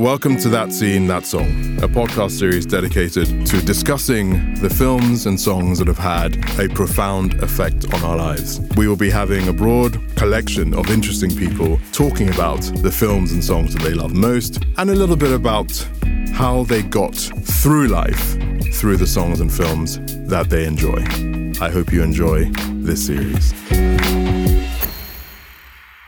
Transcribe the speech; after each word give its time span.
Welcome 0.00 0.38
to 0.38 0.48
That 0.48 0.72
Scene, 0.72 1.06
That 1.08 1.26
Song, 1.26 1.50
a 1.82 1.86
podcast 1.86 2.30
series 2.30 2.64
dedicated 2.64 3.46
to 3.46 3.60
discussing 3.60 4.54
the 4.54 4.70
films 4.70 5.26
and 5.26 5.38
songs 5.38 5.78
that 5.78 5.88
have 5.88 5.98
had 5.98 6.36
a 6.58 6.70
profound 6.70 7.34
effect 7.42 7.92
on 7.92 8.02
our 8.02 8.16
lives. 8.16 8.60
We 8.78 8.88
will 8.88 8.96
be 8.96 9.10
having 9.10 9.48
a 9.48 9.52
broad 9.52 10.00
collection 10.16 10.72
of 10.72 10.88
interesting 10.88 11.36
people 11.36 11.78
talking 11.92 12.30
about 12.30 12.62
the 12.76 12.90
films 12.90 13.32
and 13.32 13.44
songs 13.44 13.74
that 13.74 13.82
they 13.82 13.92
love 13.92 14.14
most 14.14 14.64
and 14.78 14.88
a 14.88 14.94
little 14.94 15.16
bit 15.16 15.32
about 15.32 15.70
how 16.32 16.64
they 16.64 16.80
got 16.80 17.14
through 17.14 17.88
life 17.88 18.38
through 18.72 18.96
the 18.96 19.06
songs 19.06 19.40
and 19.40 19.52
films 19.52 19.98
that 20.26 20.48
they 20.48 20.64
enjoy. 20.64 21.04
I 21.62 21.68
hope 21.68 21.92
you 21.92 22.02
enjoy 22.02 22.50
this 22.80 23.04
series. 23.04 23.52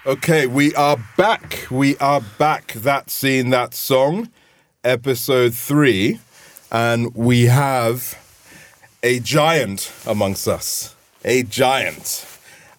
Okay, 0.05 0.49
we 0.49 0.75
are 0.75 0.97
back. 1.17 1.69
We 1.71 1.97
are 1.99 2.21
back. 2.21 2.73
That 2.73 3.09
scene, 3.09 3.51
that 3.51 3.73
song, 3.73 4.31
episode 4.83 5.55
three. 5.55 6.19
And 6.73 7.15
we 7.15 7.45
have 7.45 8.19
a 9.05 9.21
giant 9.21 9.93
amongst 10.05 10.49
us. 10.49 10.97
A 11.25 11.45
giant. 11.45 12.27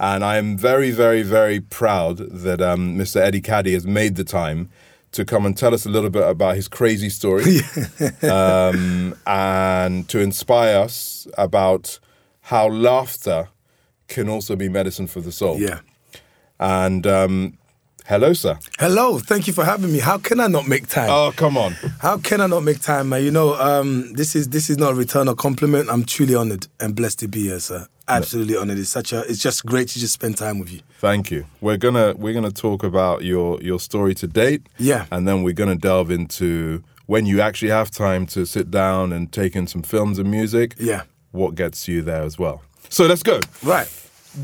And 0.02 0.22
I 0.26 0.36
am 0.36 0.58
very, 0.58 0.92
very, 0.92 1.24
very 1.24 1.62
proud 1.62 2.18
that 2.18 2.62
um, 2.62 2.98
Mr. 2.98 3.22
Eddie 3.22 3.40
Kadi 3.40 3.72
has 3.72 3.88
made 3.88 4.18
the 4.18 4.26
time 4.26 4.70
to 5.14 5.24
come 5.24 5.46
and 5.46 5.58
tell 5.58 5.74
us 5.74 5.86
a 5.86 5.90
little 5.90 6.10
bit 6.10 6.28
about 6.28 6.58
his 6.58 6.68
crazy 6.68 7.10
story 7.10 7.60
um, 8.30 9.16
and 9.26 10.10
to 10.10 10.20
inspire 10.20 10.78
us 10.80 11.26
about 11.38 12.00
how 12.42 12.68
laughter 12.68 13.48
can 14.10 14.28
also 14.28 14.58
be 14.58 14.68
medicine 14.68 15.08
for 15.08 15.22
the 15.22 15.32
soul. 15.32 15.58
Yeah. 15.58 15.80
And 16.64 17.06
um, 17.06 17.58
hello, 18.06 18.32
sir. 18.32 18.58
Hello, 18.80 19.20
thank 19.20 19.48
you 19.48 19.54
for 19.54 19.66
having 19.66 19.92
me. 19.92 20.00
How 20.00 20.18
can 20.18 20.40
I 20.40 20.48
not 20.48 20.66
make 20.66 20.88
time? 20.88 21.10
Oh, 21.10 21.34
come 21.36 21.58
on. 21.58 21.74
How 22.00 22.18
can 22.18 22.40
I 22.40 22.48
not 22.48 22.62
make 22.64 22.80
time, 22.80 23.10
man? 23.10 23.22
You 23.22 23.32
know, 23.32 23.56
um, 23.56 24.14
this 24.14 24.34
is 24.34 24.48
this 24.48 24.70
is 24.70 24.78
not 24.78 24.94
a 24.94 24.96
return 24.96 25.28
or 25.28 25.36
compliment. 25.36 25.90
I'm 25.90 26.06
truly 26.06 26.36
honored 26.36 26.68
and 26.80 26.96
blessed 26.96 27.20
to 27.20 27.28
be 27.28 27.50
here, 27.50 27.60
sir. 27.60 27.86
Absolutely 28.08 28.56
honored. 28.56 28.78
It's 28.80 28.90
such 28.90 29.12
a. 29.12 29.30
It's 29.30 29.40
just 29.40 29.66
great 29.66 29.90
to 29.90 30.00
just 30.00 30.14
spend 30.14 30.38
time 30.38 30.58
with 30.58 30.72
you. 30.72 30.80
Thank 31.00 31.32
you. 31.32 31.46
We're 31.60 31.76
gonna 31.76 32.14
we're 32.18 32.34
gonna 32.34 32.50
talk 32.50 32.82
about 32.82 33.24
your 33.24 33.62
your 33.62 33.80
story 33.82 34.16
to 34.16 34.28
date. 34.28 34.68
Yeah. 34.78 35.06
And 35.12 35.28
then 35.28 35.44
we're 35.44 35.54
gonna 35.54 35.76
delve 35.76 36.12
into 36.12 36.82
when 37.08 37.26
you 37.26 37.42
actually 37.42 37.72
have 37.72 37.92
time 37.92 38.26
to 38.28 38.46
sit 38.46 38.72
down 38.72 39.12
and 39.12 39.30
take 39.34 39.54
in 39.58 39.68
some 39.68 39.82
films 39.82 40.18
and 40.18 40.32
music. 40.32 40.76
Yeah. 40.80 41.04
What 41.32 41.56
gets 41.56 41.90
you 41.90 42.02
there 42.04 42.22
as 42.24 42.40
well. 42.40 42.64
So 42.88 43.06
let's 43.06 43.24
go. 43.24 43.42
Right. 43.64 43.90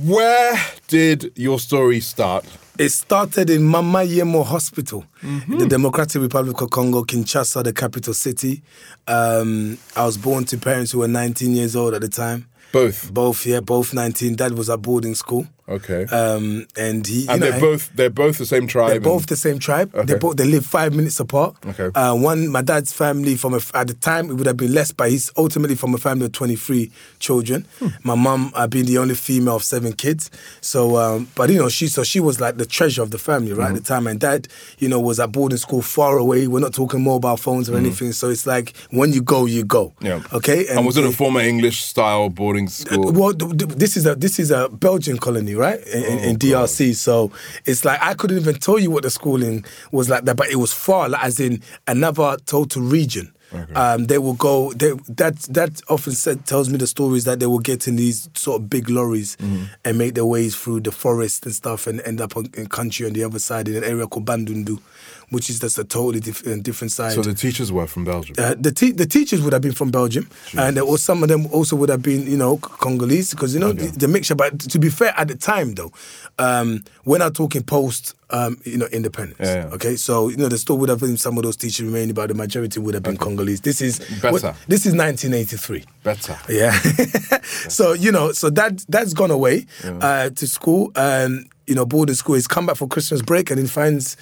Where 0.03 0.55
did 0.87 1.31
your 1.35 1.57
story 1.59 1.99
start? 1.99 2.45
It 2.77 2.89
started 2.89 3.49
in 3.49 3.63
Mama 3.63 3.99
Yemo 3.99 4.45
Hospital, 4.45 5.03
Mm-hmm. 5.23 5.53
in 5.53 5.57
the 5.59 5.67
Democratic 5.67 6.21
Republic 6.21 6.61
of 6.61 6.69
Congo, 6.69 7.03
Kinshasa, 7.03 7.63
the 7.63 7.73
capital 7.73 8.13
city. 8.13 8.61
Um, 9.07 9.77
I 9.95 10.05
was 10.05 10.17
born 10.17 10.45
to 10.45 10.57
parents 10.57 10.91
who 10.91 10.99
were 10.99 11.07
19 11.07 11.53
years 11.55 11.75
old 11.75 11.93
at 11.95 12.01
the 12.01 12.07
time. 12.07 12.45
Both. 12.71 13.11
Both, 13.11 13.45
yeah, 13.47 13.61
both 13.61 13.93
19. 13.93 14.35
Dad 14.35 14.53
was 14.53 14.69
at 14.69 14.81
boarding 14.81 15.15
school. 15.15 15.47
Okay. 15.69 16.05
Um, 16.05 16.65
and 16.77 17.05
he, 17.05 17.27
and 17.29 17.39
know, 17.41 17.51
they're 17.51 17.59
both 17.59 17.91
they're 17.95 18.09
both 18.09 18.37
the 18.37 18.45
same 18.45 18.65
tribe. 18.67 18.87
They're 18.87 18.95
and- 18.97 19.03
both 19.03 19.27
the 19.27 19.35
same 19.35 19.59
tribe. 19.59 19.91
They 19.91 20.15
both 20.15 20.37
they 20.37 20.45
live 20.45 20.65
five 20.65 20.95
minutes 20.95 21.19
apart. 21.19 21.55
Okay. 21.67 21.89
Uh, 21.93 22.15
one, 22.15 22.47
my 22.49 22.61
dad's 22.61 22.91
family 22.91 23.35
from 23.35 23.53
a, 23.53 23.59
at 23.73 23.87
the 23.87 23.93
time 23.93 24.29
it 24.31 24.33
would 24.33 24.47
have 24.47 24.57
been 24.57 24.73
less, 24.73 24.91
but 24.91 25.09
he's 25.11 25.31
ultimately 25.37 25.75
from 25.75 25.93
a 25.93 25.97
family 25.97 26.25
of 26.25 26.31
twenty 26.31 26.55
three 26.55 26.91
children. 27.19 27.65
Hmm. 27.79 27.87
My 28.03 28.15
mum 28.15 28.51
uh, 28.55 28.67
being 28.67 28.85
the 28.85 28.97
only 28.97 29.15
female 29.15 29.57
of 29.57 29.63
seven 29.63 29.93
kids. 29.93 30.31
So, 30.61 30.97
um, 30.97 31.27
but 31.35 31.49
you 31.49 31.57
know, 31.59 31.69
she 31.69 31.87
so 31.87 32.03
she 32.03 32.19
was 32.19 32.41
like 32.41 32.57
the 32.57 32.65
treasure 32.65 33.03
of 33.03 33.11
the 33.11 33.17
family, 33.19 33.53
right? 33.53 33.67
Mm-hmm. 33.67 33.75
At 33.77 33.83
the 33.83 33.87
time, 33.87 34.07
and 34.07 34.19
dad, 34.19 34.47
you 34.79 34.89
know, 34.89 34.99
was 34.99 35.19
at 35.19 35.31
boarding 35.31 35.57
school 35.59 35.81
far 35.81 36.17
away. 36.17 36.47
We're 36.47 36.59
not 36.61 36.73
talking 36.73 37.03
mobile 37.03 37.37
phones 37.37 37.59
Mm-hmm. 37.59 37.75
or 37.75 37.79
anything. 37.79 38.11
So 38.13 38.29
it's 38.29 38.47
like 38.47 38.73
when 38.89 39.11
you 39.11 39.21
go, 39.21 39.45
you 39.45 39.65
go. 39.65 39.93
Yeah. 40.01 40.23
Okay. 40.33 40.67
And 40.69 40.85
was 40.85 40.97
it 40.97 41.03
a 41.03 41.09
uh, 41.09 41.11
former 41.11 41.41
English 41.41 41.83
style 41.83 42.29
boarding 42.29 42.69
school? 42.69 43.11
well, 43.11 43.33
th- 43.33 43.58
th- 43.58 43.71
this 43.77 43.97
is 43.97 44.05
a 44.05 44.15
this 44.15 44.39
is 44.39 44.49
a 44.49 44.69
Belgian 44.69 45.17
colony, 45.17 45.55
right? 45.59 45.80
In, 45.87 46.03
in- 46.03 46.20
in 46.20 46.36
Oh, 46.36 46.39
DRC. 46.39 46.95
So 46.95 47.31
it's 47.65 47.83
like 47.86 48.02
I 48.02 48.14
couldn't 48.15 48.37
even 48.39 48.55
tell 48.55 48.80
you 48.80 48.89
what 48.92 49.03
the 49.03 49.09
schooling 49.09 49.64
was 49.92 50.09
like 50.09 50.23
that, 50.25 50.36
but 50.37 50.49
it 50.49 50.55
was 50.55 50.73
far, 50.73 51.09
like, 51.09 51.23
as 51.23 51.39
in 51.39 51.61
another 51.87 52.37
total 52.45 52.81
region. 52.81 53.33
Um, 53.75 54.05
they 54.05 54.20
will 54.20 54.36
go. 54.36 54.71
They, 54.73 54.92
that 55.08 55.37
that 55.49 55.81
often 55.89 56.14
said 56.14 56.45
tells 56.45 56.70
me 56.70 56.77
the 56.77 56.86
stories 56.86 57.23
that 57.25 57.39
they 57.39 57.47
will 57.47 57.58
get 57.58 57.87
in 57.87 57.95
these 57.95 58.30
sort 58.36 58.61
of 58.61 58.70
big 58.70 58.89
lorries 58.92 59.36
Mm-hmm. 59.37 59.64
and 59.86 59.97
make 59.97 60.14
their 60.14 60.25
ways 60.25 60.55
through 60.55 60.81
the 60.81 60.92
forest 60.92 61.47
and 61.47 61.55
stuff, 61.55 61.87
and 61.87 61.99
end 62.02 62.21
up 62.21 62.37
on, 62.37 62.49
in 62.53 62.67
country 62.67 63.08
on 63.08 63.14
the 63.14 63.23
other 63.23 63.39
side 63.39 63.67
in 63.67 63.76
an 63.76 63.83
area 63.83 64.05
called 64.05 64.27
Bandundu, 64.27 64.80
which 65.29 65.49
is 65.49 65.59
just 65.59 65.77
a 65.77 65.83
totally 65.83 66.19
diff- 66.19 66.45
uh, 66.47 66.55
different 66.57 66.91
side. 66.91 67.13
so 67.13 67.21
the 67.21 67.33
teachers 67.33 67.71
were 67.71 67.87
from 67.87 68.05
Belgium. 68.05 68.35
Uh, 68.37 68.55
the 68.59 68.71
te- 68.71 68.91
the 68.91 69.05
teachers 69.05 69.41
would 69.41 69.53
have 69.53 69.61
been 69.61 69.73
from 69.73 69.91
Belgium, 69.91 70.27
and 70.57 70.75
there 70.77 70.85
was 70.85 71.03
some 71.03 71.21
of 71.23 71.29
them 71.29 71.45
also 71.47 71.75
would 71.75 71.89
have 71.89 72.01
been 72.01 72.25
you 72.27 72.37
know 72.37 72.57
Congolese 72.57 73.31
because 73.31 73.53
you 73.53 73.59
know 73.59 73.71
the, 73.73 73.87
the 73.87 74.07
mixture. 74.07 74.35
But 74.35 74.59
to 74.59 74.79
be 74.79 74.89
fair, 74.89 75.13
at 75.17 75.27
the 75.27 75.35
time 75.35 75.73
though, 75.75 75.91
um, 76.37 76.83
we're 77.05 77.17
not 77.19 77.35
talking 77.35 77.63
post 77.63 78.15
um, 78.31 78.59
you 78.65 78.77
know 78.77 78.87
independence. 78.87 79.39
Yeah, 79.39 79.65
yeah. 79.67 79.73
Okay, 79.75 79.95
so 79.95 80.29
you 80.29 80.37
know 80.37 80.47
there 80.47 80.57
still 80.57 80.77
would 80.79 80.89
have 80.89 80.99
been 80.99 81.17
some 81.17 81.37
of 81.37 81.43
those 81.43 81.55
teachers 81.57 81.85
remaining, 81.85 82.13
but 82.13 82.27
the 82.27 82.33
majority 82.33 82.79
would 82.79 82.93
have 82.93 83.03
been 83.03 83.17
Congolese. 83.17 83.61
This 83.61 83.81
is 83.81 83.99
Better. 84.21 84.31
what- 84.31 84.55
this 84.67 84.85
is 84.85 84.93
1983. 84.95 85.83
Better. 86.03 86.37
Yeah. 86.49 86.71
so 87.69 87.93
you 87.93 88.11
know, 88.11 88.31
so 88.31 88.49
that 88.51 88.83
that's 88.89 89.13
gone 89.13 89.31
away 89.31 89.65
uh, 89.83 90.29
to 90.29 90.47
school. 90.47 90.91
Um, 90.95 91.45
you 91.67 91.75
know, 91.75 91.85
boarding 91.85 92.15
school. 92.15 92.35
He's 92.35 92.47
come 92.47 92.65
back 92.65 92.77
for 92.77 92.87
Christmas 92.87 93.21
break 93.21 93.51
and 93.51 93.59
he 93.59 93.67
finds 93.67 94.17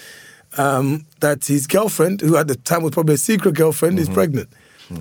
um, 0.58 1.06
that 1.20 1.46
his 1.46 1.68
girlfriend, 1.68 2.22
who 2.22 2.36
at 2.38 2.48
the 2.48 2.56
time 2.56 2.84
was 2.84 2.92
probably 2.94 3.16
a 3.16 3.18
secret 3.18 3.56
girlfriend, 3.56 4.00
is 4.00 4.10
pregnant. 4.10 4.50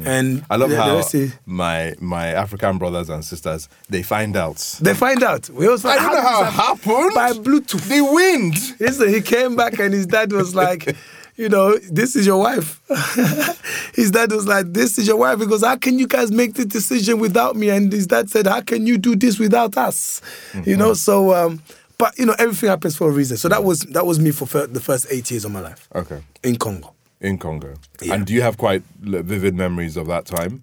And 0.04 0.44
I 0.50 0.56
love 0.56 0.70
the- 0.70 0.76
how 0.76 1.00
my 1.46 1.94
my 2.00 2.28
African 2.28 2.76
brothers 2.76 3.08
and 3.08 3.24
sisters 3.24 3.68
they 3.88 4.02
find 4.02 4.36
out. 4.36 4.56
they 4.80 4.94
find 4.94 5.22
out. 5.22 5.48
We 5.50 5.68
also 5.68 5.88
I 5.88 5.94
don't 5.96 6.12
know 6.12 6.22
how 6.22 6.40
it 6.40 6.44
did 6.44 6.46
this 6.48 6.54
happen? 6.56 6.90
happened. 6.90 7.14
By 7.14 7.32
Bluetooth. 7.32 7.88
The 7.88 8.00
wind. 8.02 8.54
Listen, 8.80 9.08
he 9.14 9.20
came 9.20 9.54
back 9.54 9.78
and 9.78 9.94
his 9.94 10.06
dad 10.06 10.32
was 10.32 10.56
like, 10.56 10.96
you 11.36 11.48
know, 11.48 11.78
this 11.78 12.16
is 12.16 12.26
your 12.26 12.38
wife. 12.40 12.80
his 13.94 14.10
dad 14.10 14.32
was 14.32 14.46
like, 14.48 14.72
this 14.72 14.98
is 14.98 15.06
your 15.06 15.18
wife. 15.18 15.38
He 15.38 15.46
goes, 15.46 15.62
how 15.62 15.76
can 15.76 15.98
you 16.00 16.08
guys 16.08 16.32
make 16.32 16.54
the 16.54 16.64
decision 16.64 17.20
without 17.20 17.54
me? 17.54 17.70
And 17.70 17.92
his 17.92 18.06
dad 18.08 18.28
said, 18.30 18.46
how 18.48 18.62
can 18.62 18.86
you 18.88 18.98
do 18.98 19.14
this 19.14 19.38
without 19.38 19.76
us? 19.76 20.20
You 20.64 20.76
know, 20.76 20.94
so, 20.94 21.32
um, 21.34 21.62
but 21.98 22.18
you 22.18 22.26
know, 22.26 22.34
everything 22.38 22.68
happens 22.68 22.96
for 22.96 23.08
a 23.08 23.12
reason. 23.12 23.36
So 23.36 23.48
that 23.48 23.64
was 23.64 23.80
that 23.80 24.06
was 24.06 24.18
me 24.18 24.30
for 24.30 24.46
fir- 24.46 24.66
the 24.66 24.80
first 24.80 25.06
eight 25.10 25.30
years 25.30 25.44
of 25.44 25.52
my 25.52 25.60
life 25.60 25.88
Okay. 25.94 26.22
in 26.42 26.56
Congo. 26.56 26.92
In 27.20 27.38
Congo. 27.38 27.74
Yeah. 28.02 28.14
And 28.14 28.26
do 28.26 28.32
you 28.34 28.42
have 28.42 28.58
quite 28.58 28.82
vivid 29.00 29.54
memories 29.54 29.96
of 29.96 30.06
that 30.08 30.26
time? 30.26 30.62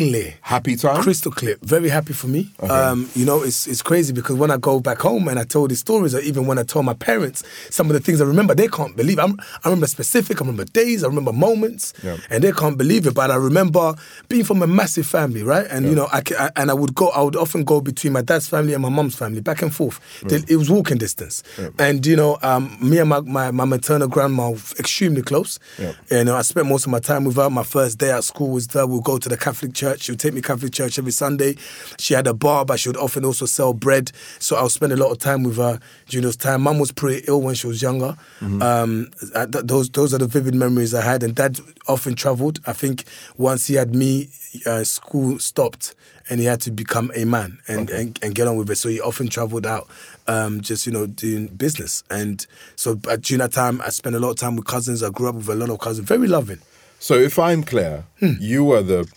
Clear. 0.00 0.34
Happy 0.40 0.76
time? 0.76 1.02
crystal 1.02 1.30
clear. 1.30 1.56
Very 1.60 1.90
happy 1.90 2.14
for 2.14 2.26
me. 2.26 2.50
Um, 2.60 3.10
you 3.14 3.26
know, 3.26 3.42
it's 3.42 3.66
it's 3.66 3.82
crazy 3.82 4.14
because 4.14 4.34
when 4.36 4.50
I 4.50 4.56
go 4.56 4.80
back 4.80 4.98
home 5.00 5.28
and 5.28 5.38
I 5.38 5.44
tell 5.44 5.66
these 5.68 5.80
stories, 5.80 6.14
or 6.14 6.20
even 6.20 6.46
when 6.46 6.56
I 6.58 6.62
tell 6.62 6.82
my 6.82 6.94
parents 6.94 7.42
some 7.68 7.86
of 7.88 7.92
the 7.92 8.00
things 8.00 8.18
I 8.22 8.24
remember, 8.24 8.54
they 8.54 8.68
can't 8.68 8.96
believe. 8.96 9.18
I'm, 9.18 9.38
I 9.62 9.68
remember 9.68 9.86
specific. 9.86 10.38
I 10.40 10.44
remember 10.46 10.64
days. 10.64 11.04
I 11.04 11.06
remember 11.08 11.34
moments, 11.34 11.92
Yeah. 12.02 12.16
and 12.30 12.42
they 12.42 12.50
can't 12.52 12.78
believe 12.78 13.06
it. 13.06 13.12
But 13.14 13.30
I 13.30 13.34
remember 13.34 13.94
being 14.30 14.42
from 14.44 14.62
a 14.62 14.66
massive 14.66 15.06
family, 15.06 15.42
right? 15.42 15.66
And 15.70 15.84
you 15.84 15.94
know, 15.94 16.08
I, 16.10 16.22
I 16.38 16.50
and 16.56 16.70
I 16.70 16.74
would 16.74 16.94
go. 16.94 17.08
I 17.10 17.20
would 17.20 17.36
often 17.36 17.62
go 17.64 17.82
between 17.82 18.14
my 18.14 18.22
dad's 18.22 18.48
family 18.48 18.72
and 18.72 18.80
my 18.82 18.88
mom's 18.88 19.16
family, 19.16 19.42
back 19.42 19.60
and 19.60 19.74
forth. 19.74 20.00
They- 20.22 20.40
It 20.48 20.56
was 20.56 20.70
walking 20.70 20.96
distance, 20.96 21.42
and 21.78 22.06
you 22.06 22.16
know, 22.16 22.38
um, 22.42 22.74
me 22.80 22.96
and 23.00 23.08
my, 23.10 23.20
my 23.20 23.50
my 23.50 23.66
maternal 23.66 24.08
grandma 24.08 24.48
were 24.52 24.58
extremely 24.78 25.20
close. 25.20 25.58
Yeah. 25.78 25.92
You 26.10 26.24
know, 26.24 26.36
I 26.36 26.42
spent 26.42 26.66
most 26.68 26.86
of 26.86 26.90
my 26.90 27.00
time 27.00 27.24
with 27.26 27.36
her. 27.36 27.50
My 27.50 27.64
first 27.64 27.98
day 27.98 28.10
at 28.12 28.24
school 28.24 28.48
was 28.48 28.66
there. 28.68 28.86
We'd 28.86 29.04
go 29.04 29.18
to 29.18 29.28
the 29.28 29.36
Catholic 29.36 29.74
church. 29.74 29.89
She 29.98 30.12
would 30.12 30.20
take 30.20 30.34
me 30.34 30.40
Catholic 30.42 30.72
church 30.72 30.98
every 30.98 31.12
Sunday. 31.12 31.56
She 31.98 32.14
had 32.14 32.26
a 32.26 32.34
bar, 32.34 32.64
but 32.64 32.78
she 32.78 32.88
would 32.88 32.96
often 32.96 33.24
also 33.24 33.46
sell 33.46 33.72
bread. 33.74 34.12
So 34.38 34.56
I 34.56 34.62
would 34.62 34.70
spend 34.72 34.92
a 34.92 34.96
lot 34.96 35.10
of 35.10 35.18
time 35.18 35.42
with 35.42 35.56
her 35.56 35.80
during 36.08 36.24
those 36.24 36.36
time. 36.36 36.62
Mum 36.62 36.78
was 36.78 36.92
pretty 36.92 37.24
ill 37.26 37.40
when 37.40 37.54
she 37.54 37.66
was 37.66 37.82
younger. 37.82 38.16
Um, 38.40 39.10
uh, 39.34 39.46
th- 39.46 39.64
those 39.64 39.90
those 39.90 40.14
are 40.14 40.18
the 40.18 40.26
vivid 40.26 40.54
memories 40.54 40.94
I 40.94 41.02
had. 41.02 41.22
And 41.22 41.34
Dad 41.34 41.58
often 41.88 42.14
travelled. 42.14 42.60
I 42.66 42.72
think 42.74 43.04
once 43.36 43.66
he 43.66 43.74
had 43.74 43.94
me, 43.94 44.28
uh, 44.66 44.84
school 44.84 45.38
stopped. 45.38 45.94
And 46.28 46.38
he 46.38 46.46
had 46.46 46.60
to 46.60 46.70
become 46.70 47.10
a 47.16 47.24
man 47.24 47.58
and, 47.66 47.90
and, 47.90 48.16
and 48.22 48.36
get 48.36 48.46
on 48.46 48.56
with 48.56 48.70
it. 48.70 48.76
So 48.76 48.88
he 48.88 49.00
often 49.00 49.26
travelled 49.26 49.66
out, 49.66 49.88
um, 50.28 50.60
just 50.60 50.86
you 50.86 50.92
know, 50.92 51.06
doing 51.06 51.48
business. 51.48 52.04
And 52.08 52.46
so 52.76 52.94
but 52.94 53.22
during 53.22 53.40
that 53.40 53.50
time, 53.52 53.80
I 53.80 53.88
spent 53.88 54.14
a 54.14 54.20
lot 54.20 54.30
of 54.30 54.36
time 54.36 54.54
with 54.54 54.64
cousins. 54.64 55.02
I 55.02 55.10
grew 55.10 55.28
up 55.28 55.34
with 55.34 55.48
a 55.48 55.56
lot 55.56 55.70
of 55.70 55.80
cousins, 55.80 56.06
very 56.06 56.28
loving. 56.28 56.60
So 57.00 57.14
if 57.14 57.36
I'm 57.36 57.64
clear, 57.64 58.04
Hmm. 58.20 58.34
you 58.38 58.62
were 58.62 58.80
the 58.82 59.08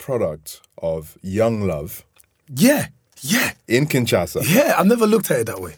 product 0.00 0.60
of 0.78 1.16
young 1.22 1.60
love 1.66 2.04
Yeah, 2.48 2.86
yeah, 3.20 3.52
in 3.68 3.86
Kinshasa. 3.86 4.42
yeah. 4.52 4.74
I've 4.78 4.86
never 4.86 5.06
looked 5.06 5.30
at 5.30 5.40
it 5.40 5.46
that 5.46 5.60
way. 5.60 5.74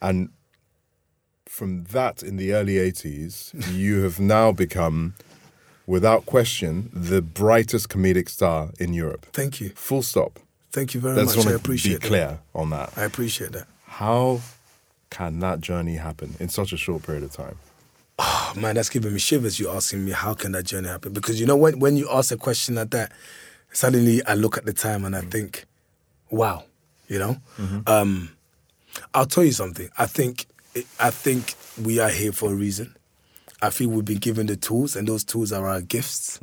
And 0.00 0.28
from 1.46 1.84
that 1.84 2.22
in 2.22 2.36
the 2.36 2.52
early 2.52 2.74
80s, 2.74 3.52
you 3.74 4.02
have 4.02 4.20
now 4.20 4.52
become, 4.52 5.14
without 5.86 6.26
question, 6.26 6.90
the 6.92 7.22
brightest 7.22 7.88
comedic 7.88 8.28
star 8.28 8.70
in 8.78 8.92
Europe. 8.92 9.26
Thank 9.32 9.60
you. 9.60 9.70
Full 9.70 10.02
stop. 10.02 10.38
Thank 10.72 10.94
you 10.94 11.00
very 11.00 11.18
I 11.20 11.24
just 11.24 11.36
much. 11.38 11.46
I 11.46 11.52
appreciate 11.52 11.92
be 11.94 11.98
that. 12.00 12.06
clear 12.08 12.38
on 12.54 12.70
that. 12.70 12.92
I 12.98 13.04
appreciate 13.04 13.52
that. 13.52 13.66
How 13.86 14.40
can 15.10 15.38
that 15.40 15.60
journey 15.60 15.96
happen 15.96 16.34
in 16.40 16.48
such 16.48 16.72
a 16.72 16.76
short 16.76 17.02
period 17.04 17.22
of 17.22 17.30
time? 17.32 17.56
Oh, 18.18 18.52
man, 18.56 18.74
that's 18.74 18.90
giving 18.90 19.12
me 19.12 19.18
shivers. 19.20 19.58
You 19.60 19.70
asking 19.70 20.04
me 20.04 20.10
how 20.12 20.34
can 20.34 20.52
that 20.52 20.64
journey 20.64 20.88
happen? 20.88 21.12
Because 21.12 21.40
you 21.40 21.46
know 21.46 21.56
when 21.56 21.78
when 21.80 21.96
you 21.96 22.08
ask 22.10 22.30
a 22.32 22.36
question 22.36 22.74
like 22.74 22.90
that, 22.90 23.10
suddenly 23.74 24.24
I 24.24 24.34
look 24.34 24.56
at 24.56 24.64
the 24.64 24.72
time 24.72 25.04
and 25.04 25.14
I 25.14 25.20
think, 25.20 25.66
wow, 26.30 26.64
you 27.08 27.18
know. 27.18 27.36
Um, 27.86 28.30
I'll 29.12 29.26
tell 29.26 29.44
you 29.44 29.52
something. 29.52 29.90
I 29.98 30.06
think 30.06 30.46
I 30.98 31.10
think 31.10 31.54
we 31.82 31.98
are 31.98 32.08
here 32.08 32.32
for 32.32 32.52
a 32.52 32.54
reason. 32.54 32.96
I 33.62 33.70
feel 33.70 33.88
we've 33.88 34.04
been 34.04 34.18
given 34.18 34.46
the 34.46 34.56
tools, 34.56 34.94
and 34.94 35.08
those 35.08 35.24
tools 35.24 35.50
are 35.52 35.66
our 35.66 35.80
gifts. 35.80 36.38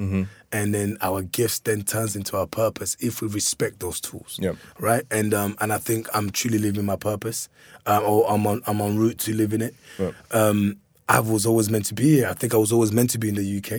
And 0.53 0.73
then 0.73 0.97
our 1.01 1.21
gifts 1.21 1.59
then 1.59 1.83
turns 1.83 2.15
into 2.15 2.35
our 2.35 2.47
purpose 2.47 2.97
if 2.99 3.21
we 3.21 3.27
respect 3.27 3.79
those 3.79 4.01
tools. 4.01 4.37
Yep. 4.41 4.55
Right. 4.79 5.03
And 5.11 5.33
um, 5.33 5.55
and 5.61 5.71
I 5.71 5.77
think 5.77 6.07
I'm 6.13 6.29
truly 6.31 6.57
living 6.57 6.85
my 6.85 6.95
purpose, 6.97 7.47
um, 7.85 8.03
or 8.03 8.29
I'm 8.29 8.45
on 8.47 8.61
I'm 8.67 8.81
on 8.81 8.97
route 8.97 9.19
to 9.19 9.33
living 9.33 9.61
it. 9.61 9.75
Yep. 9.99 10.13
Um, 10.31 10.77
I 11.15 11.19
was 11.19 11.45
always 11.45 11.69
meant 11.69 11.85
to 11.87 11.93
be 11.93 12.15
here. 12.17 12.27
I 12.29 12.33
think 12.33 12.53
I 12.53 12.57
was 12.57 12.71
always 12.71 12.91
meant 12.91 13.09
to 13.11 13.17
be 13.19 13.27
in 13.29 13.35
the 13.35 13.57
UK. 13.59 13.71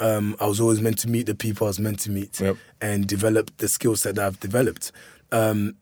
Um, 0.00 0.34
I 0.40 0.46
was 0.46 0.60
always 0.60 0.80
meant 0.80 0.98
to 1.00 1.08
meet 1.08 1.26
the 1.26 1.34
people 1.34 1.66
I 1.66 1.70
was 1.74 1.78
meant 1.78 1.98
to 2.00 2.10
meet 2.10 2.40
Yep. 2.40 2.56
and 2.80 3.06
develop 3.06 3.50
the 3.58 3.68
skill 3.68 3.96
set 3.96 4.14
that 4.16 4.24
I've 4.26 4.40
developed. 4.40 4.90
Um, 5.30 5.74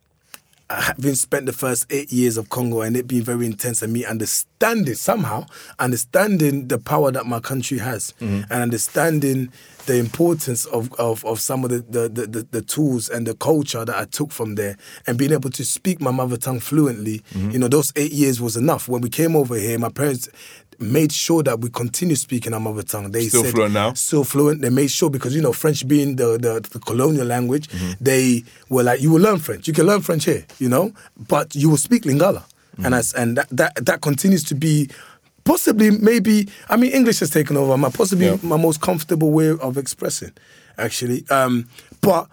having 0.71 1.15
spent 1.15 1.45
the 1.45 1.53
first 1.53 1.85
eight 1.91 2.11
years 2.11 2.37
of 2.39 2.49
Congo 2.49 2.81
and 2.81 2.97
it 2.97 3.07
being 3.07 3.23
very 3.23 3.45
intense 3.45 3.83
and 3.83 3.93
me 3.93 4.05
understanding 4.07 4.95
somehow, 4.95 5.45
understanding 5.79 6.69
the 6.69 6.79
power 6.79 7.13
that 7.13 7.27
my 7.27 7.41
country 7.41 7.77
has 7.79 8.15
and 8.21 8.47
understanding 8.51 9.53
the 9.87 9.97
importance 9.99 10.65
of, 10.67 10.91
of, 10.95 11.25
of 11.27 11.41
some 11.41 11.65
of 11.65 11.71
the, 11.71 11.81
the, 11.81 12.09
the, 12.09 12.27
the, 12.27 12.43
the 12.53 12.63
tools 12.63 13.09
and 13.11 13.27
the 13.27 13.35
culture 13.35 13.85
that 13.85 13.95
I 13.97 14.07
took 14.07 14.31
from 14.33 14.55
there 14.55 14.77
and 15.07 15.19
being 15.19 15.33
able 15.33 15.51
to 15.51 15.65
speak 15.65 16.01
my 16.01 16.11
mother 16.11 16.39
tongue 16.39 16.61
fluently, 16.61 17.23
you 17.35 17.59
know, 17.59 17.69
those 17.69 17.93
eight 17.95 18.13
years 18.13 18.41
was 18.41 18.57
enough. 18.57 18.89
When 18.89 19.03
we 19.03 19.11
came 19.11 19.37
over 19.37 19.57
here, 19.57 19.79
my 19.79 19.91
parents 19.91 20.29
made 20.83 21.13
sure 21.13 21.43
that 21.45 21.61
we 21.61 21.71
continue 21.71 22.17
speaking 22.17 22.53
our 22.55 22.61
mother 22.61 22.83
tongue. 22.83 23.11
They 23.13 23.29
Still 23.29 23.45
said, 23.45 23.53
fluent 23.55 23.75
now? 23.75 23.95
still 23.95 24.25
fluent. 24.25 24.61
They 24.63 24.71
made 24.71 24.91
sure 24.91 25.09
because 25.11 25.35
you 25.35 25.41
know 25.43 25.53
French 25.53 25.87
being 25.87 26.17
the 26.17 26.39
the, 26.39 26.61
the 26.71 26.79
colonial 26.79 27.27
language, 27.27 27.69
Mm-hmm. 27.69 27.93
they 28.05 28.45
were 28.69 28.83
like, 28.83 29.01
you 29.01 29.11
will 29.13 29.21
learn 29.23 29.39
French. 29.39 29.67
You 29.69 29.73
can 29.75 29.87
learn 29.87 30.01
French 30.03 30.25
here, 30.25 30.45
you 30.59 30.69
know, 30.69 30.93
but 31.29 31.55
you 31.55 31.71
will 31.71 31.77
speak 31.79 32.03
Lingala, 32.05 32.43
Mm-hmm. 32.43 32.85
and 32.87 32.95
as 32.95 33.13
and 33.15 33.37
that, 33.39 33.49
that 33.51 33.73
that 33.87 34.01
continues 34.03 34.45
to 34.45 34.55
be. 34.55 34.89
Possibly, 35.45 35.91
maybe. 35.91 36.49
I 36.69 36.77
mean, 36.77 36.93
English 36.93 37.19
has 37.19 37.31
taken 37.31 37.57
over. 37.57 37.77
My 37.77 37.91
possibly 37.91 38.27
Yeah. 38.27 38.37
my 38.45 38.57
most 38.57 38.81
comfortable 38.81 39.33
way 39.33 39.51
of 39.51 39.77
expressing, 39.77 40.31
actually. 40.79 41.25
Um, 41.31 41.67
but 42.01 42.29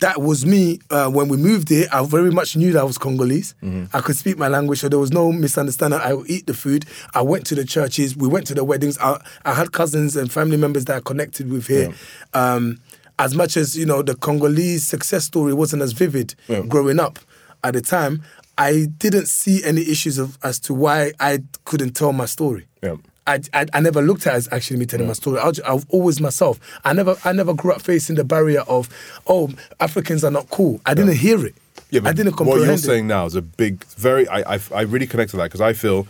that 0.00 0.20
was 0.20 0.44
me 0.46 0.78
uh, 0.90 1.10
when 1.10 1.28
we 1.28 1.36
moved 1.36 1.68
here. 1.68 1.86
I 1.92 2.04
very 2.06 2.30
much 2.30 2.56
knew 2.56 2.72
that 2.72 2.80
I 2.80 2.84
was 2.84 2.98
Congolese. 2.98 3.54
Mm-hmm. 3.62 3.96
I 3.96 4.00
could 4.00 4.16
speak 4.16 4.38
my 4.38 4.48
language, 4.48 4.80
so 4.80 4.88
there 4.88 4.98
was 4.98 5.12
no 5.12 5.32
misunderstanding. 5.32 6.00
I 6.00 6.14
would 6.14 6.30
eat 6.30 6.46
the 6.46 6.54
food. 6.54 6.84
I 7.14 7.22
went 7.22 7.46
to 7.46 7.54
the 7.54 7.64
churches. 7.64 8.16
We 8.16 8.28
went 8.28 8.46
to 8.48 8.54
the 8.54 8.64
weddings. 8.64 8.98
I, 8.98 9.20
I 9.44 9.54
had 9.54 9.72
cousins 9.72 10.16
and 10.16 10.30
family 10.32 10.56
members 10.56 10.84
that 10.86 10.96
I 10.96 11.00
connected 11.00 11.50
with 11.50 11.66
here. 11.66 11.92
Um, 12.32 12.80
as 13.18 13.34
much 13.34 13.56
as 13.56 13.76
you 13.76 13.86
know, 13.86 14.02
the 14.02 14.14
Congolese 14.16 14.86
success 14.86 15.24
story 15.24 15.54
wasn't 15.54 15.82
as 15.82 15.92
vivid 15.92 16.34
Yeah. 16.48 16.62
growing 16.62 16.98
up 16.98 17.18
at 17.62 17.74
the 17.74 17.80
time. 17.80 18.22
I 18.58 18.86
didn't 18.98 19.26
see 19.26 19.62
any 19.64 19.82
issues 19.82 20.18
of 20.18 20.38
as 20.42 20.58
to 20.60 20.74
why 20.74 21.12
I 21.20 21.40
couldn't 21.64 21.94
tell 21.94 22.12
my 22.12 22.26
story. 22.26 22.66
Yeah. 22.82 22.96
I, 23.26 23.40
I, 23.54 23.66
I 23.72 23.80
never 23.80 24.02
looked 24.02 24.26
at 24.26 24.34
it 24.34 24.36
as 24.36 24.48
actually 24.52 24.78
me 24.78 24.86
telling 24.86 25.06
my 25.06 25.14
story. 25.14 25.38
I 25.38 25.46
was 25.48 25.86
always 25.88 26.20
myself. 26.20 26.60
I 26.84 26.92
never 26.92 27.16
I 27.24 27.32
never 27.32 27.54
grew 27.54 27.72
up 27.72 27.80
facing 27.82 28.16
the 28.16 28.24
barrier 28.24 28.60
of 28.62 28.88
oh 29.26 29.50
Africans 29.80 30.24
are 30.24 30.30
not 30.30 30.50
cool. 30.50 30.80
I 30.84 30.94
didn't 30.94 31.16
hear 31.16 31.44
it. 31.46 31.54
Yeah, 31.90 32.00
I 32.04 32.12
didn't 32.12 32.38
what 32.40 32.60
you're 32.60 32.72
it. 32.72 32.78
saying 32.78 33.06
now 33.06 33.26
is 33.26 33.36
a 33.36 33.42
big, 33.42 33.84
very. 33.84 34.26
I, 34.26 34.54
I, 34.54 34.60
I 34.74 34.80
really 34.82 35.06
connect 35.06 35.30
to 35.30 35.36
that 35.36 35.44
because 35.44 35.60
I 35.60 35.74
feel 35.74 36.08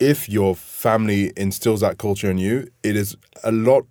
if 0.00 0.28
your 0.28 0.56
family 0.56 1.32
instills 1.36 1.80
that 1.80 1.98
culture 1.98 2.30
in 2.30 2.38
you, 2.38 2.68
it 2.82 2.96
is 2.96 3.16
a 3.44 3.52
lot 3.52 3.86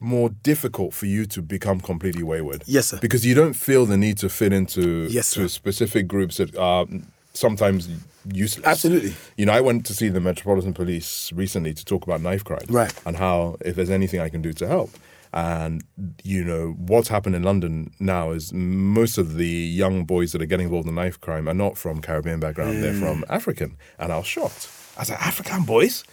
more 0.00 0.30
difficult 0.30 0.94
for 0.94 1.06
you 1.06 1.26
to 1.26 1.42
become 1.42 1.80
completely 1.80 2.22
wayward. 2.22 2.62
Yes, 2.66 2.88
sir. 2.88 2.98
Because 3.00 3.24
you 3.26 3.34
don't 3.34 3.54
feel 3.54 3.86
the 3.86 3.96
need 3.96 4.18
to 4.18 4.28
fit 4.28 4.52
into 4.52 5.08
Yes, 5.10 5.32
to 5.34 5.48
specific 5.48 6.08
groups 6.08 6.38
that 6.38 6.56
are 6.56 6.86
sometimes 7.34 7.88
useless. 8.32 8.66
Absolutely. 8.66 9.14
You 9.36 9.46
know, 9.46 9.52
I 9.52 9.60
went 9.60 9.84
to 9.86 9.94
see 9.94 10.08
the 10.08 10.20
Metropolitan 10.20 10.72
Police 10.72 11.32
recently 11.32 11.74
to 11.74 11.84
talk 11.84 12.04
about 12.04 12.22
knife 12.22 12.44
crime. 12.44 12.66
Right. 12.68 12.94
And 13.04 13.16
how, 13.16 13.56
if 13.60 13.76
there's 13.76 13.90
anything 13.90 14.20
I 14.20 14.28
can 14.28 14.40
do 14.40 14.52
to 14.54 14.66
help. 14.66 14.90
And, 15.32 15.82
you 16.22 16.44
know, 16.44 16.76
what's 16.78 17.08
happened 17.08 17.34
in 17.34 17.42
London 17.42 17.92
now 17.98 18.30
is 18.30 18.52
most 18.52 19.18
of 19.18 19.34
the 19.34 19.48
young 19.48 20.04
boys 20.04 20.30
that 20.30 20.40
are 20.40 20.46
getting 20.46 20.66
involved 20.66 20.88
in 20.88 20.94
knife 20.94 21.20
crime 21.20 21.48
are 21.48 21.54
not 21.54 21.76
from 21.76 22.00
Caribbean 22.00 22.38
background, 22.38 22.82
they're 22.82 22.94
from 22.94 23.22
mm. 23.22 23.24
African. 23.28 23.76
And 23.98 24.12
I 24.12 24.18
was 24.18 24.26
shocked. 24.26 24.68
I 24.96 25.00
was 25.00 25.10
like, 25.10 25.20
African 25.20 25.64
boys? 25.64 26.04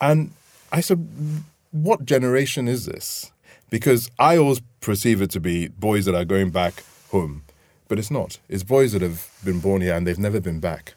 And 0.00 0.30
I 0.70 0.82
said, 0.82 1.04
what 1.72 2.04
generation 2.04 2.68
is 2.68 2.86
this? 2.86 3.32
Because 3.70 4.08
I 4.20 4.36
always 4.36 4.60
perceive 4.80 5.20
it 5.20 5.30
to 5.32 5.40
be 5.40 5.66
boys 5.66 6.04
that 6.04 6.14
are 6.14 6.24
going 6.24 6.50
back 6.50 6.84
home, 7.10 7.42
but 7.90 7.98
it's 7.98 8.10
not. 8.10 8.38
It's 8.48 8.62
boys 8.62 8.92
that 8.92 9.02
have 9.02 9.28
been 9.44 9.60
born 9.60 9.82
here 9.82 9.94
and 9.96 10.06
they've 10.06 10.18
never 10.28 10.40
been 10.40 10.60
back. 10.60 10.94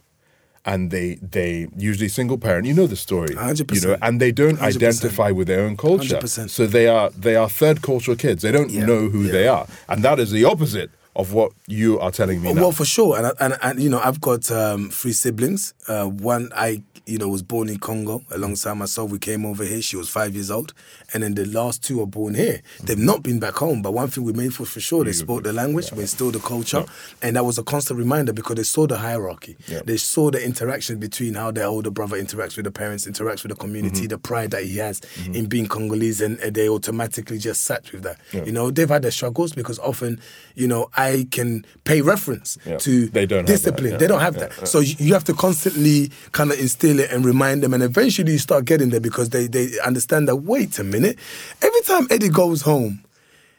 And 0.65 0.91
they 0.91 1.15
they 1.37 1.67
usually 1.75 2.07
single 2.07 2.37
parent. 2.37 2.65
You 2.69 2.73
know 2.79 2.87
the 2.87 2.95
story, 2.95 3.33
100%. 3.35 3.73
You 3.75 3.81
know, 3.89 3.97
and 4.01 4.21
they 4.23 4.31
don't 4.31 4.57
100%. 4.59 4.75
identify 4.75 5.29
with 5.31 5.47
their 5.51 5.61
own 5.65 5.75
culture. 5.75 6.19
100%. 6.19 6.49
So 6.49 6.65
they 6.67 6.87
are 6.87 7.09
they 7.27 7.35
are 7.35 7.49
third 7.49 7.81
cultural 7.81 8.15
kids. 8.15 8.39
They 8.43 8.53
don't 8.57 8.71
Yeah, 8.71 8.85
know 8.85 9.09
who 9.09 9.23
yeah. 9.23 9.31
they 9.37 9.47
are, 9.49 9.65
and 9.89 10.01
that 10.07 10.19
is 10.19 10.29
the 10.31 10.45
opposite 10.45 10.89
of 11.21 11.33
what 11.33 11.51
you 11.67 11.99
are 11.99 12.11
telling 12.11 12.41
me 12.41 12.53
now. 12.53 12.61
Well, 12.61 12.71
for 12.71 12.85
sure, 12.85 13.17
and 13.17 13.25
I- 13.27 13.37
and, 13.45 13.53
and 13.61 13.83
you 13.83 13.89
know, 13.89 13.99
I've 14.07 14.21
got 14.21 14.49
um, 14.51 14.89
three 14.99 15.11
siblings. 15.23 15.73
Uh, 15.87 16.05
one 16.33 16.43
I 16.67 16.81
you 17.05 17.17
know 17.17 17.27
was 17.27 17.43
born 17.43 17.69
in 17.69 17.79
Congo 17.79 18.23
alongside 18.31 18.75
myself. 18.75 19.11
We 19.11 19.19
came 19.19 19.45
over 19.45 19.63
here. 19.63 19.81
She 19.81 19.97
was 19.97 20.09
five 20.09 20.33
years 20.35 20.49
old, 20.51 20.73
and 21.13 21.23
then 21.23 21.35
the 21.35 21.45
last 21.45 21.83
two 21.83 22.01
are 22.01 22.05
born 22.07 22.33
here. 22.35 22.61
They've 22.83 22.97
not 22.97 23.23
been 23.23 23.39
back 23.39 23.55
home, 23.55 23.81
but 23.81 23.93
one 23.93 24.09
thing 24.09 24.23
we 24.23 24.33
made 24.33 24.53
for 24.53 24.65
for 24.65 24.79
sure, 24.79 25.03
they 25.03 25.11
spoke 25.13 25.43
the 25.43 25.53
language, 25.53 25.91
we 25.91 26.01
instilled 26.01 26.33
the 26.35 26.39
culture, 26.39 26.85
and 27.21 27.35
that 27.35 27.45
was 27.45 27.57
a 27.57 27.63
constant 27.63 27.99
reminder 27.99 28.33
because 28.33 28.55
they 28.55 28.63
saw 28.63 28.87
the 28.87 28.97
hierarchy. 28.97 29.57
Yeah. 29.67 29.81
They 29.85 29.97
saw 29.97 30.31
the 30.31 30.43
interaction 30.43 30.99
between 30.99 31.33
how 31.35 31.51
their 31.51 31.65
older 31.67 31.91
brother 31.91 32.17
interacts 32.21 32.55
with 32.55 32.65
the 32.65 32.71
parents, 32.71 33.05
interacts 33.05 33.43
with 33.43 33.51
the 33.51 33.55
community, 33.55 34.01
mm-hmm. 34.01 34.07
the 34.07 34.17
pride 34.17 34.51
that 34.51 34.63
he 34.63 34.77
has 34.77 35.01
mm-hmm. 35.01 35.35
in 35.35 35.45
being 35.47 35.67
Congolese, 35.67 36.21
and, 36.21 36.39
and 36.39 36.55
they 36.55 36.69
automatically 36.69 37.37
just 37.37 37.63
sat 37.63 37.91
with 37.91 38.03
that. 38.03 38.17
Yeah. 38.31 38.43
You 38.45 38.51
know, 38.51 38.71
they've 38.71 38.89
had 38.89 39.01
their 39.01 39.11
struggles 39.11 39.53
because 39.53 39.79
often, 39.79 40.19
you 40.55 40.67
know, 40.67 40.89
I 40.95 41.27
can 41.31 41.65
pay 41.83 42.01
reference 42.01 42.57
Yeah. 42.65 42.77
to 42.77 43.07
They 43.07 43.25
don't 43.25 43.45
discipline. 43.45 43.91
yeah. 43.93 43.97
They 43.97 44.07
don't 44.07 44.21
have 44.21 44.35
Yeah, 44.35 44.47
that. 44.47 44.57
yeah. 44.59 44.65
So 44.65 44.79
you 44.79 45.13
have 45.13 45.23
to 45.25 45.33
constantly 45.33 46.11
kind 46.31 46.51
of 46.51 46.59
instill 46.59 46.92
it 46.99 47.11
and 47.11 47.25
remind 47.25 47.63
them, 47.63 47.73
and 47.73 47.83
eventually 47.83 48.33
you 48.33 48.37
start 48.39 48.65
getting 48.65 48.89
there 48.89 48.99
because 48.99 49.29
they 49.29 49.47
they 49.47 49.79
understand 49.79 50.27
that. 50.27 50.37
Wait 50.37 50.79
a 50.79 50.83
minute, 50.83 51.17
every 51.61 51.81
time 51.81 52.07
Eddie 52.09 52.29
goes 52.29 52.61
home, 52.61 53.03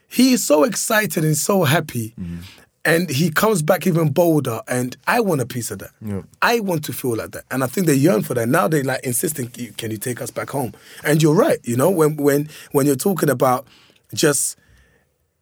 he 0.08 0.32
is 0.32 0.46
so 0.46 0.64
excited 0.64 1.24
and 1.24 1.36
so 1.36 1.64
happy. 1.64 2.14
Mm-hmm. 2.20 2.40
And 2.86 3.08
he 3.08 3.30
comes 3.30 3.62
back 3.62 3.86
even 3.86 4.10
bolder, 4.10 4.60
and 4.68 4.94
I 5.06 5.20
want 5.20 5.40
a 5.40 5.46
piece 5.46 5.70
of 5.70 5.78
that. 5.78 5.92
Yeah. 6.02 6.20
I 6.42 6.60
want 6.60 6.84
to 6.84 6.92
feel 6.92 7.16
like 7.16 7.30
that, 7.30 7.44
and 7.50 7.64
I 7.64 7.66
think 7.66 7.86
they 7.86 7.94
yearn 7.94 8.22
for 8.22 8.34
that. 8.34 8.46
Now 8.46 8.68
they 8.68 8.82
like 8.82 9.02
insisting, 9.04 9.48
"Can 9.48 9.90
you 9.90 9.96
take 9.96 10.20
us 10.20 10.30
back 10.30 10.50
home?" 10.50 10.74
And 11.02 11.22
you're 11.22 11.34
right. 11.34 11.58
You 11.64 11.76
know, 11.76 11.90
when 11.90 12.16
when 12.16 12.50
when 12.72 12.84
you're 12.84 12.94
talking 12.94 13.30
about 13.30 13.66
just 14.12 14.58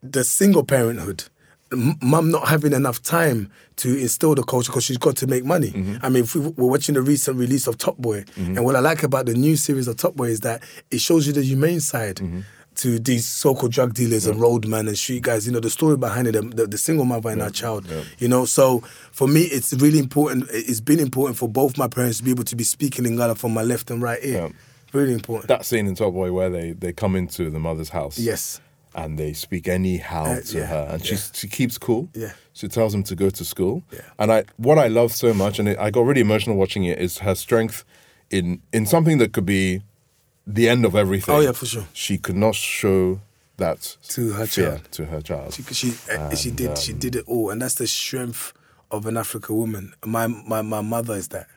the 0.01 0.23
single 0.23 0.63
parenthood, 0.63 1.25
mum 2.01 2.31
not 2.31 2.47
having 2.47 2.73
enough 2.73 3.01
time 3.01 3.49
to 3.77 3.97
instill 3.97 4.35
the 4.35 4.43
culture 4.43 4.71
because 4.71 4.83
she's 4.83 4.97
got 4.97 5.15
to 5.17 5.27
make 5.27 5.45
money. 5.45 5.71
Mm-hmm. 5.71 6.05
I 6.05 6.09
mean, 6.09 6.23
if 6.23 6.35
we, 6.35 6.45
are 6.45 6.51
watching 6.67 6.95
the 6.95 7.01
recent 7.01 7.37
release 7.37 7.67
of 7.67 7.77
Top 7.77 7.97
Boy, 7.97 8.21
mm-hmm. 8.21 8.57
and 8.57 8.65
what 8.65 8.75
I 8.75 8.79
like 8.79 9.03
about 9.03 9.25
the 9.25 9.33
new 9.33 9.55
series 9.55 9.87
of 9.87 9.97
Top 9.97 10.15
Boy 10.15 10.25
is 10.29 10.41
that 10.41 10.63
it 10.91 11.01
shows 11.01 11.27
you 11.27 11.33
the 11.33 11.43
humane 11.43 11.79
side. 11.79 12.17
Mm-hmm. 12.17 12.41
To 12.77 12.97
these 12.97 13.27
so-called 13.27 13.71
drug 13.71 13.93
dealers 13.93 14.25
and 14.25 14.41
roadmen 14.41 14.87
and 14.87 14.97
street 14.97 15.21
guys, 15.21 15.45
you 15.45 15.53
know 15.53 15.59
the 15.59 15.69
story 15.69 15.95
behind 15.95 16.25
it, 16.25 16.31
the, 16.31 16.41
the, 16.41 16.65
the 16.65 16.77
single 16.79 17.05
mother 17.05 17.29
and 17.29 17.39
her 17.39 17.51
child, 17.51 17.85
you 18.17 18.27
know. 18.27 18.45
So 18.45 18.79
for 19.11 19.27
me, 19.27 19.41
it's 19.43 19.73
really 19.73 19.99
important. 19.99 20.47
It's 20.51 20.81
been 20.81 20.99
important 20.99 21.37
for 21.37 21.47
both 21.47 21.77
my 21.77 21.87
parents 21.87 22.17
to 22.17 22.23
be 22.23 22.31
able 22.31 22.45
to 22.45 22.55
be 22.55 22.63
speaking 22.63 23.05
Lingala 23.05 23.37
from 23.37 23.53
my 23.53 23.61
left 23.61 23.91
and 23.91 24.01
right 24.01 24.17
ear. 24.23 24.33
Yeah. 24.33 24.49
Really 24.91 25.13
important. 25.13 25.49
that 25.49 25.65
scene 25.65 25.85
in 25.85 25.93
Top 25.93 26.13
Boy 26.13 26.31
where 26.31 26.49
they, 26.49 26.71
they 26.71 26.93
come 26.93 27.15
into 27.15 27.51
the 27.51 27.59
mother's 27.59 27.89
house. 27.89 28.17
yes. 28.17 28.59
And 28.95 29.17
they 29.17 29.33
speak 29.33 29.67
anyhow 29.67 30.25
Uh, 30.25 30.41
to 30.41 30.57
yeah, 30.57 30.65
her, 30.67 30.87
and 30.91 31.03
she 31.05 31.15
yeah. 31.15 31.21
she 31.33 31.47
keeps 31.47 31.77
cool. 31.79 32.09
Yeah. 32.13 32.33
She 32.53 32.67
tells 32.67 32.93
him 32.93 33.03
to 33.03 33.15
go 33.15 33.29
to 33.31 33.43
school. 33.43 33.81
Yeah. 33.91 34.01
And 34.19 34.31
I 34.31 34.43
what 34.57 34.77
I 34.77 34.87
love 34.87 35.11
so 35.13 35.33
much, 35.33 35.59
and 35.59 35.67
it, 35.69 35.77
I 35.79 35.89
got 35.89 36.05
really 36.05 36.21
emotional 36.21 36.55
watching 36.57 36.83
it, 36.85 36.99
is 36.99 37.17
her 37.19 37.35
strength 37.35 37.83
in 38.29 38.61
in 38.71 38.85
something 38.85 39.17
that 39.19 39.31
could 39.33 39.45
be 39.47 39.81
the 40.53 40.69
end 40.69 40.85
of 40.85 40.95
everything. 40.95 41.33
Oh, 41.35 41.39
yeah, 41.41 41.53
for 41.53 41.65
sure. 41.65 41.85
She 41.93 42.17
could 42.17 42.35
not 42.35 42.53
show 42.55 43.19
that 43.57 43.97
To 44.09 44.33
her 44.33 44.45
child. 44.47 44.81
to 44.91 45.05
her 45.05 45.21
child. 45.21 45.53
She 45.53 45.63
she 45.73 45.87
uh, 46.11 46.35
she 46.35 46.49
And, 46.49 46.57
did 46.57 46.77
she 46.77 46.91
um, 46.93 46.99
did 46.99 47.15
it 47.15 47.23
all, 47.27 47.49
and 47.51 47.61
that's 47.61 47.75
the 47.75 47.87
strength 47.87 48.53
of 48.91 49.05
an 49.07 49.17
African 49.17 49.55
woman. 49.57 49.93
My 50.05 50.27
my 50.27 50.61
my 50.61 50.81
mother 50.81 51.15
is 51.15 51.27
that. 51.29 51.47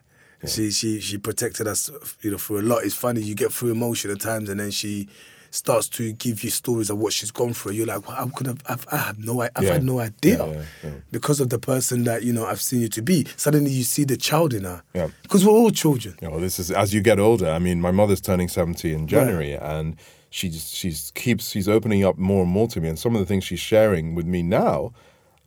She 0.46 0.70
she 0.70 1.00
she 1.00 1.18
protected 1.18 1.66
us, 1.66 1.90
you 2.22 2.30
know, 2.30 2.38
through 2.38 2.60
a 2.60 2.62
lot. 2.62 2.84
It's 2.84 2.94
funny 2.94 3.20
you 3.20 3.34
get 3.34 3.52
through 3.52 3.72
emotion 3.72 4.10
at 4.10 4.20
times, 4.20 4.48
and 4.48 4.60
then 4.60 4.70
she 4.70 5.08
starts 5.56 5.88
to 5.90 6.12
give 6.12 6.44
you 6.44 6.50
stories 6.50 6.90
of 6.90 6.98
what 6.98 7.12
she's 7.12 7.30
gone 7.30 7.52
through, 7.52 7.72
you're 7.72 7.86
like, 7.86 8.06
well, 8.06 8.16
I 8.26 8.28
could 8.36 8.46
have, 8.46 8.60
I've, 8.68 8.86
I 8.92 8.96
have 8.98 9.18
no, 9.18 9.40
I've 9.40 9.50
Yeah. 9.60 9.72
had 9.75 9.84
no 9.84 9.98
idea 10.00 10.38
Yeah, 10.38 10.52
yeah, 10.52 10.62
yeah. 10.84 10.90
because 11.10 11.40
of 11.40 11.48
the 11.50 11.58
person 11.58 12.04
that 12.04 12.22
you 12.22 12.32
know 12.32 12.46
I've 12.46 12.60
seen 12.60 12.80
you 12.82 12.88
to 12.88 13.02
be. 13.02 13.26
Suddenly, 13.36 13.70
you 13.70 13.82
see 13.82 14.04
the 14.04 14.16
child 14.16 14.54
in 14.54 14.64
her. 14.64 14.82
Yeah. 14.94 15.08
Because 15.22 15.44
we're 15.44 15.52
all 15.52 15.70
children. 15.70 16.16
You 16.22 16.30
know, 16.30 16.38
this 16.40 16.58
is 16.58 16.70
as 16.70 16.92
you 16.94 17.00
get 17.00 17.18
older. 17.18 17.48
I 17.50 17.58
mean, 17.58 17.80
my 17.80 17.90
mother's 17.90 18.20
turning 18.20 18.48
seventy 18.48 18.92
in 18.92 19.06
January, 19.08 19.54
and 19.54 19.96
she 20.30 20.48
just 20.48 20.75
she's 20.75 21.10
keeps 21.14 21.50
she's 21.50 21.68
opening 21.68 22.04
up 22.04 22.18
more 22.18 22.42
and 22.42 22.50
more 22.50 22.68
to 22.68 22.80
me. 22.80 22.88
And 22.88 22.98
some 22.98 23.14
of 23.16 23.20
the 23.20 23.26
things 23.26 23.44
she's 23.44 23.60
sharing 23.60 24.14
with 24.14 24.26
me 24.26 24.42
now, 24.42 24.92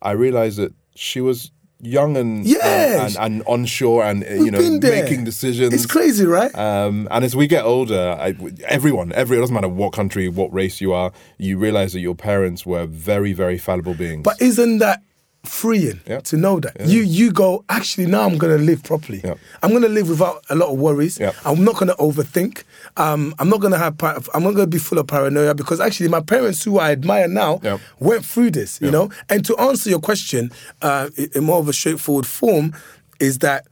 I 0.02 0.12
realize 0.12 0.56
that 0.58 0.74
she 0.96 1.22
was 1.22 1.52
young 1.82 2.18
and 2.18 2.46
Yeah. 2.46 3.06
and, 3.06 3.16
and, 3.18 3.18
and 3.18 3.44
unsure 3.48 4.04
and 4.04 4.24
uh, 4.24 4.28
We've 4.32 4.46
you 4.46 4.52
know 4.52 4.80
making 4.80 5.24
decisions. 5.24 5.74
It's 5.74 5.86
crazy, 5.86 6.26
right? 6.26 6.54
Um, 6.56 7.08
and 7.12 7.24
as 7.24 7.36
we 7.36 7.48
get 7.48 7.64
older, 7.66 8.18
I, 8.20 8.36
everyone, 8.68 9.12
every 9.14 9.38
it 9.38 9.42
doesn't 9.42 9.54
matter 9.54 9.70
what 9.70 9.94
country, 9.94 10.28
what 10.28 10.54
race 10.54 10.82
you 10.82 10.94
are, 10.94 11.12
you 11.38 11.58
realize 11.58 11.94
that 11.94 12.02
your 12.02 12.16
parents 12.16 12.66
were 12.66 12.86
very, 12.86 13.34
very 13.34 13.58
fallible 13.58 13.94
beings. 13.94 14.24
But 14.24 14.42
isn't 14.42 14.80
that 14.80 15.04
freeing 15.44 16.02
Yeah. 16.06 16.20
to 16.20 16.36
know 16.38 16.60
that 16.60 16.76
you 16.86 17.02
you 17.02 17.32
go 17.32 17.64
actually 17.70 18.06
now 18.08 18.24
I'm 18.28 18.38
gonna 18.38 18.58
live 18.58 18.84
properly. 18.84 19.22
Yeah. 19.24 19.36
I'm 19.64 19.72
gonna 19.72 19.88
live 19.88 20.10
without 20.10 20.44
a 20.50 20.56
lot 20.56 20.70
of 20.70 20.78
worries. 20.78 21.18
Yeah. 21.20 21.32
I'm 21.46 21.64
not 21.64 21.78
gonna 21.78 21.96
overthink. 21.96 22.64
Um, 22.98 23.34
I'm 23.40 23.50
not 23.50 23.62
gonna 23.62 23.78
have. 23.78 23.98
par- 23.98 24.22
I'm 24.34 24.44
not 24.44 24.52
gonna 24.52 24.68
be 24.68 24.78
full 24.80 25.00
of 25.00 25.08
paranoia 25.08 25.56
because 25.56 25.80
actually 25.80 26.10
my 26.10 26.20
parents, 26.22 26.64
who 26.64 26.78
I 26.78 26.92
admire 26.92 27.28
now, 27.30 27.62
Yeah. 27.64 27.78
went 28.00 28.26
through 28.26 28.52
this. 28.52 28.80
You 28.82 28.88
Yeah. 28.88 28.92
know. 28.92 29.10
And 29.30 29.46
to 29.46 29.56
answer 29.58 29.90
your 29.90 30.02
question 30.02 30.52
uh, 30.82 31.10
in- 31.16 31.30
in 31.36 31.44
more 31.46 31.60
of 31.60 31.68
a 31.70 31.74
straightforward 31.74 32.26
form, 32.26 32.74
is 33.20 33.40
that 33.40 33.66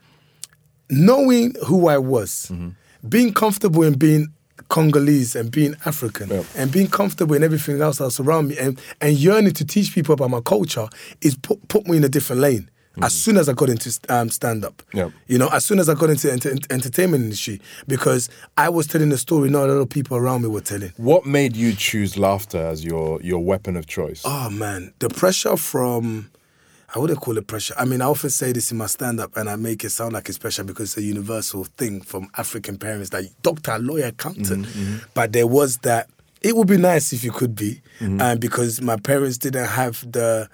knowing 0.89 1.53
who 1.65 1.87
I 1.87 1.97
was, 1.97 2.47
Mm-hmm. 2.51 2.69
being 3.09 3.33
comfortable 3.33 3.83
in 3.83 3.95
being 3.95 4.27
Congolese 4.69 5.35
and 5.35 5.51
being 5.51 5.75
African 5.85 6.29
Yeah. 6.29 6.43
and 6.55 6.71
being 6.71 6.87
comfortable 6.87 7.35
in 7.35 7.43
everything 7.43 7.81
else 7.81 7.97
that's 7.99 8.19
around 8.19 8.49
me 8.49 8.57
and, 8.57 8.79
and 9.01 9.17
yearning 9.17 9.53
to 9.53 9.65
teach 9.65 9.93
people 9.93 10.13
about 10.13 10.29
my 10.29 10.41
culture 10.41 10.87
is 11.21 11.35
put, 11.35 11.67
put 11.67 11.87
me 11.87 11.97
in 11.97 12.03
a 12.03 12.09
different 12.09 12.41
lane. 12.41 12.69
As 12.99 13.13
soon 13.13 13.37
as 13.37 13.47
I 13.47 13.53
got 13.53 13.69
into 13.69 13.95
um, 14.09 14.29
stand 14.31 14.65
up, 14.65 14.81
Yeah. 14.91 15.11
you 15.27 15.37
know, 15.37 15.49
as 15.49 15.63
soon 15.63 15.77
as 15.77 15.87
I 15.87 15.93
got 15.93 16.09
into 16.09 16.31
enter- 16.31 16.55
entertainment 16.71 17.25
industry, 17.25 17.61
because 17.87 18.27
I 18.57 18.69
was 18.69 18.87
telling 18.87 19.11
a 19.11 19.17
story 19.17 19.51
not 19.51 19.69
a 19.69 19.73
lot 19.73 19.81
of 19.81 19.89
people 19.89 20.17
around 20.17 20.41
me 20.41 20.47
were 20.47 20.61
telling. 20.61 20.93
what 20.97 21.23
made 21.23 21.55
you 21.55 21.73
choose 21.73 22.17
laughter 22.17 22.57
as 22.57 22.83
your 22.83 23.21
your 23.21 23.37
weapon 23.43 23.77
of 23.77 23.85
choice? 23.85 24.23
Oh 24.25 24.49
man, 24.49 24.93
the 24.97 25.09
pressure 25.09 25.57
from 25.57 26.31
I 26.95 26.99
wouldn't 26.99 27.19
call 27.19 27.37
it 27.37 27.47
pressure. 27.47 27.73
I 27.77 27.85
mean, 27.85 28.01
I 28.01 28.05
often 28.05 28.29
say 28.29 28.53
this 28.53 28.71
in 28.71 28.77
my 28.77 28.85
stand 28.85 29.19
up 29.19 29.35
and 29.35 29.49
I 29.49 29.57
make 29.57 29.83
it 29.83 29.89
sound 29.89 30.13
like 30.13 30.29
it's 30.29 30.37
pressure 30.37 30.63
because 30.63 30.91
it's 30.91 30.97
a 30.97 31.01
universal 31.01 31.65
thing 31.65 32.01
from 32.01 32.29
African 32.37 32.77
parents 32.77 33.09
that 33.09 33.25
doctor, 33.41 33.77
lawyer, 33.77 34.07
accountant. 34.07 34.65
Mm-hmm, 34.65 34.79
mm-hmm. 34.79 35.05
But 35.13 35.33
there 35.33 35.47
was 35.47 35.77
that 35.79 36.09
it 36.41 36.55
would 36.55 36.67
be 36.67 36.77
nice 36.77 37.11
if 37.11 37.23
you 37.23 37.31
could 37.31 37.55
be. 37.55 37.81
Mm-hmm. 37.99 38.21
And 38.21 38.39
because 38.39 38.81
my 38.81 38.95
parents 38.95 39.37
didn't 39.37 39.67
have 39.67 40.09
the 40.09 40.49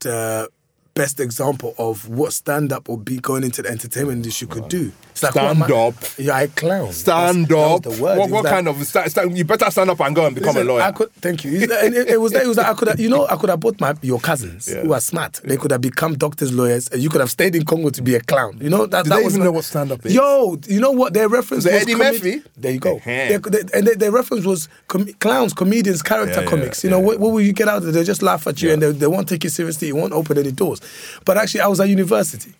the 0.00 0.48
best 0.94 1.20
example 1.20 1.74
of 1.78 2.08
what 2.08 2.32
stand 2.32 2.72
up 2.72 2.88
or 2.88 2.98
be 2.98 3.18
going 3.18 3.44
into 3.44 3.62
the 3.62 3.68
entertainment 3.70 4.16
industry 4.16 4.46
could 4.46 4.68
do. 4.68 4.92
It's 5.12 5.22
like, 5.22 5.34
what 5.34 5.44
I- 5.44 5.54
Stand 5.54 5.72
up. 5.72 5.94
Yeah, 6.18 6.34
I 6.36 6.46
clown. 6.48 6.92
Stand 6.92 7.46
That's- 7.48 7.76
up. 7.76 7.82
that 7.82 7.90
the. 7.96 8.02
What, 8.02 8.16
It 8.18 8.30
was 8.30 8.44
like- 8.44 8.52
kind 8.52 8.68
of 8.68 8.76
sta- 8.86 9.08
sta- 9.08 9.22
you 9.24 9.44
better 9.44 9.70
stand 9.70 9.90
up 9.90 10.00
and 10.00 10.14
go 10.14 10.26
and 10.26 10.34
become 10.34 10.54
Listen, 10.54 10.68
a 10.68 10.72
lawyer? 10.72 10.82
I 10.82 10.92
could, 10.92 11.12
thank 11.14 11.44
you. 11.44 11.52
And 11.62 11.94
it, 11.94 12.08
it 12.10 12.20
was, 12.20 12.32
it 12.34 12.46
was 12.46 12.56
like 12.56 12.66
I 12.66 12.74
could 12.74 12.88
have, 12.88 13.00
you 13.00 13.08
know, 13.08 13.26
I 13.26 13.36
could 13.36 13.50
have 13.50 13.60
bought 13.60 13.80
my 13.80 13.94
your 14.02 14.20
cousins 14.20 14.68
Yeah. 14.68 14.82
who 14.82 14.92
are 14.92 15.00
smart. 15.00 15.40
They 15.44 15.56
could 15.56 15.70
have 15.70 15.80
become 15.80 16.14
doctors, 16.14 16.52
lawyers, 16.52 16.88
and 16.88 17.02
you 17.02 17.08
could 17.10 17.20
have 17.20 17.30
stayed 17.30 17.54
in 17.56 17.64
Congo 17.64 17.90
to 17.90 18.02
be 18.02 18.14
a 18.14 18.20
clown. 18.20 18.58
You 18.60 18.70
know 18.70 18.86
that. 18.86 19.04
Do 19.04 19.10
that 19.10 19.16
they 19.18 19.24
was 19.24 19.32
even 19.34 19.40
my- 19.40 19.44
know 19.46 19.52
what 19.52 19.64
stand-up 19.64 20.04
is? 20.06 20.14
Yo, 20.14 20.58
you 20.66 20.80
know 20.80 20.92
what 20.92 21.14
their 21.14 21.28
reference 21.28 21.64
Was 21.64 21.72
was? 21.72 21.82
Eddie 21.82 21.94
Murphy? 21.94 22.42
There 22.56 22.72
you 22.72 22.80
go. 22.80 22.96
Uh-huh. 22.96 23.38
They- 23.50 23.60
and 23.74 23.86
their, 23.86 23.94
their 23.96 24.10
reference 24.10 24.44
was 24.44 24.68
com- 24.88 25.06
clowns, 25.20 25.52
comedians, 25.54 26.02
character 26.02 26.36
Yeah, 26.36 26.40
yeah, 26.44 26.50
comics. 26.50 26.84
You 26.84 26.90
know 26.90 27.00
what, 27.00 27.18
what 27.20 27.32
will 27.32 27.40
you 27.40 27.52
get 27.52 27.68
out 27.68 27.82
of 27.82 27.88
it? 27.88 27.92
They 27.92 28.04
just 28.04 28.22
laugh 28.22 28.46
at 28.46 28.60
you 28.62 28.72
and 28.72 28.82
they, 28.82 28.92
they 28.92 29.06
won't 29.06 29.28
take 29.28 29.44
you 29.44 29.50
seriously. 29.50 29.88
You 29.88 29.96
won't 29.96 30.12
open 30.12 30.36
any 30.38 30.52
doors. 30.52 30.80
But 31.24 31.36
actually, 31.36 31.60
I 31.60 31.68
was 31.68 31.80
at 31.80 31.88
university. 31.88 32.54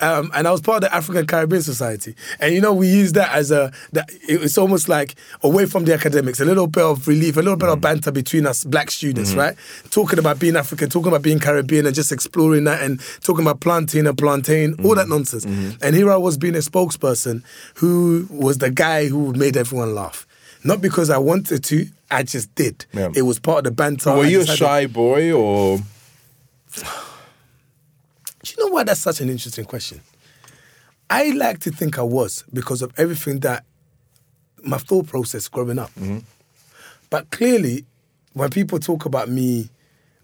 Um, 0.00 0.30
and 0.34 0.48
I 0.48 0.50
was 0.50 0.60
part 0.60 0.82
of 0.82 0.90
the 0.90 0.94
African 0.94 1.24
Caribbean 1.26 1.62
Society, 1.62 2.16
and 2.40 2.52
you 2.52 2.60
know 2.60 2.74
we 2.74 2.88
use 2.88 3.12
that 3.12 3.32
as 3.32 3.52
a 3.52 3.72
that 3.92 4.10
it's 4.22 4.58
almost 4.58 4.88
like 4.88 5.14
away 5.42 5.66
from 5.66 5.84
the 5.84 5.94
academics, 5.94 6.40
a 6.40 6.44
little 6.44 6.66
bit 6.66 6.82
of 6.82 7.06
relief, 7.06 7.36
a 7.36 7.40
little 7.40 7.56
bit 7.56 7.68
of 7.68 7.78
mm. 7.78 7.82
banter 7.82 8.10
between 8.10 8.44
us 8.44 8.64
black 8.64 8.90
students, 8.90 9.34
mm. 9.34 9.36
right? 9.36 9.56
Talking 9.90 10.18
about 10.18 10.40
being 10.40 10.56
African, 10.56 10.90
talking 10.90 11.08
about 11.08 11.22
being 11.22 11.38
Caribbean, 11.38 11.86
and 11.86 11.94
just 11.94 12.10
exploring 12.10 12.64
that, 12.64 12.82
and 12.82 13.00
talking 13.20 13.44
about 13.44 13.60
plantain 13.60 14.08
and 14.08 14.18
plantain, 14.18 14.74
all 14.84 14.92
mm. 14.92 14.96
that 14.96 15.08
nonsense. 15.08 15.44
Mm-hmm. 15.44 15.84
And 15.84 15.94
here 15.94 16.10
I 16.10 16.16
was 16.16 16.36
being 16.36 16.56
a 16.56 16.58
spokesperson 16.58 17.44
who 17.76 18.26
was 18.30 18.58
the 18.58 18.72
guy 18.72 19.06
who 19.06 19.32
made 19.34 19.56
everyone 19.56 19.94
laugh, 19.94 20.26
not 20.64 20.82
because 20.82 21.08
I 21.08 21.18
wanted 21.18 21.62
to, 21.64 21.86
I 22.10 22.24
just 22.24 22.52
did. 22.56 22.84
Yeah. 22.92 23.10
It 23.14 23.22
was 23.22 23.38
part 23.38 23.58
of 23.58 23.64
the 23.64 23.70
banter. 23.70 24.12
Were 24.12 24.26
you 24.26 24.40
a 24.40 24.46
shy 24.46 24.86
boy 24.86 25.30
or? 25.32 25.78
Do 28.44 28.54
you 28.56 28.64
know 28.66 28.72
why 28.74 28.84
that's 28.84 29.00
such 29.00 29.20
an 29.20 29.30
interesting 29.30 29.64
question? 29.64 30.00
I 31.08 31.30
like 31.30 31.60
to 31.60 31.70
think 31.70 31.98
I 31.98 32.02
was 32.02 32.44
because 32.52 32.82
of 32.82 32.92
everything 32.98 33.40
that 33.40 33.64
my 34.62 34.78
thought 34.78 35.06
process 35.06 35.48
growing 35.48 35.78
up. 35.78 35.90
Mm-hmm. 35.94 36.18
But 37.10 37.30
clearly, 37.30 37.84
when 38.34 38.50
people 38.50 38.78
talk 38.78 39.04
about 39.06 39.28
me 39.28 39.70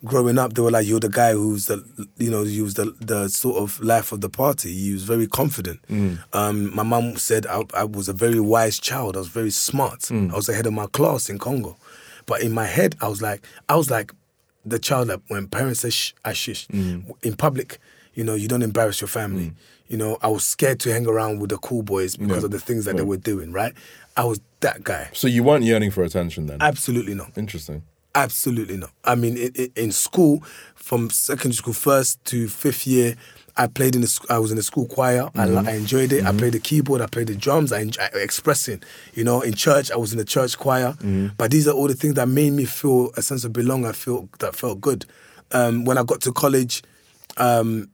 growing 0.05 0.39
up, 0.39 0.55
they 0.55 0.63
were 0.63 0.71
like, 0.71 0.87
"You're 0.87 1.01
the 1.01 1.09
guy 1.09 1.33
who's 1.33 1.67
the, 1.67 1.85
you 2.17 2.31
know, 2.31 2.45
he 2.45 2.61
was 2.61 2.75
the 2.75 2.95
the 3.01 3.29
sort 3.29 3.57
of 3.57 3.81
life 3.81 4.13
of 4.13 4.21
the 4.21 4.29
party. 4.29 4.73
He 4.73 4.93
was 4.93 5.05
very 5.05 5.27
confident." 5.27 5.81
Mm. 5.89 6.19
Um, 6.33 6.75
my 6.75 6.83
mum 6.83 7.17
said 7.17 7.47
I, 7.47 7.65
I 7.75 7.85
was 7.85 8.09
a 8.09 8.13
very 8.13 8.41
wise 8.41 8.79
child. 8.79 9.17
I 9.17 9.21
was 9.21 9.29
very 9.29 9.51
smart. 9.51 10.01
Mm. 10.03 10.33
I 10.33 10.37
was 10.37 10.49
ahead 10.49 10.67
of 10.67 10.73
my 10.73 10.87
class 10.87 11.31
in 11.31 11.39
Congo. 11.39 11.77
But 12.27 12.43
in 12.43 12.53
my 12.53 12.67
head, 12.67 12.97
I 13.01 13.09
was 13.09 13.23
like, 13.23 13.47
I 13.69 13.77
was 13.77 13.91
like 13.91 14.13
the 14.65 14.79
child 14.79 15.09
that 15.09 15.21
when 15.29 15.47
parents 15.49 15.81
say 15.81 15.91
shh, 15.91 16.13
I 16.25 16.33
shush 16.33 16.67
mm. 16.69 17.11
in 17.23 17.35
public. 17.35 17.79
You 18.15 18.25
know, 18.25 18.35
you 18.35 18.49
don't 18.49 18.63
embarrass 18.63 19.01
your 19.01 19.09
family. 19.09 19.53
You 19.89 19.97
know, 19.97 20.19
I 20.23 20.29
was 20.29 20.45
scared 20.45 20.79
to 20.81 20.93
hang 20.93 21.07
around 21.07 21.41
with 21.41 21.51
the 21.51 21.59
cool 21.59 21.83
boys 21.83 22.17
because 22.17 22.39
Yeah. 22.39 22.45
of 22.45 22.51
the 22.51 22.61
things 22.61 22.85
that 22.85 22.97
they 22.97 23.03
were 23.03 23.17
doing. 23.17 23.53
Right? 23.53 23.73
I 24.17 24.25
was 24.25 24.41
that 24.61 24.85
guy. 24.85 25.09
So 25.13 25.27
you 25.27 25.43
weren't 25.43 25.65
yearning 25.65 25.91
for 25.91 26.03
attention 26.05 26.47
then? 26.47 26.59
Absolutely 26.61 27.15
not. 27.15 27.31
Interesting. 27.37 27.83
Absolutely 28.15 28.77
not. 28.77 28.91
I 29.05 29.15
mean, 29.15 29.37
in, 29.37 29.53
in, 29.55 29.73
in 29.77 29.93
school, 29.93 30.43
from 30.75 31.11
secondary 31.11 31.55
school 31.55 31.73
first 31.75 32.23
to 32.27 32.49
fifth 32.49 32.85
year, 32.87 33.15
I 33.57 33.67
played 33.69 33.95
in 33.95 34.01
the. 34.01 34.21
I 34.29 34.39
was 34.39 34.51
in 34.51 34.57
the 34.57 34.63
school 34.63 34.87
choir. 34.87 35.29
I, 35.37 35.47
li- 35.47 35.67
I 35.69 35.75
enjoyed 35.77 36.13
it. 36.13 36.25
I 36.25 36.33
played 36.33 36.53
the 36.55 36.61
keyboard. 36.61 37.01
I 37.03 37.07
played 37.07 37.29
the 37.29 37.37
drums. 37.37 37.73
I 37.73 37.81
enjoy 37.81 38.03
expressing. 38.15 38.83
You 39.15 39.23
know, 39.25 39.41
in 39.43 39.55
church, 39.55 39.91
I 39.93 39.97
was 39.97 40.13
in 40.13 40.19
the 40.19 40.25
church 40.25 40.59
choir. 40.59 40.95
But 41.37 41.51
these 41.51 41.69
are 41.69 41.73
all 41.73 41.87
the 41.89 41.95
things 41.95 42.15
that 42.15 42.27
made 42.29 42.53
me 42.53 42.65
feel 42.65 43.11
a 43.17 43.23
sense 43.23 43.45
of 43.45 43.53
belonging. 43.53 43.87
I 43.87 43.93
feel 43.93 44.29
that 44.41 44.57
felt 44.57 44.81
good. 44.81 45.05
Um, 45.53 45.85
when 45.85 45.99
I 45.99 46.03
got 46.05 46.21
to 46.23 46.33
college, 46.33 46.83
um, 47.37 47.89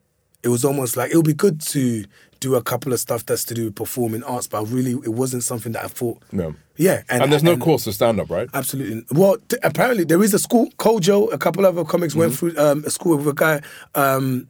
it 0.47 0.51
was 0.51 0.65
almost 0.65 0.97
like 0.97 1.11
it 1.13 1.17
would 1.17 1.27
be 1.27 1.35
good 1.47 1.61
to 1.75 2.05
do 2.41 2.55
a 2.55 2.63
couple 2.63 2.93
of 2.93 3.01
stuff 3.01 3.25
that's 3.27 3.45
to 3.45 3.55
do 3.55 3.65
with 3.67 3.75
performing 3.75 4.23
arts, 4.23 4.47
but 4.47 4.63
really, 4.67 4.93
it 4.93 5.15
wasn't 5.23 5.43
something 5.43 5.73
that 5.73 5.85
I 5.85 5.89
thought. 5.89 6.19
No. 6.33 6.55
Yeah, 6.77 7.03
And, 7.09 7.33
there's 7.33 7.43
no 7.43 7.57
course 7.57 7.85
to 7.85 7.93
stand 7.93 8.21
up, 8.21 8.29
right? 8.31 8.49
Absolutely. 8.53 9.05
Well, 9.11 9.39
t- 9.49 9.57
apparently 9.63 10.05
there 10.05 10.23
is 10.23 10.35
a 10.35 10.39
school. 10.39 10.67
Kojo, 10.79 11.33
a 11.33 11.39
couple 11.39 11.65
of 11.65 11.79
other 11.79 11.89
comics 11.89 12.15
went 12.15 12.33
Mm-hmm. 12.33 12.49
through 12.51 12.65
um, 12.65 12.85
a 12.87 12.91
school 12.91 13.17
with 13.17 13.27
a 13.29 13.33
guy, 13.35 13.63
um, 13.95 14.49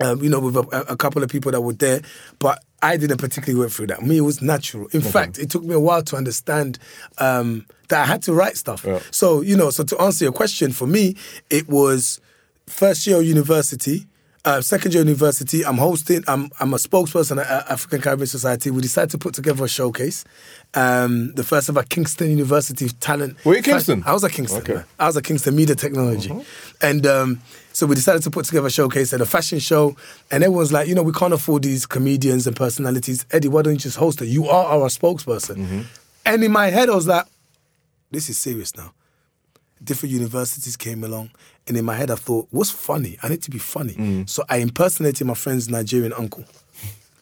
um, 0.00 0.22
you 0.22 0.28
know, 0.28 0.40
with 0.40 0.56
a, 0.56 0.84
a 0.92 0.96
couple 0.96 1.22
of 1.22 1.30
people 1.30 1.50
that 1.52 1.62
were 1.62 1.72
there. 1.72 2.02
But 2.38 2.62
I 2.82 2.98
didn't 2.98 3.16
particularly 3.16 3.58
went 3.58 3.72
through 3.72 3.86
that. 3.88 4.02
Me, 4.02 4.18
it 4.18 4.20
was 4.20 4.42
natural. 4.42 4.86
In 4.92 5.00
fact, 5.00 5.38
it 5.38 5.48
took 5.50 5.64
me 5.64 5.74
a 5.74 5.80
while 5.80 6.02
to 6.02 6.16
understand 6.16 6.78
um, 7.16 7.64
that 7.88 8.02
I 8.02 8.06
had 8.06 8.20
to 8.24 8.34
write 8.34 8.58
stuff. 8.58 8.84
Yeah. 8.86 9.00
So 9.10 9.40
you 9.40 9.56
know, 9.56 9.70
so 9.70 9.82
to 9.84 9.98
answer 10.00 10.24
your 10.26 10.32
question, 10.34 10.70
for 10.72 10.86
me, 10.86 11.16
it 11.48 11.66
was 11.68 12.20
first 12.66 13.06
year 13.06 13.16
of 13.20 13.24
university. 13.24 14.06
Uh, 14.46 14.60
second 14.60 14.94
year 14.94 15.02
university, 15.02 15.64
I'm 15.64 15.76
hosting. 15.76 16.22
I'm 16.28 16.50
I'm 16.60 16.72
a 16.72 16.76
spokesperson 16.76 17.40
at 17.44 17.68
African 17.68 18.00
Caribbean 18.00 18.28
Society. 18.28 18.70
We 18.70 18.80
decided 18.80 19.10
to 19.10 19.18
put 19.18 19.34
together 19.34 19.64
a 19.64 19.68
showcase, 19.68 20.24
um, 20.74 21.32
the 21.34 21.42
first 21.42 21.68
ever 21.68 21.82
Kingston 21.82 22.30
University 22.30 22.88
talent. 23.00 23.44
Were 23.44 23.56
you 23.56 23.62
Kingston? 23.62 24.04
I 24.06 24.12
was 24.12 24.22
at 24.22 24.30
Kingston. 24.30 24.62
Okay. 24.62 24.74
man. 24.74 24.84
I 25.00 25.06
was 25.08 25.16
at 25.16 25.24
Kingston 25.24 25.56
Media 25.56 25.74
Technology, 25.74 26.32
and 26.80 27.04
um, 27.08 27.40
so 27.72 27.86
we 27.86 27.96
decided 27.96 28.22
to 28.22 28.30
put 28.30 28.44
together 28.46 28.68
a 28.68 28.70
showcase 28.70 29.12
at 29.12 29.20
a 29.20 29.26
fashion 29.26 29.58
show. 29.58 29.96
And 30.30 30.44
everyone's 30.44 30.72
like, 30.72 30.86
you 30.86 30.94
know, 30.94 31.02
we 31.02 31.12
can't 31.12 31.34
afford 31.34 31.64
these 31.64 31.84
comedians 31.84 32.46
and 32.46 32.54
personalities. 32.54 33.26
Eddie, 33.32 33.48
why 33.48 33.62
don't 33.62 33.74
you 33.74 33.80
just 33.80 33.96
host 33.96 34.22
it? 34.22 34.26
You 34.28 34.46
are 34.46 34.66
our 34.80 34.86
spokesperson. 34.88 35.86
And 36.24 36.44
in 36.44 36.52
my 36.52 36.68
head, 36.68 36.88
I 36.88 36.94
was 36.94 37.08
like, 37.08 37.26
this 38.12 38.30
is 38.30 38.38
serious 38.38 38.76
now. 38.76 38.92
Different 39.82 40.12
universities 40.14 40.76
came 40.76 41.04
along, 41.04 41.30
and 41.68 41.76
in 41.76 41.84
my 41.84 41.94
head, 41.94 42.10
I 42.10 42.14
thought, 42.14 42.48
what's 42.50 42.70
funny? 42.70 43.18
I 43.22 43.28
need 43.28 43.42
to 43.42 43.50
be 43.50 43.58
funny. 43.58 43.92
Mm. 43.92 44.28
So 44.28 44.42
I 44.48 44.56
impersonated 44.58 45.26
my 45.26 45.34
friend's 45.34 45.68
Nigerian 45.68 46.12
uncle. 46.14 46.44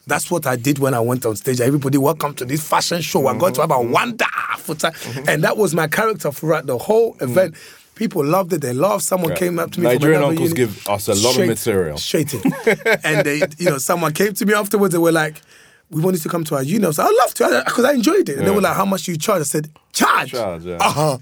That's 0.07 0.29
what 0.29 0.45
I 0.45 0.55
did 0.55 0.79
when 0.79 0.93
I 0.93 0.99
went 0.99 1.25
on 1.25 1.35
stage. 1.35 1.59
Everybody, 1.59 1.97
welcome 1.97 2.33
to 2.35 2.45
this 2.45 2.65
fashion 2.65 3.01
show. 3.01 3.21
We're 3.21 3.37
going 3.37 3.53
to 3.55 3.61
have 3.61 3.71
a 3.71 3.75
mm-hmm. 3.75 3.91
wonderful 3.91 4.75
time. 4.75 4.93
Mm-hmm. 4.93 5.29
And 5.29 5.43
that 5.43 5.57
was 5.57 5.73
my 5.73 5.87
character 5.87 6.31
throughout 6.31 6.65
the 6.67 6.77
whole 6.77 7.15
mm. 7.15 7.23
event. 7.23 7.55
People 7.95 8.23
loved 8.23 8.53
it. 8.53 8.61
They 8.61 8.73
laughed. 8.73 9.03
Someone 9.03 9.31
Yeah. 9.31 9.37
came 9.37 9.57
up 9.59 9.71
to 9.71 9.79
me. 9.79 9.87
Nigerian 9.87 10.21
from 10.21 10.29
uncles 10.31 10.53
give 10.53 10.87
us 10.87 11.07
a 11.07 11.15
lot 11.15 11.37
of 11.37 11.47
material. 11.47 11.97
Straight 11.97 12.33
in. 12.33 12.41
and 13.03 13.25
they, 13.25 13.41
you 13.57 13.69
know, 13.69 13.79
someone 13.79 14.13
came 14.13 14.33
to 14.33 14.45
me 14.45 14.53
afterwards. 14.53 14.91
They 14.91 14.99
were 14.99 15.13
like, 15.13 15.41
"We 15.89 16.01
wanted 16.01 16.21
to 16.21 16.29
come 16.29 16.43
to 16.45 16.55
our 16.55 16.63
uni." 16.63 16.83
I 16.83 16.87
was 16.87 16.97
like, 16.99 17.07
"I'd 17.07 17.17
love 17.17 17.33
to," 17.35 17.63
because 17.65 17.85
I 17.85 17.93
enjoyed 17.93 18.27
it. 18.29 18.37
And 18.37 18.45
they 18.45 18.51
were 18.51 18.61
like, 18.61 18.75
"How 18.75 18.85
much 18.85 19.03
do 19.05 19.11
you 19.13 19.17
charge?" 19.17 19.39
I 19.41 19.43
said, 19.45 19.69
charge. 19.93 20.31
Charge, 20.31 20.65
yeah. 20.65 20.77
Uh-huh. 20.77 21.17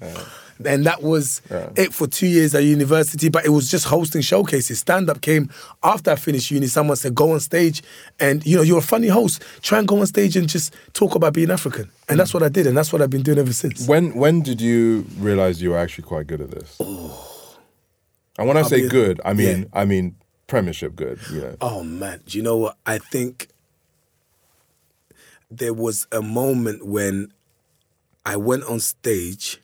And 0.65 0.85
that 0.85 1.01
was 1.01 1.41
it 1.75 1.93
for 1.93 2.07
two 2.07 2.27
years 2.27 2.55
at 2.55 2.63
university, 2.63 3.29
but 3.29 3.45
it 3.45 3.49
was 3.49 3.69
just 3.69 3.85
hosting 3.85 4.21
showcases. 4.21 4.79
Stand 4.79 5.09
up 5.09 5.21
came 5.21 5.49
after 5.83 6.11
I 6.11 6.15
finished 6.15 6.51
uni. 6.51 6.67
Someone 6.67 6.97
said, 6.97 7.15
go 7.15 7.31
on 7.31 7.39
stage 7.39 7.81
and, 8.19 8.45
you 8.45 8.55
know, 8.57 8.63
you're 8.63 8.79
a 8.79 8.81
funny 8.81 9.07
host. 9.07 9.43
Try 9.61 9.79
and 9.79 9.87
go 9.87 9.99
on 9.99 10.07
stage 10.07 10.35
and 10.37 10.47
just 10.47 10.73
talk 10.93 11.15
about 11.15 11.33
being 11.33 11.51
African. 11.51 11.89
And 12.09 12.19
that's 12.19 12.31
mm. 12.31 12.35
what 12.35 12.43
I 12.43 12.49
did. 12.49 12.67
And 12.67 12.77
that's 12.77 12.93
what 12.93 13.01
I've 13.01 13.09
been 13.09 13.23
doing 13.23 13.39
ever 13.39 13.53
since. 13.53 13.87
When 13.87 14.15
when 14.15 14.41
did 14.41 14.61
you 14.61 15.05
realize 15.17 15.61
you 15.61 15.71
were 15.71 15.77
actually 15.77 16.05
quite 16.05 16.27
good 16.27 16.41
at 16.41 16.51
this? 16.51 16.77
Oh. 16.79 17.57
And 18.37 18.47
when 18.47 18.57
I 18.57 18.63
say 18.63 18.81
be- 18.81 18.89
good, 18.89 19.21
I 19.23 19.33
mean 19.33 19.59
yeah. 19.59 19.65
I 19.73 19.85
mean 19.85 20.15
premiership 20.47 20.95
good. 20.95 21.19
You 21.31 21.41
know. 21.41 21.57
Oh 21.61 21.83
man, 21.83 22.21
do 22.25 22.37
you 22.37 22.43
know 22.43 22.57
what? 22.57 22.77
I 22.85 22.97
think 22.97 23.47
there 25.49 25.73
was 25.73 26.07
a 26.11 26.21
moment 26.21 26.85
when 26.85 27.31
I 28.25 28.37
went 28.37 28.63
on 28.65 28.79
stage. 28.79 29.59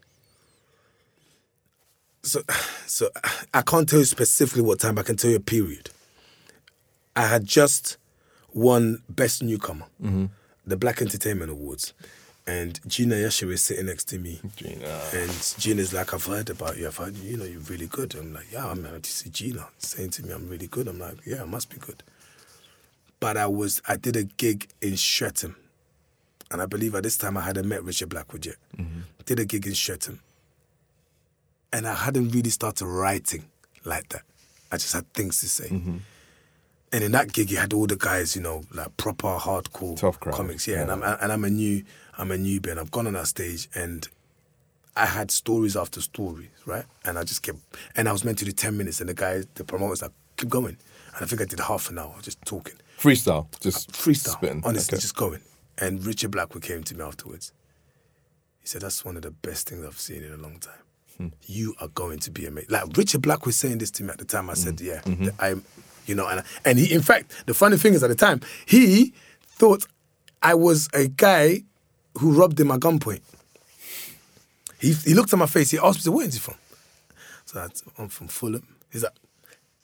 So, 2.21 2.41
so 2.85 3.09
I 3.53 3.61
can't 3.61 3.88
tell 3.88 3.99
you 3.99 4.05
specifically 4.05 4.61
what 4.61 4.79
time, 4.79 4.95
but 4.95 5.01
I 5.01 5.03
can 5.05 5.17
tell 5.17 5.31
you 5.31 5.38
a 5.38 5.41
period. 5.41 5.89
I 7.15 7.27
had 7.27 7.45
just 7.45 7.97
won 8.53 9.01
Best 9.09 9.43
Newcomer, 9.43 9.85
mm-hmm. 10.01 10.25
the 10.65 10.77
Black 10.77 11.01
Entertainment 11.01 11.51
Awards, 11.51 11.93
and 12.45 12.79
Gina 12.88 13.15
Yashere 13.15 13.51
is 13.51 13.63
sitting 13.63 13.85
next 13.85 14.05
to 14.05 14.19
me. 14.19 14.41
Gina. 14.55 15.01
And 15.13 15.31
Gina's 15.57 15.93
like, 15.93 16.13
I've 16.13 16.25
heard 16.25 16.49
about 16.49 16.77
you. 16.77 16.88
I've 16.88 16.97
heard, 16.97 17.15
you 17.17 17.38
know, 17.38 17.45
you're 17.45 17.59
really 17.61 17.88
good. 17.88 18.15
I'm 18.15 18.33
like, 18.33 18.51
yeah, 18.51 18.67
I'm 18.67 18.83
just 19.01 19.17
see 19.17 19.29
Gina 19.29 19.67
saying 19.77 20.11
to 20.11 20.25
me, 20.25 20.33
I'm 20.33 20.49
really 20.49 20.67
good. 20.67 20.88
I'm 20.88 20.99
like, 20.99 21.25
yeah, 21.25 21.43
I 21.43 21.45
must 21.45 21.69
be 21.69 21.77
good. 21.77 22.03
But 23.19 23.38
I 23.38 23.47
was, 23.47 23.81
I 23.88 23.97
did 23.97 24.15
a 24.15 24.23
gig 24.23 24.67
in 24.81 24.97
Streatham. 24.97 25.55
And 26.51 26.61
I 26.61 26.65
believe 26.65 26.95
at 26.95 27.03
this 27.03 27.17
time 27.17 27.38
I 27.38 27.41
hadn't 27.41 27.67
met 27.67 27.83
Richard 27.83 28.09
Blackwood 28.09 28.45
yet. 28.45 28.55
Mm-hmm. 28.77 29.01
Did 29.25 29.39
a 29.39 29.45
gig 29.45 29.67
in 29.67 29.75
Streatham. 29.75 30.19
And 31.71 31.88
I 31.88 31.93
hadn't 31.93 32.29
really 32.29 32.49
started 32.49 32.85
writing 32.85 33.45
like 33.85 34.09
that. 34.09 34.23
I 34.71 34.77
just 34.77 34.93
had 34.93 35.11
things 35.13 35.39
to 35.41 35.47
say. 35.49 35.67
Mm-hmm. 35.69 35.97
And 36.91 37.03
in 37.03 37.11
that 37.11 37.31
gig, 37.31 37.51
you 37.51 37.57
had 37.57 37.73
all 37.73 37.85
the 37.85 37.95
guys, 37.95 38.35
you 38.35 38.41
know, 38.41 38.63
like 38.73 38.95
proper 38.97 39.27
hardcore 39.38 39.95
Tough 39.97 40.19
crowd, 40.19 40.35
comics. 40.35 40.67
Yeah, 40.67 40.81
and. 40.81 40.91
I'm 40.91 41.03
and 41.03 41.31
I'm 41.31 41.43
a 41.43 41.49
new, 41.49 41.83
I'm 42.17 42.31
a 42.31 42.35
newbie, 42.35 42.71
and 42.71 42.79
I've 42.79 42.89
gone 42.89 43.05
on 43.05 43.13
that 43.13 43.27
stage, 43.27 43.69
and 43.75 44.07
I 44.95 45.05
had 45.05 45.29
stories 45.29 45.75
after 45.77 46.01
stories, 46.01 46.49
right? 46.65 46.85
And 47.05 47.19
I 47.19 47.23
just 47.23 47.43
kept, 47.43 47.59
and 47.95 48.09
I 48.09 48.11
was 48.11 48.25
meant 48.25 48.39
to 48.39 48.45
do 48.45 48.51
ten 48.51 48.75
minutes, 48.75 48.99
and 49.01 49.09
the 49.09 49.13
guys, 49.13 49.45
the 49.53 49.63
promoter's 49.63 50.01
like, 50.01 50.11
keep 50.38 50.49
going, 50.49 50.77
and 51.15 51.21
I 51.21 51.25
think 51.25 51.41
I 51.41 51.45
did 51.45 51.59
half 51.59 51.91
an 51.91 51.99
hour 51.99 52.15
just 52.23 52.41
talking, 52.43 52.75
Freestyle. 52.97 53.47
Just 53.61 53.89
uh, 53.89 53.93
freestyle, 53.93 54.31
spitting. 54.31 54.61
honestly, 54.65 54.95
Okay. 54.95 55.01
just 55.01 55.15
going. 55.15 55.41
And 55.77 56.03
Richard 56.03 56.31
Blackwood 56.31 56.63
came 56.63 56.83
to 56.85 56.95
me 56.95 57.03
afterwards. 57.03 57.53
He 58.61 58.67
said, 58.67 58.81
"That's 58.81 59.05
one 59.05 59.15
of 59.15 59.21
the 59.21 59.31
best 59.31 59.69
things 59.69 59.85
I've 59.85 59.99
seen 59.99 60.23
in 60.23 60.33
a 60.33 60.38
long 60.38 60.57
time." 60.59 60.73
Hmm. 61.19 61.27
You 61.47 61.75
are 61.81 61.89
going 61.89 62.19
to 62.19 62.31
be 62.31 62.45
amazing. 62.45 62.69
Like 62.71 62.95
Richard 62.97 63.21
Black 63.21 63.45
was 63.45 63.57
saying 63.57 63.79
this 63.79 63.91
to 63.91 64.03
me 64.03 64.09
at 64.11 64.17
the 64.19 64.25
time. 64.25 64.49
I 64.49 64.53
said, 64.53 64.79
"Yeah, 64.79 65.01
Mm-hmm. 65.01 65.27
I'm," 65.39 65.65
you 66.05 66.15
know, 66.15 66.27
and 66.27 66.43
and 66.63 66.79
he, 66.79 66.93
in 66.93 67.01
fact, 67.01 67.43
the 67.45 67.53
funny 67.53 67.75
thing 67.77 67.93
is, 67.93 68.03
at 68.03 68.09
the 68.09 68.15
time, 68.15 68.39
he 68.65 69.13
thought 69.45 69.85
I 70.41 70.53
was 70.53 70.88
a 70.93 71.07
guy 71.09 71.63
who 72.17 72.31
robbed 72.31 72.57
him 72.59 72.71
at 72.71 72.79
gunpoint. 72.79 73.21
He 74.79 74.93
he 74.93 75.13
looked 75.13 75.33
at 75.33 75.39
my 75.39 75.45
face. 75.45 75.71
He 75.71 75.77
asked 75.77 76.07
me, 76.07 76.13
"Where 76.13 76.25
is 76.25 76.35
he 76.35 76.39
from?" 76.39 76.55
So 77.45 77.59
I 77.59 77.67
said, 77.73 77.91
I'm 77.97 78.07
from 78.07 78.27
Fulham. 78.29 78.65
He's 78.89 79.03
like, 79.03 79.11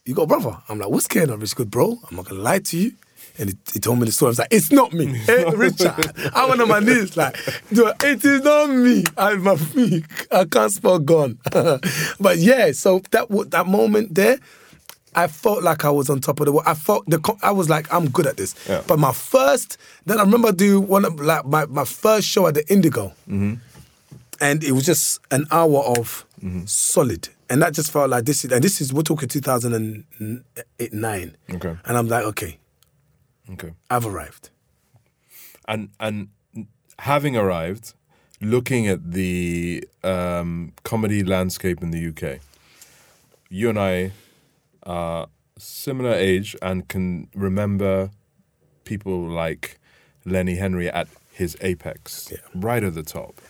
"You 0.05 0.13
got 0.15 0.23
a 0.23 0.27
brother?" 0.27 0.57
I'm 0.69 0.79
like, 0.79 0.89
"What's 0.89 1.07
going 1.07 1.29
on?" 1.31 1.39
Rich 1.41 1.55
good, 1.55 1.69
bro. 1.69 1.99
I'm 2.09 2.15
not 2.15 2.25
gonna 2.29 2.41
lie 2.41 2.59
to 2.59 2.77
you. 2.77 2.93
And 3.38 3.50
he, 3.50 3.57
he 3.74 3.79
told 3.79 4.00
me 4.00 4.05
the 4.05 4.12
story. 4.12 4.29
I 4.29 4.31
was 4.31 4.39
like, 4.39 4.48
"It's 4.51 4.72
not 4.72 4.93
me, 4.93 5.05
hey, 5.25 5.45
Richard." 5.55 6.12
I 6.34 6.45
went 6.48 6.62
on 6.62 6.67
my 6.67 6.79
knees 6.79 7.17
like, 7.17 7.38
"Dude, 7.72 7.91
"It 8.03 8.24
is 8.24 8.43
not 8.43 8.69
me. 8.69 9.03
I'm 9.17 9.48
a 9.48 9.57
freak. 9.57 10.05
I 10.31 10.45
can't 10.45 10.72
spell 10.72 11.00
gone. 11.00 11.39
but 11.51 12.38
yeah, 12.38 12.72
so 12.72 13.01
that 13.12 13.27
that 13.51 13.67
moment 13.67 14.15
there. 14.15 14.39
I 15.17 15.27
felt 15.27 15.63
like 15.63 15.86
I 15.86 15.89
was 15.89 16.10
on 16.10 16.19
top 16.19 16.41
of 16.41 16.45
the 16.45 16.51
world. 16.51 16.67
I 16.67 16.74
felt 16.74 17.10
the 17.10 17.38
I 17.41 17.51
was 17.51 17.69
like 17.69 17.91
I'm 17.93 18.10
good 18.10 18.27
at 18.27 18.36
this. 18.36 18.53
Yeah. 18.67 18.81
But 18.86 19.00
my 19.00 19.13
first, 19.13 19.77
then 20.05 20.19
I 20.19 20.24
remember 20.24 20.51
doing 20.51 20.88
one 20.88 21.05
of 21.05 21.19
like 21.19 21.45
my, 21.45 21.65
my 21.67 21.86
first 21.86 22.27
show 22.27 22.48
at 22.48 22.55
the 22.55 22.69
Indigo, 22.72 23.13
mm-hmm. 23.27 23.55
and 24.41 24.63
it 24.63 24.74
was 24.74 24.86
just 24.86 25.19
an 25.31 25.45
hour 25.51 25.79
of 25.79 26.25
mm-hmm. 26.43 26.66
solid, 26.66 27.29
and 27.50 27.61
that 27.61 27.74
just 27.74 27.92
felt 27.92 28.09
like 28.09 28.25
this 28.25 28.44
is 28.44 28.51
and 28.51 28.63
this 28.63 28.81
is 28.81 28.92
we're 28.92 29.03
talking 29.03 29.29
2009. 29.29 31.37
Okay. 31.53 31.77
and 31.85 31.98
I'm 31.98 32.07
like, 32.07 32.25
okay, 32.25 32.57
Okay. 33.53 33.72
I've 33.90 34.05
arrived. 34.05 34.50
and 35.68 35.90
and 36.00 36.27
having 37.00 37.36
arrived, 37.38 37.94
looking 38.42 38.88
at 38.88 39.12
the 39.12 39.84
um, 40.03 40.72
comedy 40.84 41.24
landscape 41.24 41.81
in 41.81 41.92
the 41.92 42.08
UK, 42.10 42.40
you 43.50 43.70
and 43.70 43.79
I 43.79 44.12
are 44.84 45.27
similar 45.58 46.14
age 46.14 46.55
and 46.62 46.88
can 46.88 47.27
remember 47.36 48.10
people 48.84 49.27
like 49.27 49.79
Lenny 50.25 50.55
Henry 50.55 50.90
at 50.90 51.08
his 51.31 51.58
apex, 51.62 52.29
Yeah. 52.31 52.38
right 52.53 52.84
at 52.84 52.94
the 52.94 53.03
top, 53.03 53.42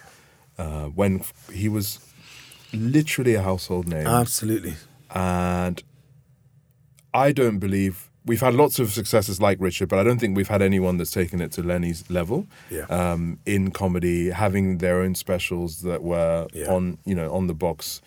uh, 0.58 0.86
when 0.86 1.22
he 1.52 1.68
was 1.70 2.00
literally 2.74 3.36
a 3.36 3.42
household 3.42 3.88
name 3.88 4.08
Absolutely. 4.08 4.74
and 5.14 5.82
I 7.14 7.32
don't 7.32 7.60
believe 7.60 8.10
we've 8.26 8.42
had 8.42 8.54
lots 8.56 8.80
of 8.80 8.92
successes 8.92 9.40
like 9.40 9.58
Richard, 9.60 9.88
but 9.90 10.00
I 10.00 10.04
don't 10.04 10.20
think 10.20 10.36
we've 10.36 10.48
had 10.48 10.62
anyone 10.62 10.98
that's 10.98 11.12
taken 11.12 11.42
it 11.42 11.52
to 11.54 11.62
Lenny's 11.64 12.10
level. 12.10 12.48
Yeah. 12.72 12.86
Um, 12.90 13.40
in 13.46 13.72
comedy, 13.72 14.32
having 14.32 14.80
their 14.80 15.02
own 15.02 15.16
specials 15.16 15.82
that 15.82 16.02
were 16.04 16.48
Yeah. 16.54 16.72
on 16.74 16.98
you 17.06 17.16
know 17.16 17.32
on 17.34 17.48
the 17.48 17.54
box 17.54 18.02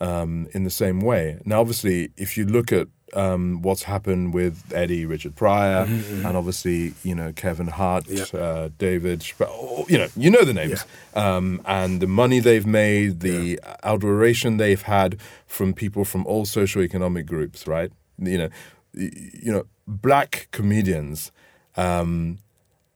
um, 0.00 0.48
in 0.52 0.64
the 0.64 0.70
same 0.70 1.00
way. 1.00 1.38
Now, 1.44 1.60
obviously, 1.60 2.10
if 2.16 2.36
you 2.38 2.46
look 2.46 2.72
at 2.72 2.88
um, 3.12 3.60
what's 3.62 3.82
happened 3.82 4.32
with 4.34 4.62
Eddie, 4.72 5.04
Richard 5.04 5.34
Pryor, 5.34 5.84
and 6.24 6.36
obviously 6.36 6.94
you 7.02 7.14
know 7.14 7.32
Kevin 7.32 7.66
Hart, 7.66 8.04
Mm-hmm, 8.04 8.36
Yeah. 8.36 8.42
uh, 8.42 8.68
David, 8.78 9.24
oh, 9.40 9.84
you 9.88 9.98
know 9.98 10.08
you 10.16 10.30
know 10.30 10.44
the 10.44 10.54
names, 10.54 10.84
um, 11.14 11.60
and 11.66 12.00
the 12.00 12.06
money 12.06 12.38
they've 12.40 12.66
made, 12.66 13.20
the 13.20 13.60
adoration 13.82 14.56
they've 14.58 14.82
had 14.82 15.16
from 15.46 15.74
people 15.74 16.04
from 16.04 16.24
all 16.26 16.44
socioeconomic 16.46 17.26
groups, 17.26 17.66
right? 17.66 17.90
You 18.18 18.38
know, 18.38 18.48
you 18.94 19.52
know, 19.52 19.64
black 19.86 20.48
comedians 20.50 21.32
um, 21.76 22.38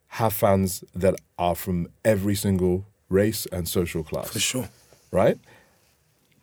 have 0.08 0.32
fans 0.32 0.84
that 0.94 1.14
are 1.38 1.54
from 1.54 1.88
every 2.04 2.34
single 2.34 2.86
race 3.08 3.46
and 3.46 3.68
social 3.68 4.02
class 4.02 4.30
For 4.30 4.40
sure. 4.40 4.68
right? 5.10 5.38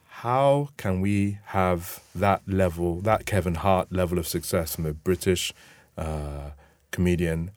How 0.08 0.70
can 0.78 1.02
we 1.02 1.40
have 1.46 2.02
that 2.14 2.42
level, 2.48 3.02
that 3.02 3.26
Kevin 3.26 3.56
Hart 3.56 3.92
level 3.92 4.20
of 4.20 4.28
success 4.28 4.76
from 4.76 4.86
a 4.86 4.94
British 4.94 5.52
uh, 5.98 6.52
comedian 6.92 7.52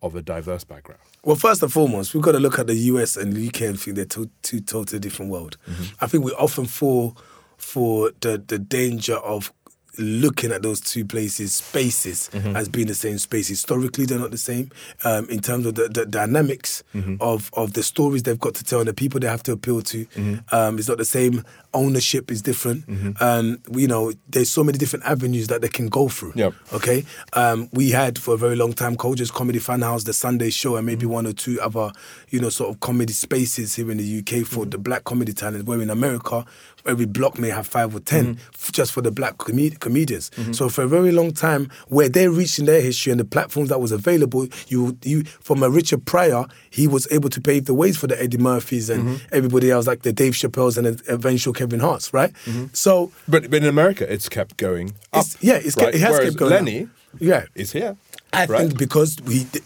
of 0.00 0.14
a 0.14 0.22
diverse 0.22 0.62
background? 0.64 1.00
Well, 1.24 1.34
first 1.34 1.62
and 1.62 1.72
foremost, 1.72 2.14
we've 2.14 2.22
got 2.22 2.32
to 2.32 2.38
look 2.38 2.58
at 2.60 2.68
the 2.68 2.76
US 2.92 3.16
and 3.16 3.32
the 3.32 3.48
UK 3.48 3.62
and 3.62 3.80
think 3.80 3.96
they're 3.96 4.04
two, 4.04 4.30
two 4.42 4.60
totally 4.60 5.00
different 5.00 5.32
world. 5.32 5.56
I 6.00 6.06
think 6.06 6.24
we 6.24 6.30
often 6.32 6.66
fall 6.66 7.16
for 7.56 8.12
the, 8.20 8.38
the 8.46 8.58
danger 8.60 9.16
of 9.16 9.52
looking 9.98 10.52
at 10.52 10.62
those 10.62 10.80
two 10.80 11.04
places, 11.04 11.54
spaces, 11.54 12.30
as 12.54 12.68
being 12.68 12.86
the 12.86 12.94
same 12.94 13.18
space. 13.18 13.48
Historically, 13.48 14.06
they're 14.06 14.18
not 14.18 14.30
the 14.30 14.38
same 14.38 14.70
um, 15.04 15.28
in 15.28 15.40
terms 15.40 15.66
of 15.66 15.74
the, 15.74 15.88
the 15.88 16.06
dynamics 16.06 16.82
of, 17.20 17.50
of 17.54 17.72
the 17.74 17.82
stories 17.82 18.22
they've 18.22 18.38
got 18.40 18.54
to 18.54 18.64
tell 18.64 18.78
and 18.80 18.88
the 18.88 18.94
people 18.94 19.20
they 19.20 19.26
have 19.28 19.42
to 19.44 19.52
appeal 19.52 19.82
to. 19.82 20.06
Um, 20.52 20.78
it's 20.78 20.88
not 20.88 20.98
the 20.98 21.04
same. 21.04 21.44
Ownership 21.74 22.30
is 22.30 22.40
different. 22.42 22.84
Um, 23.20 23.58
you 23.72 23.86
know, 23.86 24.12
there's 24.28 24.50
so 24.50 24.64
many 24.64 24.78
different 24.78 25.04
avenues 25.04 25.48
that 25.48 25.60
they 25.60 25.68
can 25.68 25.88
go 25.88 26.08
through. 26.08 26.32
Yep. 26.34 26.54
Okay. 26.72 27.04
Um, 27.34 27.68
we 27.72 27.90
had 27.90 28.18
for 28.18 28.34
a 28.34 28.38
very 28.38 28.56
long 28.56 28.72
time 28.72 28.96
Kojo's 28.96 29.30
Comedy 29.30 29.58
Fun 29.58 29.82
House, 29.82 30.04
the 30.04 30.12
Sunday 30.12 30.50
show, 30.50 30.76
and 30.76 30.86
maybe 30.86 31.04
one 31.06 31.26
or 31.26 31.32
two 31.32 31.60
other, 31.60 31.92
you 32.30 32.40
know, 32.40 32.48
sort 32.48 32.70
of 32.70 32.80
comedy 32.80 33.12
spaces 33.12 33.74
here 33.76 33.90
in 33.90 33.98
the 33.98 34.18
UK 34.20 34.46
for 34.46 34.64
the 34.64 34.78
black 34.78 35.04
comedy 35.04 35.32
talent. 35.32 35.64
Where 35.66 35.80
in 35.82 35.90
America, 35.90 36.44
every 36.86 37.04
block 37.06 37.38
may 37.38 37.48
have 37.50 37.66
five 37.66 37.94
or 37.94 38.00
10 38.00 38.38
f- 38.54 38.72
just 38.72 38.92
for 38.92 39.02
the 39.02 39.10
black 39.10 39.36
comed- 39.38 39.80
comedians. 39.86 40.30
Mm-hmm. 40.30 40.52
So 40.52 40.68
for 40.68 40.82
a 40.82 40.88
very 40.88 41.12
long 41.12 41.30
time, 41.32 41.70
where 41.88 42.08
they're 42.08 42.30
reaching 42.30 42.66
their 42.66 42.80
history 42.80 43.12
and 43.12 43.20
the 43.20 43.24
platforms 43.24 43.68
that 43.68 43.80
was 43.80 43.92
available, 43.92 44.48
you 44.66 44.96
you 45.02 45.24
from 45.24 45.62
a 45.62 45.70
Richard 45.70 46.04
Pryor, 46.04 46.44
he 46.70 46.86
was 46.88 47.06
able 47.12 47.30
to 47.30 47.40
pave 47.40 47.66
the 47.66 47.74
ways 47.74 47.96
for 47.96 48.08
the 48.08 48.20
Eddie 48.20 48.38
Murphys 48.38 48.90
and 48.90 49.02
mm-hmm. 49.04 49.34
everybody 49.38 49.70
else, 49.70 49.86
like 49.86 50.02
the 50.02 50.12
Dave 50.12 50.32
Chappelle's 50.32 50.76
and 50.76 50.86
the 50.86 51.14
eventual 51.14 51.52
Kevin 51.52 51.80
Hart's, 51.80 52.12
right? 52.12 52.32
Mm-hmm. 52.44 52.66
So 52.72 53.12
But, 53.28 53.50
but 53.50 53.62
in 53.62 53.68
America, 53.68 54.10
it's 54.12 54.28
kept 54.28 54.56
going 54.56 54.88
up. 55.12 55.24
it's, 55.24 55.42
yeah, 55.42 55.54
it's, 55.54 55.76
right? 55.76 55.94
it 55.94 56.00
has 56.00 56.10
Whereas 56.10 56.30
kept 56.30 56.38
going. 56.38 56.52
Lenny 56.52 56.82
up. 56.82 56.88
yeah, 57.20 57.44
is 57.54 57.72
here. 57.72 57.96
I 58.32 58.46
right? 58.46 58.60
think 58.60 58.78
because 58.78 59.16
we, 59.24 59.44
th- 59.44 59.64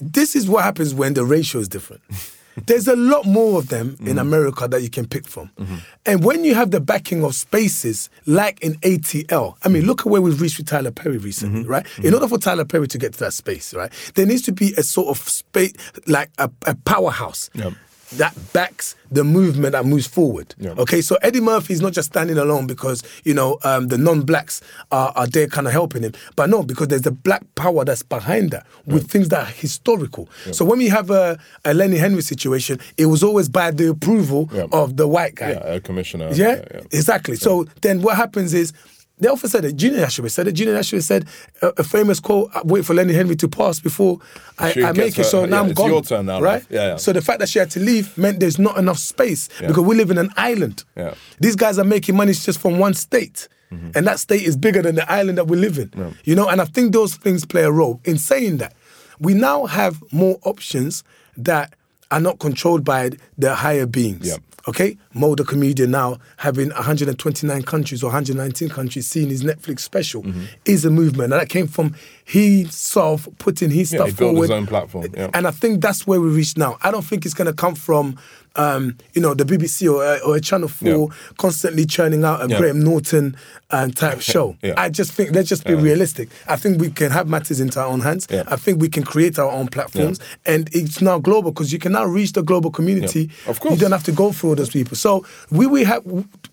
this 0.00 0.34
is 0.34 0.48
what 0.48 0.64
happens 0.64 0.94
when 0.94 1.14
the 1.14 1.24
ratio 1.24 1.60
is 1.60 1.68
different. 1.68 2.02
There's 2.66 2.88
a 2.88 2.96
lot 2.96 3.26
more 3.26 3.58
of 3.58 3.68
them 3.68 3.96
in 4.00 4.06
mm-hmm. 4.06 4.18
America 4.18 4.68
that 4.68 4.82
you 4.82 4.90
can 4.90 5.06
pick 5.06 5.26
from. 5.26 5.50
Mm-hmm. 5.58 5.76
And 6.06 6.24
when 6.24 6.44
you 6.44 6.54
have 6.54 6.70
the 6.70 6.80
backing 6.80 7.24
of 7.24 7.34
spaces 7.34 8.10
like 8.26 8.60
in 8.60 8.74
ATL, 8.76 9.56
I 9.62 9.68
mean, 9.68 9.82
mm-hmm. 9.82 9.88
look 9.88 10.00
at 10.00 10.06
where 10.06 10.20
we've 10.20 10.40
reached 10.40 10.58
with 10.58 10.66
Tyler 10.66 10.90
Perry 10.90 11.18
recently, 11.18 11.64
right? 11.64 11.86
In 12.02 12.14
order 12.14 12.28
for 12.28 12.38
Tyler 12.38 12.64
Perry 12.64 12.88
to 12.88 12.98
get 12.98 13.12
to 13.14 13.20
that 13.20 13.32
space, 13.32 13.72
right, 13.74 13.92
there 14.14 14.26
needs 14.26 14.42
to 14.42 14.52
be 14.52 14.72
a 14.76 14.82
sort 14.82 15.08
of 15.08 15.28
space, 15.28 15.72
like 16.06 16.30
a, 16.38 16.50
a 16.66 16.74
powerhouse. 16.74 17.50
Yep. 17.54 17.72
That 18.16 18.34
backs 18.52 18.96
the 19.10 19.22
movement 19.24 19.72
that 19.72 19.84
moves 19.86 20.06
forward. 20.06 20.54
Yeah. 20.58 20.70
Okay, 20.78 21.00
so 21.00 21.16
Eddie 21.22 21.40
Murphy 21.40 21.72
is 21.74 21.80
not 21.80 21.92
just 21.92 22.08
standing 22.10 22.38
alone 22.38 22.66
because 22.66 23.02
you 23.24 23.34
know 23.34 23.58
um, 23.64 23.88
the 23.88 23.98
non-blacks 23.98 24.60
are, 24.90 25.12
are 25.16 25.26
there 25.26 25.46
kind 25.46 25.66
of 25.66 25.72
helping 25.72 26.02
him, 26.02 26.12
but 26.36 26.48
no, 26.50 26.62
because 26.62 26.88
there's 26.88 27.02
the 27.02 27.10
black 27.10 27.42
power 27.54 27.84
that's 27.84 28.02
behind 28.02 28.50
that 28.50 28.66
with 28.86 29.10
things 29.10 29.28
that 29.28 29.40
are 29.46 29.50
historical. 29.50 30.28
So 30.52 30.64
when 30.64 30.78
we 30.78 30.88
have 30.88 31.10
a, 31.10 31.38
a 31.64 31.72
Lenny 31.74 31.96
Henry 31.98 32.22
situation, 32.22 32.78
it 32.96 33.06
was 33.06 33.22
always 33.22 33.48
by 33.48 33.70
the 33.70 33.90
approval 33.90 34.48
Yeah. 34.52 34.66
of 34.72 34.96
the 34.96 35.06
white 35.08 35.34
guy. 35.36 35.50
Yeah, 35.50 35.74
a 35.74 35.80
commissioner. 35.80 36.30
Yeah, 36.32 36.62
exactly. 36.92 37.36
So 37.36 37.66
then 37.82 38.02
what 38.02 38.16
happens 38.16 38.54
is 38.54 38.72
they 39.20 39.28
often 39.28 39.48
said 39.50 39.64
it. 39.64 39.76
Gina 39.76 39.98
Yashere 39.98 40.30
said 40.30 40.48
it. 40.48 40.52
Gina 40.52 40.72
Yashere 40.72 41.02
said 41.02 41.26
a, 41.62 41.68
a 41.78 41.84
famous 41.84 42.20
quote: 42.20 42.50
"I 42.54 42.62
"Wait 42.64 42.84
for 42.84 42.94
Lenny 42.94 43.12
Henry 43.14 43.36
to 43.36 43.48
pass 43.48 43.78
before 43.80 44.18
I, 44.58 44.70
I 44.72 44.92
make 44.92 44.94
gets 44.94 45.10
it." 45.12 45.16
her- 45.18 45.24
So 45.24 45.44
now 45.44 45.56
yeah, 45.56 45.62
I'm 45.62 45.70
it's 45.70 45.78
gone. 45.78 45.90
your 45.90 46.02
turn 46.02 46.26
now, 46.26 46.40
right? 46.40 46.64
Yeah, 46.70 46.86
yeah. 46.88 46.96
So 46.96 47.12
the 47.12 47.22
fact 47.22 47.38
that 47.40 47.48
she 47.48 47.58
had 47.58 47.70
to 47.72 47.80
leave 47.80 48.16
meant 48.18 48.40
there's 48.40 48.58
not 48.58 48.76
enough 48.78 48.98
space 48.98 49.48
because 49.60 49.84
we 49.84 49.94
live 49.94 50.10
in 50.10 50.18
an 50.18 50.30
island. 50.36 50.84
Yeah. 50.96 51.14
These 51.38 51.56
guys 51.56 51.78
are 51.78 51.84
making 51.84 52.16
money 52.16 52.32
just 52.32 52.58
from 52.60 52.78
one 52.78 52.94
state. 52.94 53.48
Mm-hmm. 53.72 53.90
And 53.94 54.06
that 54.08 54.18
state 54.18 54.42
is 54.42 54.56
bigger 54.56 54.82
than 54.82 54.96
the 54.96 55.08
island 55.12 55.38
that 55.38 55.46
we 55.46 55.56
live 55.56 55.78
in. 55.78 55.92
You 56.24 56.34
know, 56.34 56.48
and 56.48 56.60
I 56.60 56.64
think 56.64 56.92
those 56.92 57.14
things 57.14 57.44
play 57.44 57.62
a 57.62 57.70
role. 57.70 58.00
In 58.04 58.18
saying 58.18 58.56
that, 58.56 58.74
we 59.20 59.32
now 59.32 59.66
have 59.66 60.02
more 60.12 60.38
options 60.42 61.04
that 61.36 61.74
are 62.10 62.20
not 62.20 62.38
controlled 62.38 62.84
by 62.84 63.10
the 63.38 63.54
higher 63.54 63.86
beings. 63.86 64.26
Yeah. 64.28 64.36
Okay, 64.68 64.98
Mo 65.14 65.34
the 65.34 65.42
comedian 65.44 65.90
now 65.90 66.18
having 66.36 66.68
129 66.68 67.62
countries 67.62 68.02
or 68.02 68.06
119 68.08 68.68
countries 68.68 69.06
seeing 69.06 69.30
his 69.30 69.42
Netflix 69.42 69.80
special 69.80 70.22
Mm-hmm. 70.22 70.44
is 70.66 70.84
a 70.84 70.90
movement, 70.90 71.32
and 71.32 71.40
that 71.40 71.48
came 71.48 71.66
from 71.66 71.94
he 72.26 72.64
self 72.66 73.26
putting 73.38 73.70
his 73.70 73.90
Yeah, 73.90 74.00
stuff 74.00 74.08
he 74.10 74.14
built 74.16 74.30
forward. 74.32 74.42
his 74.42 74.50
own 74.50 74.66
platform, 74.66 75.06
yeah. 75.16 75.30
And 75.32 75.46
I 75.46 75.50
think 75.50 75.80
that's 75.80 76.06
where 76.06 76.20
we 76.20 76.28
reach 76.28 76.58
now. 76.58 76.76
I 76.82 76.90
don't 76.90 77.04
think 77.04 77.24
it's 77.24 77.32
going 77.34 77.46
to 77.46 77.54
come 77.54 77.74
from, 77.74 78.18
um, 78.56 78.96
you 79.14 79.22
know, 79.22 79.32
the 79.34 79.44
BBC 79.44 79.92
or, 79.92 80.02
uh, 80.04 80.18
or 80.26 80.36
a 80.36 80.40
Channel 80.40 80.68
Four 80.68 81.10
constantly 81.38 81.86
churning 81.86 82.24
out 82.24 82.42
a 82.44 82.48
Yeah. 82.48 82.58
Graham 82.58 82.80
Norton 82.82 83.36
um, 83.70 83.92
type 83.92 84.20
show. 84.32 84.56
Yeah. 84.62 84.74
I 84.76 84.88
just 84.90 85.12
think 85.12 85.32
let's 85.34 85.48
just 85.48 85.64
be 85.64 85.74
realistic. 85.74 86.28
I 86.48 86.56
think 86.56 86.80
we 86.80 86.90
can 86.90 87.10
have 87.12 87.28
matters 87.28 87.60
into 87.60 87.80
our 87.80 87.86
own 87.86 88.00
hands. 88.00 88.26
Yeah. 88.30 88.42
I 88.48 88.56
think 88.56 88.80
we 88.80 88.88
can 88.88 89.04
create 89.04 89.38
our 89.38 89.50
own 89.50 89.68
platforms, 89.68 90.18
and 90.44 90.68
it's 90.72 91.00
now 91.00 91.18
global 91.18 91.52
because 91.52 91.72
you 91.72 91.78
can 91.78 91.92
now 91.92 92.04
reach 92.04 92.32
the 92.32 92.42
global 92.42 92.70
community. 92.70 93.30
Yeah. 93.44 93.50
Of 93.50 93.60
course. 93.60 93.74
you 93.74 93.80
don't 93.80 93.92
have 93.92 94.04
to 94.04 94.12
go 94.12 94.32
through 94.32 94.50
all 94.50 94.56
those 94.56 94.70
people. 94.70 94.96
So 94.96 95.24
will 95.50 95.70
we 95.70 95.84
have? 95.84 96.04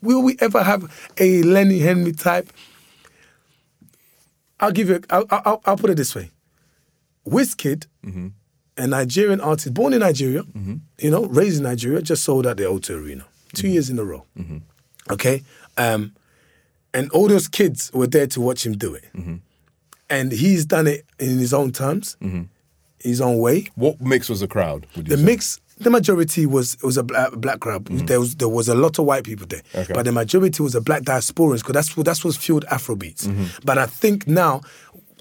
Will 0.02 0.22
we 0.22 0.38
ever 0.40 0.62
have 0.64 0.92
a 1.18 1.42
Lenny 1.44 1.80
Henry 1.80 2.12
type? 2.12 2.52
I'll 4.60 4.72
give 4.72 4.90
you. 4.90 5.02
I'll, 5.10 5.26
I'll, 5.30 5.62
I'll 5.66 5.78
put 5.78 5.90
it 5.90 5.98
this 5.98 6.16
way. 6.16 6.32
Wizkid, 7.28 7.86
Mm-hmm. 8.06 8.28
A 8.78 8.88
Nigerian 8.88 9.42
artist 9.42 9.74
born 9.74 9.94
in 9.94 10.00
Nigeria, 10.00 10.44
you 11.00 11.12
know, 11.12 11.26
raised 11.26 11.58
in 11.58 11.63
Nigeria, 11.63 12.02
just 12.02 12.24
sold 12.24 12.46
out 12.48 12.58
the 12.58 12.63
O2 12.63 13.04
Arena 13.04 13.26
2 13.54 13.63
Mm-hmm. 13.68 13.74
years 13.74 13.90
in 13.90 13.98
a 14.00 14.04
row. 14.04 14.24
Okay, 15.10 15.44
um, 15.78 16.13
and 16.94 17.10
all 17.12 17.28
those 17.28 17.48
kids 17.48 17.92
were 17.94 18.08
there 18.08 18.28
to 18.28 18.42
watch 18.42 18.66
him 18.66 18.74
do 18.74 18.94
it, 18.94 19.06
Mm-hmm. 19.16 19.36
and 20.10 20.32
he's 20.32 20.66
done 20.66 20.88
it 20.88 21.06
in 21.20 21.38
his 21.40 21.54
own 21.54 21.72
terms, 21.72 22.18
his 23.00 23.22
own 23.22 23.38
way. 23.40 23.68
What 23.76 24.02
mix 24.02 24.28
was 24.30 24.40
the 24.42 24.48
crowd? 24.48 24.86
The 24.96 25.18
say? 25.18 25.24
mix, 25.24 25.60
the 25.78 25.90
majority 25.90 26.46
was 26.46 26.78
was 26.84 26.98
a 26.98 27.04
black, 27.04 27.32
black 27.34 27.60
crowd. 27.62 27.86
There 27.86 28.20
was 28.20 28.36
there 28.36 28.50
was 28.50 28.68
a 28.68 28.76
lot 28.76 29.00
of 29.00 29.06
white 29.06 29.24
people 29.24 29.48
there, 29.48 29.62
Mm-hmm. 29.62 29.80
Okay. 29.80 29.94
but 29.94 30.04
the 30.06 30.12
majority 30.12 30.62
was 30.62 30.76
a 30.76 30.82
black 30.82 31.04
diasporans 31.04 31.60
because 31.60 31.74
that's 31.74 31.96
what 31.96 32.06
that's 32.06 32.26
what 32.26 32.36
fueled 32.36 32.66
Afrobeats. 32.66 33.28
Mm-hmm. 33.28 33.46
But 33.63 33.78
I 33.78 33.86
think 33.86 34.28
now 34.28 34.62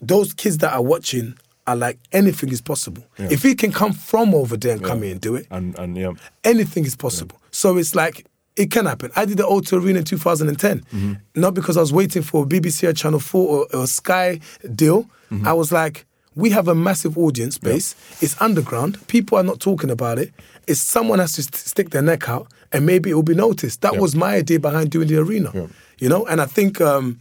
those 0.03 0.33
kids 0.33 0.59
that 0.59 0.73
are 0.73 0.83
watching 0.83 1.37
are 1.67 1.77
like 1.77 1.99
anything 2.13 2.51
is 2.51 2.61
possible. 2.61 3.05
If 3.19 3.43
he 3.43 3.55
can 3.55 3.73
come 3.73 3.93
from 3.93 4.35
over 4.35 4.57
there 4.57 4.73
and 4.75 4.85
come 4.85 5.03
here 5.03 5.13
and 5.13 5.21
do 5.21 5.35
it, 5.35 5.47
And 5.51 5.79
and 5.79 5.97
yeah, 5.97 6.13
anything 6.45 6.85
is 6.87 6.97
possible. 6.97 7.37
So 7.51 7.77
it's 7.79 7.95
like 7.95 8.27
it 8.57 8.71
can 8.71 8.87
happen. 8.87 9.11
I 9.17 9.25
did 9.27 9.37
the 9.39 9.43
O2 9.45 9.83
Arena 9.83 9.99
in 9.99 10.05
2010, 10.05 10.81
Mm-hmm. 10.81 11.13
not 11.35 11.53
because 11.55 11.77
I 11.77 11.81
was 11.81 11.93
waiting 11.93 12.23
for 12.23 12.45
a 12.45 12.47
BBC 12.47 12.89
or 12.89 12.93
Channel 12.95 13.21
4 13.21 13.49
or, 13.49 13.67
or 13.77 13.87
Sky 13.87 14.41
deal. 14.75 15.05
Mm-hmm. 15.31 15.47
I 15.47 15.53
was 15.53 15.73
like, 15.73 16.07
we 16.35 16.51
have 16.51 16.69
a 16.69 16.75
massive 16.75 17.19
audience 17.19 17.59
base. 17.59 17.95
It's 18.23 18.41
underground. 18.41 18.99
People 19.09 19.37
are 19.39 19.43
not 19.45 19.59
talking 19.61 19.91
about 19.91 20.19
it. 20.19 20.33
It's 20.67 20.81
someone 20.81 21.19
has 21.19 21.33
to 21.33 21.43
st- 21.43 21.55
stick 21.57 21.91
their 21.91 22.03
neck 22.03 22.29
out, 22.29 22.47
and 22.73 22.87
maybe 22.87 23.11
it 23.11 23.15
will 23.15 23.23
be 23.23 23.35
noticed. 23.35 23.81
That 23.83 23.95
Yeah. 23.95 24.01
was 24.01 24.15
my 24.15 24.37
idea 24.37 24.59
behind 24.61 24.91
doing 24.91 25.09
the 25.09 25.17
arena. 25.19 25.51
Yeah. 25.55 25.67
You 25.99 26.09
know, 26.09 26.25
and 26.27 26.41
I 26.41 26.47
think. 26.47 26.81
Um, 26.81 27.19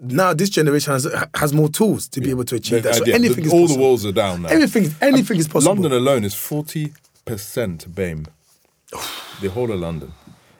now 0.00 0.32
this 0.32 0.48
generation 0.50 0.92
has 0.92 1.06
has 1.34 1.52
more 1.52 1.68
tools 1.68 2.08
to 2.08 2.20
be 2.20 2.30
able 2.30 2.44
to 2.44 2.54
achieve 2.56 2.82
The 2.82 2.88
that. 2.90 2.94
So 2.96 3.02
idea- 3.02 3.14
anything 3.14 3.42
the- 3.44 3.46
is 3.48 3.52
all 3.52 3.60
possible. 3.62 3.76
the 3.76 3.82
walls 3.82 4.06
are 4.06 4.12
down 4.12 4.42
now. 4.42 4.48
Anything, 4.48 4.94
anything 5.00 5.38
is 5.38 5.48
possible. 5.48 5.74
London 5.74 5.92
alone 5.92 6.24
is 6.24 6.34
forty 6.34 6.92
percent 7.24 7.86
BAME. 7.94 8.26
the 9.40 9.48
whole 9.50 9.70
of 9.72 9.80
London, 9.80 10.12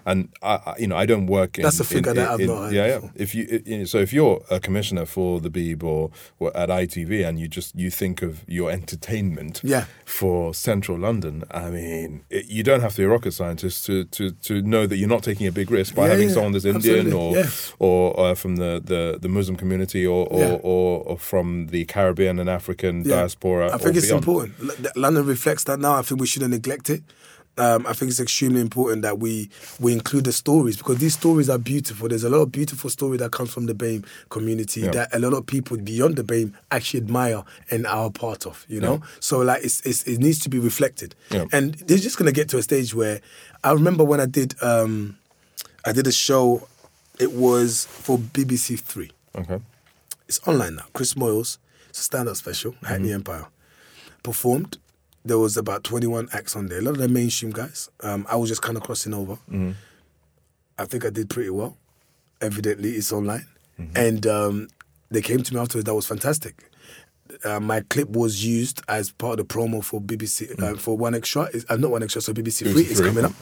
and 0.06 0.28
I, 0.42 0.74
you 0.78 0.86
know, 0.86 0.96
I 0.96 1.04
don't 1.04 1.26
work. 1.26 1.58
In, 1.58 1.64
That's 1.64 1.80
a 1.80 1.84
figure 1.84 2.10
in, 2.12 2.16
that 2.16 2.30
I've 2.30 2.40
in- 2.40 2.46
not 2.46 2.72
Yeah, 2.72 2.86
yeah. 2.86 3.00
If 3.16 3.34
you, 3.34 3.62
you 3.66 3.78
know, 3.78 3.84
so 3.84 3.98
if 3.98 4.12
you're 4.12 4.40
a 4.50 4.60
commissioner 4.60 5.04
for 5.04 5.40
the 5.40 5.50
Beeb 5.50 5.82
or, 5.82 6.10
or 6.38 6.56
at 6.56 6.68
ITV, 6.68 7.26
and 7.28 7.38
you 7.40 7.48
just 7.48 7.74
you 7.74 7.90
think 7.90 8.22
of 8.22 8.44
your 8.46 8.70
entertainment, 8.70 9.60
Yeah. 9.64 9.84
for 10.04 10.54
Central 10.54 10.98
London, 10.98 11.42
I 11.50 11.70
mean, 11.70 12.24
it, 12.30 12.46
you 12.46 12.62
don't 12.62 12.80
have 12.80 12.92
to 12.92 12.98
be 12.98 13.04
a 13.04 13.08
rocket 13.08 13.32
scientist 13.32 13.84
to 13.86 14.04
to 14.04 14.30
to 14.30 14.62
know 14.62 14.86
that 14.86 14.96
you're 14.96 15.08
not 15.08 15.22
taking 15.24 15.46
a 15.46 15.52
big 15.52 15.70
risk 15.70 15.94
by 15.94 16.04
Yeah, 16.04 16.12
having 16.12 16.28
yeah, 16.28 16.34
someone 16.34 16.52
that's 16.52 16.64
Indian 16.64 17.12
or 17.12 17.36
or 17.78 18.18
uh, 18.20 18.34
from 18.34 18.56
the, 18.56 18.80
the, 18.84 19.18
the 19.20 19.28
Muslim 19.28 19.56
community 19.56 20.06
or 20.06 20.26
or, 20.28 20.60
or 20.62 21.02
or 21.02 21.18
from 21.18 21.66
the 21.68 21.84
Caribbean 21.84 22.38
and 22.38 22.48
African 22.48 23.02
diaspora. 23.02 23.74
I 23.74 23.78
think 23.78 23.96
it's 23.96 24.06
beyond. 24.06 24.22
important. 24.22 24.96
London 24.96 25.26
reflects 25.26 25.64
that 25.64 25.78
now. 25.80 25.94
I 25.94 26.02
think 26.02 26.20
we 26.20 26.26
shouldn't 26.26 26.52
neglect 26.52 26.90
it. 26.90 27.02
Um, 27.58 27.86
I 27.86 27.94
think 27.94 28.10
it's 28.10 28.20
extremely 28.20 28.60
important 28.60 29.00
that 29.02 29.18
we 29.18 29.48
we 29.80 29.92
include 29.92 30.24
the 30.24 30.32
stories 30.32 30.76
because 30.76 30.98
these 30.98 31.14
stories 31.14 31.48
are 31.48 31.56
beautiful. 31.58 32.06
There's 32.08 32.24
a 32.24 32.28
lot 32.28 32.42
of 32.42 32.52
beautiful 32.52 32.90
story 32.90 33.16
that 33.18 33.32
comes 33.32 33.50
from 33.52 33.64
the 33.66 33.74
BAME 33.74 34.04
community 34.28 34.82
Yeah. 34.82 34.90
that 34.90 35.14
a 35.14 35.18
lot 35.18 35.32
of 35.32 35.46
people 35.46 35.76
beyond 35.78 36.16
the 36.16 36.22
BAME 36.24 36.52
actually 36.70 37.00
admire 37.00 37.44
and 37.70 37.86
are 37.86 38.06
a 38.06 38.10
part 38.10 38.46
of. 38.46 38.64
You 38.68 38.80
know, 38.80 39.00
so 39.20 39.38
like 39.38 39.64
it's, 39.64 39.80
it's 39.86 40.02
it 40.04 40.18
needs 40.18 40.38
to 40.40 40.48
be 40.50 40.58
reflected. 40.58 41.14
Yeah. 41.30 41.46
And 41.52 41.74
they're 41.74 41.96
just 41.98 42.18
gonna 42.18 42.32
get 42.32 42.48
to 42.50 42.58
a 42.58 42.62
stage 42.62 42.94
where 42.94 43.20
I 43.64 43.72
remember 43.72 44.04
when 44.04 44.20
I 44.20 44.26
did 44.26 44.54
um, 44.62 45.16
I 45.84 45.92
did 45.92 46.06
a 46.06 46.12
show. 46.12 46.68
It 47.18 47.32
was 47.32 47.86
for 47.86 48.18
BBC 48.18 48.78
Three 48.78 49.10
Okay. 49.34 49.58
it's 50.28 50.40
online 50.46 50.74
now. 50.76 50.84
Chris 50.92 51.14
Moyles, 51.14 51.56
it's 51.88 52.00
a 52.00 52.02
stand-up 52.02 52.36
special, 52.36 52.72
Mm-hmm. 52.72 52.86
Hackney 52.86 53.12
Empire, 53.14 53.46
performed. 54.22 54.76
There 55.26 55.38
was 55.38 55.56
about 55.56 55.82
21 55.84 56.28
acts 56.32 56.54
on 56.56 56.66
there. 56.68 56.78
A 56.78 56.82
lot 56.82 56.92
of 56.92 56.98
the 56.98 57.08
mainstream 57.08 57.50
guys. 57.52 57.90
Um, 58.02 58.26
I 58.30 58.36
was 58.36 58.48
just 58.48 58.62
kind 58.62 58.76
of 58.76 58.82
crossing 58.84 59.12
over. 59.12 59.34
Mm-hmm. 59.50 59.72
I 60.78 60.84
think 60.84 61.04
I 61.04 61.10
did 61.10 61.28
pretty 61.30 61.50
well. 61.50 61.76
Evidently, 62.40 62.90
it's 62.90 63.12
online, 63.12 63.46
Mm-hmm. 63.80 63.96
and 63.96 64.26
um, 64.26 64.68
they 65.10 65.20
came 65.20 65.42
to 65.42 65.54
me 65.54 65.60
afterwards. 65.60 65.84
That 65.84 65.94
was 65.94 66.06
fantastic. 66.06 66.54
Uh, 67.44 67.60
my 67.60 67.80
clip 67.80 68.08
was 68.08 68.42
used 68.42 68.80
as 68.88 69.10
part 69.10 69.38
of 69.38 69.46
the 69.48 69.54
promo 69.54 69.84
for 69.84 70.00
BBC 70.00 70.62
uh, 70.62 70.76
for 70.76 70.96
One 70.96 71.14
Extra. 71.14 71.42
It's, 71.52 71.66
uh, 71.68 71.76
not 71.76 71.90
One 71.90 72.02
Extra, 72.02 72.22
so 72.22 72.32
BBC 72.32 72.72
Three 72.72 72.82
is 72.84 73.00
Mm. 73.02 73.06
Coming 73.08 73.24
up 73.26 73.32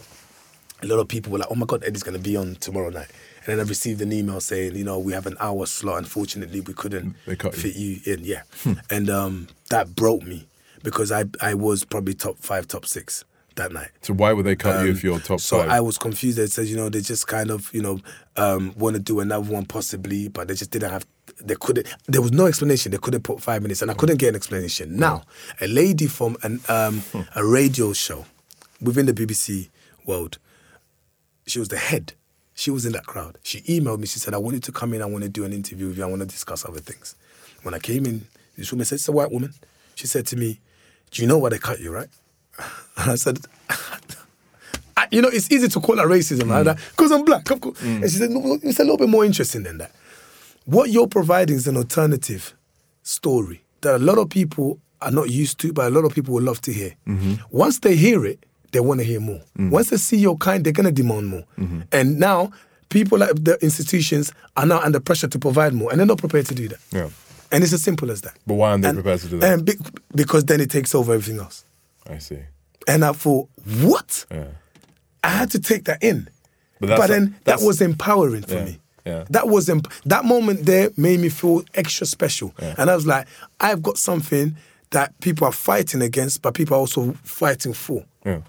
a 0.83 0.87
lot 0.87 0.99
of 0.99 1.07
people 1.09 1.31
were 1.33 1.39
like, 1.39 1.49
"Oh 1.51 1.55
my 1.55 1.67
God, 1.67 1.85
Eddie's 1.85 2.03
going 2.03 2.17
to 2.17 2.23
be 2.23 2.37
on 2.37 2.57
tomorrow 2.57 2.91
night." 2.91 3.07
And 3.47 3.59
then 3.59 3.61
I 3.61 3.69
received 3.69 4.01
an 4.03 4.13
email 4.13 4.41
saying, 4.41 4.75
"You 4.75 4.83
know, 4.85 4.99
we 4.99 5.13
have 5.13 5.27
an 5.27 5.37
hour 5.39 5.67
slot. 5.67 5.99
Unfortunately, 5.99 6.61
we 6.61 6.73
couldn't 6.75 7.15
cut 7.39 7.55
you. 7.57 7.61
fit 7.63 7.77
you 7.77 8.01
in." 8.13 8.25
Yeah, 8.25 8.43
and 8.91 9.09
um, 9.09 9.47
that 9.71 9.95
broke 9.95 10.25
me 10.25 10.47
because 10.85 11.11
I 11.11 11.25
I 11.41 11.55
was 11.55 11.85
probably 11.85 12.15
top 12.15 12.39
five, 12.39 12.69
top 12.69 12.87
six 12.87 13.25
that 13.57 13.73
night. 13.73 13.91
So 14.03 14.15
why 14.15 14.33
would 14.33 14.47
they 14.47 14.55
cut 14.57 14.85
you 14.85 14.91
if 14.93 15.03
you're 15.03 15.19
top 15.19 15.33
Um, 15.33 15.39
So 15.39 15.59
five? 15.59 15.71
I 15.71 15.81
was 15.81 15.97
confused. 15.99 16.39
They 16.39 16.47
said, 16.47 16.67
you 16.67 16.77
know, 16.77 16.89
they 16.89 17.01
just 17.01 17.27
kind 17.29 17.51
of, 17.51 17.73
you 17.73 17.83
know, 17.83 18.01
um, 18.37 18.75
want 18.77 18.95
to 18.97 19.01
do 19.03 19.21
another 19.21 19.49
one 19.49 19.65
possibly, 19.65 20.27
but 20.29 20.49
they 20.49 20.55
just 20.55 20.71
didn't 20.71 20.91
have. 20.91 21.07
They 21.41 21.55
couldn't. 21.57 21.87
There 22.07 22.23
was 22.23 22.33
no 22.33 22.47
explanation. 22.47 22.93
They 22.93 22.99
couldn't 22.99 23.23
put 23.23 23.41
five 23.43 23.63
minutes, 23.63 23.81
and 23.83 23.91
I 23.91 23.95
couldn't 23.95 24.19
get 24.19 24.29
an 24.31 24.37
explanation. 24.37 24.97
Now, 24.97 25.23
a 25.61 25.67
lady 25.67 26.07
from 26.07 26.37
an 26.43 26.61
um, 26.69 27.03
a 27.35 27.45
radio 27.45 27.93
show 27.93 28.25
within 28.81 29.07
the 29.07 29.13
BBC 29.15 29.69
world, 30.07 30.39
she 31.47 31.59
was 31.59 31.69
the 31.69 31.77
head. 31.79 32.13
She 32.57 32.71
was 32.71 32.87
in 32.87 32.93
that 32.93 33.07
crowd. 33.07 33.39
She 33.43 33.63
emailed 33.63 33.99
me. 33.99 34.07
She 34.07 34.19
said, 34.21 34.33
"I 34.35 34.39
want 34.39 34.55
you 34.55 34.61
to 34.61 34.73
come 34.73 34.95
in. 34.95 35.03
I 35.03 35.07
want 35.07 35.25
to 35.25 35.31
do 35.31 35.45
an 35.45 35.53
interview 35.53 35.89
with 35.89 35.99
you. 35.99 36.05
I 36.05 36.07
want 36.07 36.21
to 36.23 36.27
discuss 36.27 36.65
other 36.65 36.81
things." 36.81 37.15
When 37.63 37.75
I 37.75 37.79
came 37.79 38.05
in, 38.07 38.27
this 38.57 38.71
woman 38.71 38.85
said, 38.85 38.97
"It's 38.97 39.09
a 39.09 39.13
white 39.13 39.33
woman." 39.33 39.55
She 39.97 40.07
said 40.07 40.27
to 40.29 40.37
me, 40.37 40.61
"Do 41.15 41.23
you 41.23 41.29
know 41.29 41.39
why 41.39 41.49
they 41.49 41.59
cut 41.59 41.81
you, 41.81 41.91
right?" 41.93 42.09
And 42.97 43.11
I 43.11 43.15
said, 43.17 43.39
I, 44.97 45.09
you 45.11 45.23
know, 45.23 45.29
it's 45.29 45.51
easy 45.51 45.69
to 45.69 45.81
call 45.81 45.97
that 45.97 46.07
racism, 46.07 46.51
right? 46.51 46.67
Mm. 46.67 46.91
Because 46.91 47.13
I'm 47.13 47.25
black, 47.25 47.51
of 47.51 47.61
course. 47.61 47.81
Mm. 47.81 48.03
And 48.03 48.11
she 48.11 48.19
said, 48.19 48.31
no, 48.31 48.59
it's 48.63 48.79
a 48.79 48.83
little 48.83 48.97
bit 48.97 49.09
more 49.09 49.25
interesting 49.25 49.65
than 49.65 49.79
that. 49.79 49.93
What 50.67 50.91
you're 50.91 51.09
providing 51.09 51.57
is 51.57 51.67
an 51.67 51.77
alternative 51.77 52.55
story 53.03 53.63
that 53.81 53.97
a 53.97 53.99
lot 53.99 54.19
of 54.19 54.31
people 54.31 54.79
are 55.03 55.11
not 55.11 55.31
used 55.31 55.59
to, 55.61 55.73
but 55.73 55.87
a 55.87 55.91
lot 55.91 56.05
of 56.05 56.15
people 56.15 56.35
would 56.35 56.45
love 56.45 56.61
to 56.63 56.73
hear. 56.73 56.95
Mm-hmm. 57.07 57.35
Once 57.51 57.81
they 57.81 57.97
hear 57.97 58.25
it, 58.25 58.45
they 58.73 58.81
want 58.81 59.01
to 59.01 59.05
hear 59.05 59.21
more. 59.21 59.41
Mm. 59.59 59.71
Once 59.71 59.91
they 59.91 59.97
see 59.97 60.17
your 60.17 60.37
kind, 60.37 60.65
they're 60.65 60.73
going 60.73 60.87
to 60.87 60.93
demand 60.93 61.27
more. 61.27 61.45
Mm-hmm. 61.59 61.81
And 61.93 62.19
now, 62.19 62.53
people 62.89 63.19
like 63.19 63.31
the 63.35 63.59
institutions 63.63 64.33
are 64.57 64.67
now 64.67 64.81
under 64.81 65.01
pressure 65.01 65.29
to 65.29 65.39
provide 65.39 65.75
more, 65.75 65.91
and 65.91 65.99
they're 65.99 66.07
not 66.07 66.19
prepared 66.19 66.47
to 66.47 66.55
do 66.55 66.69
that. 66.69 66.79
Yeah. 66.93 67.09
And 67.55 67.63
it's 67.65 67.73
as 67.73 67.83
simple 67.83 68.11
as 68.11 68.21
that. 68.23 68.35
But 68.47 68.55
why 68.55 68.71
aren't 68.71 68.83
they 68.83 68.89
And- 68.91 68.99
prepared 68.99 69.21
to 69.21 69.29
do 69.29 69.39
that? 69.39 69.53
And 69.53 69.65
be- 69.65 69.79
because 70.15 70.45
then 70.45 70.61
it 70.61 70.71
takes 70.71 70.95
over 70.95 71.15
everything 71.15 71.41
else. 71.41 71.65
I 72.09 72.19
see. 72.19 72.39
And 72.89 73.05
I 73.05 73.13
thought, 73.13 73.49
what? 73.81 74.27
I 75.23 75.29
had 75.29 75.51
to 75.53 75.59
take 75.61 75.85
that 75.85 76.03
in. 76.03 76.29
But 76.81 76.97
But, 76.99 77.07
then 77.09 77.37
that 77.45 77.61
was 77.63 77.81
empowering 77.81 78.43
for 78.43 78.55
Yeah, 78.57 78.65
me. 78.65 78.79
yeah. 79.07 79.25
That 79.31 79.49
was 79.49 79.71
emp- 79.71 79.91
that 80.05 80.25
moment 80.25 80.67
there 80.67 80.91
made 80.97 81.21
me 81.21 81.29
feel 81.31 81.63
extra 81.75 82.07
special. 82.07 82.53
Yeah. 82.61 82.75
And 82.77 82.91
I 82.91 82.95
was 82.95 83.07
like, 83.07 83.27
I've 83.61 83.83
got 83.83 83.97
something 83.97 84.57
that 84.91 85.19
people 85.21 85.47
are 85.47 85.53
fighting 85.53 86.03
against, 86.03 86.43
but 86.43 86.53
people 86.55 86.77
are 86.77 86.81
also 86.81 87.15
fighting 87.23 87.73
for. 87.73 88.05
Yeah. 88.27 88.41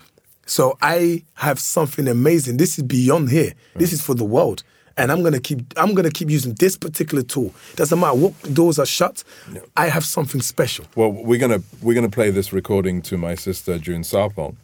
So 0.48 0.78
I 0.82 1.24
have 1.36 1.60
something 1.60 2.08
amazing. 2.08 2.58
This 2.58 2.78
is 2.78 2.84
beyond 2.84 3.30
here. 3.30 3.54
This 3.76 3.94
is 3.94 4.02
for 4.02 4.16
the 4.16 4.26
world. 4.26 4.64
And 4.98 5.12
I'm 5.12 5.24
gonna 5.24 5.40
keep 5.40 5.62
I'm 5.78 5.94
gonna 5.94 6.12
keep 6.12 6.30
using 6.30 6.54
this 6.54 6.78
particular 6.78 7.24
tool. 7.24 7.54
Doesn't 7.76 8.00
matter 8.00 8.16
what 8.18 8.34
doors 8.54 8.80
are 8.80 8.86
shut, 8.86 9.24
I 9.76 9.90
have 9.90 10.06
something 10.06 10.42
special. 10.42 10.86
Well, 10.96 11.12
we're 11.12 11.40
gonna 11.40 11.62
we're 11.82 11.96
gonna 11.96 12.10
play 12.10 12.30
this 12.32 12.54
recording 12.54 13.02
to 13.04 13.18
my 13.18 13.36
sister 13.36 13.78
June 13.78 14.04
Sarpong 14.04 14.56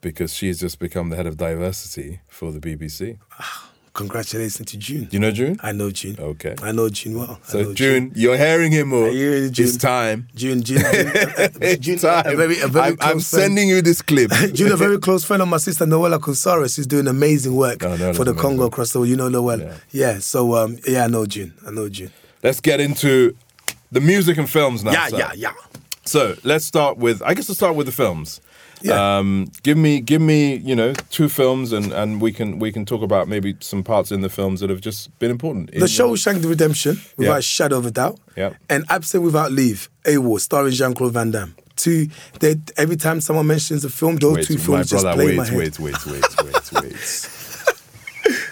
because 0.00 0.34
she's 0.34 0.60
just 0.60 0.78
become 0.78 1.08
the 1.08 1.16
head 1.16 1.26
of 1.26 1.36
diversity 1.36 2.20
for 2.28 2.52
the 2.52 2.60
BBC. 2.60 3.18
Ah. 3.38 3.70
Congratulations 3.94 4.68
to 4.68 4.76
June. 4.76 5.06
You 5.12 5.20
know 5.20 5.30
June? 5.30 5.56
I 5.62 5.70
know 5.70 5.88
June. 5.92 6.16
Okay. 6.18 6.56
I 6.60 6.72
know 6.72 6.88
June 6.88 7.16
well. 7.16 7.38
I 7.46 7.48
So 7.52 7.62
know 7.62 7.74
June, 7.74 8.10
you're 8.16 8.36
hearing 8.36 8.72
him 8.72 8.88
more. 8.88 9.08
hearing 9.08 9.52
June. 9.52 9.66
It's 9.68 9.76
time. 9.76 10.26
June, 10.34 10.62
June, 10.64 10.78
June, 10.92 11.12
It's 11.62 11.78
June, 11.86 11.98
time. 11.98 12.26
a 12.26 12.34
very, 12.34 12.58
a 12.60 12.66
very 12.66 12.86
I'm, 12.88 12.96
I'm 13.00 13.20
sending 13.20 13.68
you 13.68 13.82
this 13.82 14.02
clip. 14.02 14.32
June, 14.52 14.72
a 14.72 14.76
very 14.76 14.98
close 14.98 15.24
friend 15.24 15.42
of 15.42 15.48
my 15.48 15.58
sister 15.58 15.86
Noella 15.86 16.18
Coursaris, 16.18 16.74
who's 16.76 16.88
doing 16.88 17.06
amazing 17.06 17.54
work 17.54 17.84
Oh, 17.84 17.96
Noella's 17.96 18.16
for 18.16 18.24
the. 18.24 18.34
Congo 18.34 18.64
across 18.66 18.92
the 18.92 18.98
world. 18.98 19.10
You 19.10 19.16
know 19.16 19.28
Noella. 19.30 19.60
Yeah. 19.92 20.12
Yeah. 20.14 20.18
So 20.18 20.56
um, 20.56 20.76
yeah, 20.88 21.04
I 21.04 21.06
know 21.06 21.24
June. 21.24 21.54
I 21.64 21.70
know 21.70 21.88
June. 21.88 22.10
Let's 22.42 22.60
get 22.60 22.80
into 22.80 23.36
the 23.92 24.00
music 24.00 24.38
and 24.38 24.50
films 24.50 24.82
now. 24.82 24.90
Yeah, 24.90 25.08
yeah, 25.16 25.32
yeah. 25.36 25.52
So 26.04 26.34
let's 26.42 26.64
start 26.64 26.98
with. 26.98 27.22
I 27.22 27.32
guess 27.34 27.48
let's 27.48 27.58
start 27.60 27.76
with 27.76 27.86
the 27.86 27.92
films. 27.92 28.40
Yeah. 28.84 29.18
Um, 29.18 29.50
give 29.62 29.78
me, 29.78 30.00
give 30.00 30.20
me, 30.20 30.56
you 30.56 30.76
know, 30.76 30.92
two 31.10 31.28
films, 31.30 31.72
and 31.72 31.90
and 31.92 32.20
we 32.20 32.32
can 32.32 32.58
we 32.58 32.70
can 32.70 32.84
talk 32.84 33.02
about 33.02 33.28
maybe 33.28 33.56
some 33.60 33.82
parts 33.82 34.12
in 34.12 34.20
the 34.20 34.28
films 34.28 34.60
that 34.60 34.68
have 34.68 34.82
just 34.82 35.08
been 35.18 35.30
important. 35.30 35.70
The 35.72 35.86
Shawshank 35.88 36.44
Redemption, 36.46 37.00
without 37.16 37.32
Yeah. 37.32 37.38
a 37.38 37.42
shadow 37.42 37.78
of 37.78 37.86
a 37.86 37.90
doubt. 37.90 38.18
Yeah. 38.36 38.52
And 38.68 38.84
Absent 38.90 39.22
Without 39.24 39.52
Leave, 39.52 39.88
AWOL, 40.04 40.38
starring 40.38 40.72
Jean-Claude 40.72 41.12
Van 41.14 41.30
Damme. 41.30 41.54
Two, 41.76 42.08
they, 42.40 42.56
every 42.76 42.96
time 42.96 43.20
someone 43.20 43.46
mentions 43.46 43.84
a 43.84 43.90
film, 43.90 44.16
those 44.16 44.36
Wait, 44.36 44.46
two 44.46 44.58
films 44.58 44.90
just 44.90 45.02
brother, 45.02 45.16
play 45.16 45.24
wait, 45.26 45.30
in 45.32 45.36
my 45.38 45.46
head. 45.46 45.56
wait, 45.56 45.78
wait, 45.80 46.06
wait, 46.06 46.44
wait, 46.44 46.72
wait. 46.82 47.30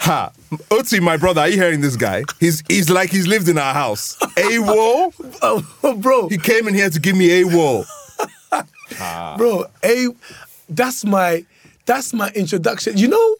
Ha, 0.00 0.32
Oti, 0.70 1.00
my 1.00 1.16
brother, 1.16 1.40
are 1.42 1.48
you 1.48 1.56
hearing 1.56 1.80
this 1.80 1.96
guy? 1.96 2.24
He's 2.40 2.62
he's 2.68 2.90
like 2.90 3.10
he's 3.10 3.26
lived 3.26 3.48
in 3.48 3.56
our 3.58 3.72
house. 3.74 4.16
A 4.36 4.58
wall. 4.58 5.12
Oh, 5.42 5.94
bro, 5.96 6.28
He 6.28 6.38
came 6.38 6.68
in 6.68 6.74
here 6.74 6.90
to 6.90 7.00
give 7.00 7.16
me 7.16 7.40
a 7.40 7.44
wall. 7.44 7.84
Bro, 9.38 9.64
A, 9.84 10.08
that's 10.68 11.04
my, 11.04 11.44
that's 11.86 12.12
my 12.12 12.30
introduction. 12.30 12.96
You 12.96 13.08
know, 13.08 13.36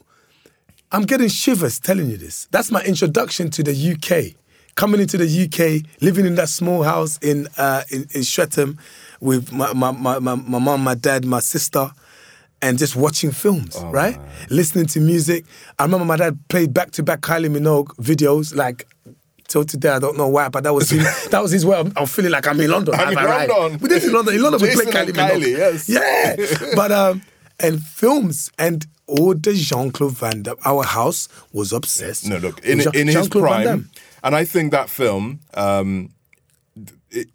I'm 0.91 1.03
getting 1.03 1.27
shivers 1.27 1.79
telling 1.79 2.09
you 2.09 2.17
this. 2.17 2.47
That's 2.51 2.69
my 2.71 2.81
introduction 2.83 3.49
to 3.51 3.63
the 3.63 3.73
UK. 3.93 4.35
Coming 4.75 5.01
into 5.01 5.17
the 5.17 5.25
UK, 5.25 5.85
living 6.01 6.25
in 6.25 6.35
that 6.35 6.49
small 6.49 6.81
house 6.83 7.17
in 7.19 7.47
uh, 7.57 7.83
in, 7.91 8.07
in 8.11 8.23
Streatham 8.23 8.79
with 9.21 9.51
my 9.51 9.71
my, 9.73 9.91
my, 9.91 10.19
my, 10.19 10.35
my 10.35 10.59
mom, 10.59 10.83
my 10.83 10.95
dad, 10.95 11.25
my 11.25 11.39
sister, 11.41 11.91
and 12.61 12.79
just 12.79 12.95
watching 12.95 13.31
films, 13.31 13.77
right? 13.85 14.17
Listening 14.49 14.85
to 14.87 14.99
music. 14.99 15.45
I 15.77 15.83
remember 15.83 16.05
my 16.05 16.15
dad 16.17 16.39
played 16.47 16.73
back 16.73 16.89
to 16.91 17.03
back 17.03 17.21
Kylie 17.21 17.55
Minogue 17.55 17.89
videos, 17.97 18.55
like 18.55 18.87
till 19.47 19.63
today. 19.65 19.89
I 19.89 19.99
don't 19.99 20.17
know 20.17 20.27
why, 20.27 20.49
but 20.49 20.63
that 20.63 20.73
was 20.73 20.89
his, 20.89 21.03
that 21.29 21.41
was 21.41 21.51
his 21.51 21.65
way 21.65 21.77
of, 21.77 21.95
of 21.97 22.09
feeling 22.09 22.31
like 22.31 22.47
I'm 22.47 22.59
in 22.59 22.69
London. 22.71 22.95
I'm 22.95 23.09
in 23.09 23.15
right? 23.15 23.49
London. 23.49 23.79
We 23.79 23.89
did 23.89 24.03
in 24.03 24.11
London. 24.13 24.35
In 24.35 24.41
London, 24.41 24.61
we 24.61 24.73
played 24.73 24.87
Kylie 24.89 25.11
Kylie, 25.13 25.57
yes. 25.57 25.89
Yeah, 25.89 26.35
but 26.75 26.91
um, 26.91 27.21
and 27.59 27.81
films 27.81 28.51
and 28.57 28.85
all 29.07 29.33
the 29.35 29.53
Jean 29.53 29.91
Claude 29.91 30.17
Van 30.17 30.41
Damme. 30.43 30.55
Our 30.65 30.83
house 30.83 31.27
was 31.51 31.73
obsessed. 31.73 32.27
No, 32.27 32.37
look, 32.37 32.63
in, 32.65 32.79
Jean- 32.79 32.95
in 32.95 33.07
his 33.07 33.27
prime, 33.27 33.89
and 34.23 34.35
I 34.35 34.45
think 34.45 34.71
that 34.71 34.89
film 34.89 35.41
um, 35.55 36.09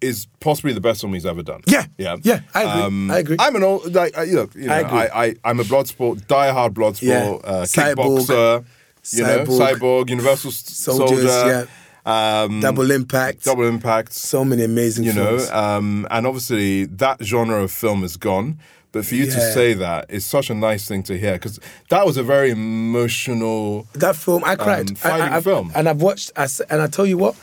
is 0.01 0.27
possibly 0.39 0.73
the 0.73 0.81
best 0.81 1.01
film 1.01 1.13
he's 1.13 1.25
ever 1.25 1.41
done. 1.43 1.61
Yeah, 1.65 1.85
yeah, 1.97 2.13
Um, 2.13 2.21
yeah, 2.23 2.41
I 2.53 2.61
agree, 2.63 3.09
I 3.15 3.19
agree. 3.19 3.35
I'm 3.39 3.55
an 3.55 3.63
old, 3.63 3.93
like, 3.93 4.13
you 4.27 4.35
know, 4.35 4.49
you 4.55 4.67
know 4.67 4.73
I 4.73 4.79
agree. 4.79 4.97
I, 4.99 5.25
I, 5.25 5.35
I'm 5.45 5.59
a 5.59 5.63
Bloodsport, 5.63 6.25
diehard 6.27 6.71
Bloodsport, 6.73 7.01
Yeah. 7.03 7.49
uh, 7.49 7.65
Cyborg. 7.65 7.95
kickboxer, 7.95 8.65
you 9.13 9.23
know, 9.23 9.45
Cyborg. 9.45 9.77
cyborg, 9.79 10.09
Universal 10.09 10.51
Soldiers, 10.51 11.31
Soldier, 11.31 11.67
um, 12.09 12.59
Double 12.61 12.89
Impact. 12.91 13.43
Double 13.43 13.65
Impact. 13.67 14.13
So 14.13 14.43
many 14.43 14.63
amazing 14.63 15.03
you 15.05 15.13
know, 15.13 15.37
films. 15.37 15.51
um, 15.51 16.07
and 16.11 16.25
obviously 16.27 16.85
that 16.85 17.23
genre 17.23 17.61
of 17.63 17.71
film 17.71 18.03
is 18.03 18.17
gone. 18.17 18.59
But 18.91 19.05
for 19.05 19.13
you 19.13 19.25
to 19.25 19.53
say 19.53 19.75
that 19.75 20.09
is 20.09 20.25
such 20.25 20.49
a 20.49 20.55
nice 20.55 20.87
thing 20.87 21.03
to 21.03 21.15
hear 21.15 21.33
because 21.33 21.59
that 21.91 22.07
was 22.07 22.17
a 22.17 22.23
very 22.23 22.49
emotional. 22.49 23.87
That 23.93 24.15
film, 24.15 24.43
I 24.43 24.55
cried. 24.55 24.89
Um, 24.89 24.95
fighting 24.95 25.33
I, 25.33 25.37
I, 25.37 25.41
film. 25.41 25.71
and 25.75 25.87
I've 25.87 26.01
watched. 26.01 26.31
I 26.35 26.47
And 26.71 26.81
I 26.81 26.87
tell 26.87 27.05
you 27.05 27.15
what, 27.17 27.35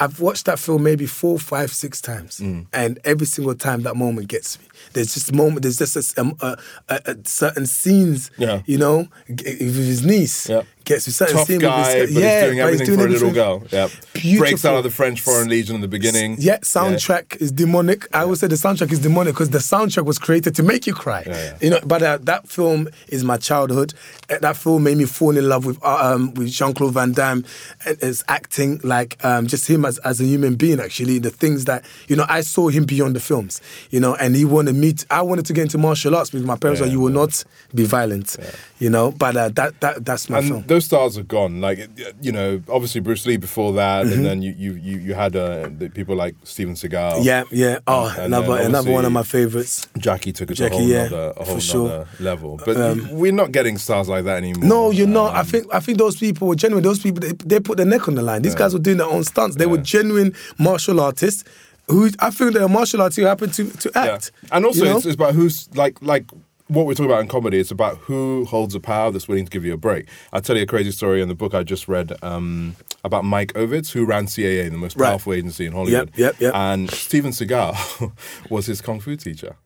I've 0.00 0.18
watched 0.20 0.46
that 0.46 0.58
film 0.58 0.82
maybe 0.82 1.06
four, 1.06 1.38
five, 1.38 1.70
six 1.72 2.00
times, 2.00 2.40
Mm. 2.40 2.66
and 2.72 2.98
every 3.04 3.26
single 3.26 3.54
time 3.54 3.82
that 3.82 3.94
moment 3.96 4.26
gets 4.28 4.58
me. 4.58 4.66
There's 4.92 5.14
just 5.14 5.30
a 5.30 5.34
moment. 5.34 5.62
There's 5.62 5.78
just 5.78 5.96
a, 6.18 6.34
a, 6.40 6.56
a, 6.88 7.00
a 7.12 7.16
certain 7.24 7.66
scenes. 7.66 8.30
Yeah. 8.36 8.62
You 8.66 8.78
know, 8.78 9.06
with 9.28 9.76
his 9.76 10.04
niece. 10.04 10.48
Yeah. 10.48 10.62
Gets 10.88 11.04
certain 11.14 11.36
Tough 11.36 11.46
scene 11.46 11.58
guy, 11.60 11.94
his, 11.98 12.14
but 12.14 12.22
yeah, 12.22 12.30
he's 12.40 12.46
doing 12.48 12.60
everything 12.60 12.96
for 12.96 13.06
a 13.06 13.10
little 13.10 13.30
girl. 13.30 13.62
Yeah, 13.70 13.88
Beautiful. 14.14 14.38
breaks 14.38 14.64
out 14.64 14.76
of 14.78 14.84
the 14.84 14.90
French 14.90 15.20
Foreign 15.20 15.48
Legion 15.48 15.74
in 15.74 15.82
the 15.82 15.88
beginning. 15.88 16.36
Yeah, 16.38 16.58
soundtrack 16.58 17.36
is 17.42 17.52
demonic. 17.52 18.06
I 18.14 18.22
always 18.22 18.40
say 18.40 18.46
the 18.46 18.56
soundtrack 18.56 18.90
is 18.92 19.00
demonic 19.00 19.34
because 19.34 19.50
the 19.50 19.58
soundtrack 19.58 20.06
was 20.06 20.18
created 20.18 20.54
to 20.56 20.62
make 20.62 20.86
you 20.86 20.94
cry. 20.94 21.24
yeah. 21.26 21.58
You 21.60 21.70
know, 21.70 21.80
but 21.84 22.02
uh, 22.02 22.18
that 22.22 22.48
film 22.48 22.88
is 23.08 23.22
my 23.22 23.36
childhood. 23.36 23.92
Uh, 24.30 24.38
That 24.38 24.56
film 24.56 24.82
made 24.84 24.96
me 24.96 25.04
fall 25.04 25.36
in 25.36 25.46
love 25.48 25.66
with 25.66 25.78
uh, 25.84 26.14
um, 26.14 26.32
with 26.34 26.48
Jean 26.50 26.72
Claude 26.72 26.94
Van 26.94 27.12
Damme 27.12 27.44
and 27.84 28.00
his 28.00 28.24
acting, 28.28 28.80
like 28.82 29.22
um, 29.24 29.46
just 29.46 29.68
him 29.68 29.84
as, 29.84 29.98
as 29.98 30.20
a 30.20 30.24
human 30.24 30.54
being. 30.56 30.80
Actually, 30.80 31.18
the 31.18 31.30
things 31.30 31.66
that 31.66 31.84
you 32.08 32.16
know, 32.16 32.24
I 32.28 32.40
saw 32.40 32.68
him 32.68 32.84
beyond 32.86 33.14
the 33.14 33.20
films. 33.20 33.60
You 33.90 34.00
know, 34.00 34.14
and 34.14 34.34
he 34.34 34.44
wanted 34.46 34.74
me. 34.74 34.94
To, 34.94 35.06
I 35.10 35.20
wanted 35.22 35.44
to 35.46 35.52
get 35.52 35.62
into 35.64 35.76
martial 35.78 36.16
arts 36.16 36.30
because 36.30 36.46
my 36.46 36.56
parents 36.56 36.80
Yeah, 36.80 36.86
were, 36.86 36.92
you 36.92 37.00
will 37.00 37.12
not 37.12 37.44
be 37.74 37.84
violent. 37.84 38.36
You 38.78 38.88
know, 38.90 39.10
but 39.12 39.36
uh, 39.36 39.48
that 39.50 39.80
that 39.80 40.04
that's 40.04 40.30
my 40.30 40.38
and 40.38 40.48
film. 40.48 40.62
Those 40.78 40.84
stars 40.86 41.18
are 41.18 41.22
gone. 41.24 41.60
Like 41.60 41.78
you 42.20 42.32
know, 42.32 42.62
obviously 42.68 43.00
Bruce 43.00 43.26
Lee 43.26 43.36
before 43.36 43.72
that, 43.74 44.06
Mm-hmm. 44.06 44.12
and 44.14 44.24
then 44.24 44.42
you 44.42 44.52
you 44.56 44.72
you, 44.74 44.98
you 44.98 45.14
had 45.14 45.34
uh, 45.34 45.68
the 45.76 45.88
people 45.88 46.14
like 46.14 46.34
Steven 46.44 46.74
Seagal. 46.74 47.24
yeah, 47.24 47.42
yeah. 47.50 47.78
Oh, 47.86 48.06
And 48.06 48.32
then 48.32 48.42
another 48.44 48.62
another 48.62 48.92
one 48.92 49.04
of 49.04 49.12
my 49.12 49.22
favorites. 49.24 49.88
Jackie 49.98 50.32
took 50.32 50.50
it 50.50 50.54
Jackie, 50.54 50.70
to 50.70 50.76
a 50.76 50.78
whole 50.80 50.88
yeah, 50.88 51.02
nother, 51.04 51.32
a 51.36 51.44
whole 51.44 51.58
sure. 51.60 52.00
Um, 52.02 52.06
level. 52.20 52.60
But 52.64 52.76
we're 53.10 53.32
not 53.32 53.50
getting 53.52 53.76
stars 53.78 54.08
like 54.08 54.24
that 54.24 54.36
anymore. 54.38 54.64
No, 54.64 54.90
you're 54.90 55.06
not. 55.08 55.34
I 55.34 55.40
Um, 55.40 55.46
think 55.46 55.66
I 55.74 55.80
think 55.80 55.98
those 55.98 56.16
people 56.16 56.46
were 56.48 56.54
genuine. 56.56 56.84
Those 56.84 57.00
people 57.00 57.20
they, 57.20 57.32
they 57.44 57.60
put 57.60 57.76
their 57.76 57.86
neck 57.86 58.06
on 58.08 58.14
the 58.14 58.22
line. 58.22 58.42
These 58.42 58.54
guys 58.54 58.72
were 58.72 58.78
doing 58.80 58.98
their 58.98 59.08
own 59.10 59.24
stunts. 59.24 59.56
They 59.56 59.66
were 59.66 59.78
genuine 59.78 60.34
martial 60.58 61.00
artists 61.00 61.44
who 61.88 62.10
I 62.20 62.30
think 62.30 62.52
they're 62.54 62.64
a 62.64 62.68
martial 62.68 63.00
artist 63.02 63.18
who 63.18 63.24
happened 63.24 63.54
to 63.54 63.64
to 63.64 63.90
yeah. 63.94 64.14
act. 64.14 64.30
And 64.52 64.64
also, 64.64 64.84
you 64.84 64.90
know? 64.90 64.96
it's, 64.98 65.06
it's 65.06 65.14
about 65.14 65.34
who's 65.34 65.68
like 65.74 66.00
like 66.02 66.26
what 66.68 66.86
we're 66.86 66.94
talking 66.94 67.06
about 67.10 67.20
in 67.20 67.28
comedy. 67.28 67.58
It's 67.58 67.70
about 67.70 67.96
who 67.98 68.44
holds 68.44 68.74
the 68.74 68.80
power 68.80 69.10
that's 69.10 69.26
willing 69.28 69.44
to 69.46 69.50
give 69.50 69.64
you 69.64 69.72
a 69.72 69.76
break. 69.78 70.06
I'll 70.32 70.40
tell 70.40 70.56
you 70.56 70.62
a 70.62 70.66
crazy 70.66 70.90
story 70.90 71.20
in 71.22 71.28
the 71.28 71.34
book 71.34 71.54
I 71.54 71.62
just 71.62 71.88
read 71.88 72.12
um, 72.22 72.76
about 73.04 73.24
Mike 73.24 73.52
Ovitz, 73.54 73.92
who 73.92 74.04
ran 74.04 74.26
CAA, 74.26 74.70
the 74.70 74.76
most 74.76 74.96
Right. 74.96 75.08
powerful 75.08 75.32
agency 75.32 75.66
in 75.66 75.72
Hollywood. 75.72 76.10
yep, 76.14 76.18
yep. 76.34 76.40
yep. 76.40 76.54
And 76.54 76.90
Steven 76.90 77.30
Seagal 77.32 78.12
was 78.50 78.66
his 78.66 78.80
kung 78.80 79.00
fu 79.00 79.16
teacher, 79.16 79.56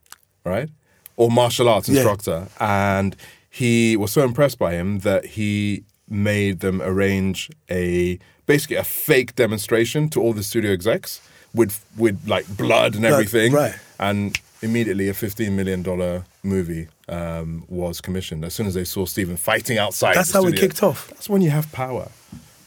right? 0.45 0.69
Or 1.17 1.31
martial 1.31 1.69
arts 1.69 1.89
Yeah. 1.89 1.97
instructor. 1.97 2.49
And 2.61 3.17
he 3.51 3.97
was 3.97 4.13
so 4.13 4.23
impressed 4.23 4.59
by 4.59 4.73
him 4.73 5.01
that 5.01 5.25
he 5.27 5.85
made 6.09 6.61
them 6.61 6.81
arrange 6.83 7.51
a 7.71 8.19
basically 8.47 8.77
a 8.77 8.85
fake 8.85 9.35
demonstration 9.35 10.09
to 10.11 10.21
all 10.21 10.33
the 10.35 10.43
studio 10.43 10.73
execs 10.73 11.21
with 11.55 11.85
with 11.97 12.19
like 12.27 12.47
blood 12.57 12.95
and 12.95 13.05
everything. 13.05 13.53
right. 13.53 13.75
And 13.99 14.39
immediately 14.63 15.09
a 15.09 15.15
fifteen 15.15 15.57
million 15.57 15.83
dollar 15.83 16.25
movie 16.43 16.89
um, 17.09 17.65
was 17.69 18.01
commissioned 18.01 18.45
as 18.45 18.55
soon 18.55 18.67
as 18.67 18.75
they 18.75 18.85
saw 18.85 19.05
Steven 19.07 19.37
fighting 19.37 19.79
outside. 19.79 20.15
That's 20.17 20.33
how 20.33 20.47
it 20.47 20.57
kicked 20.57 20.83
off. 20.83 21.09
That's 21.09 21.29
when 21.29 21.43
you 21.43 21.51
have 21.51 21.71
power. 21.73 22.09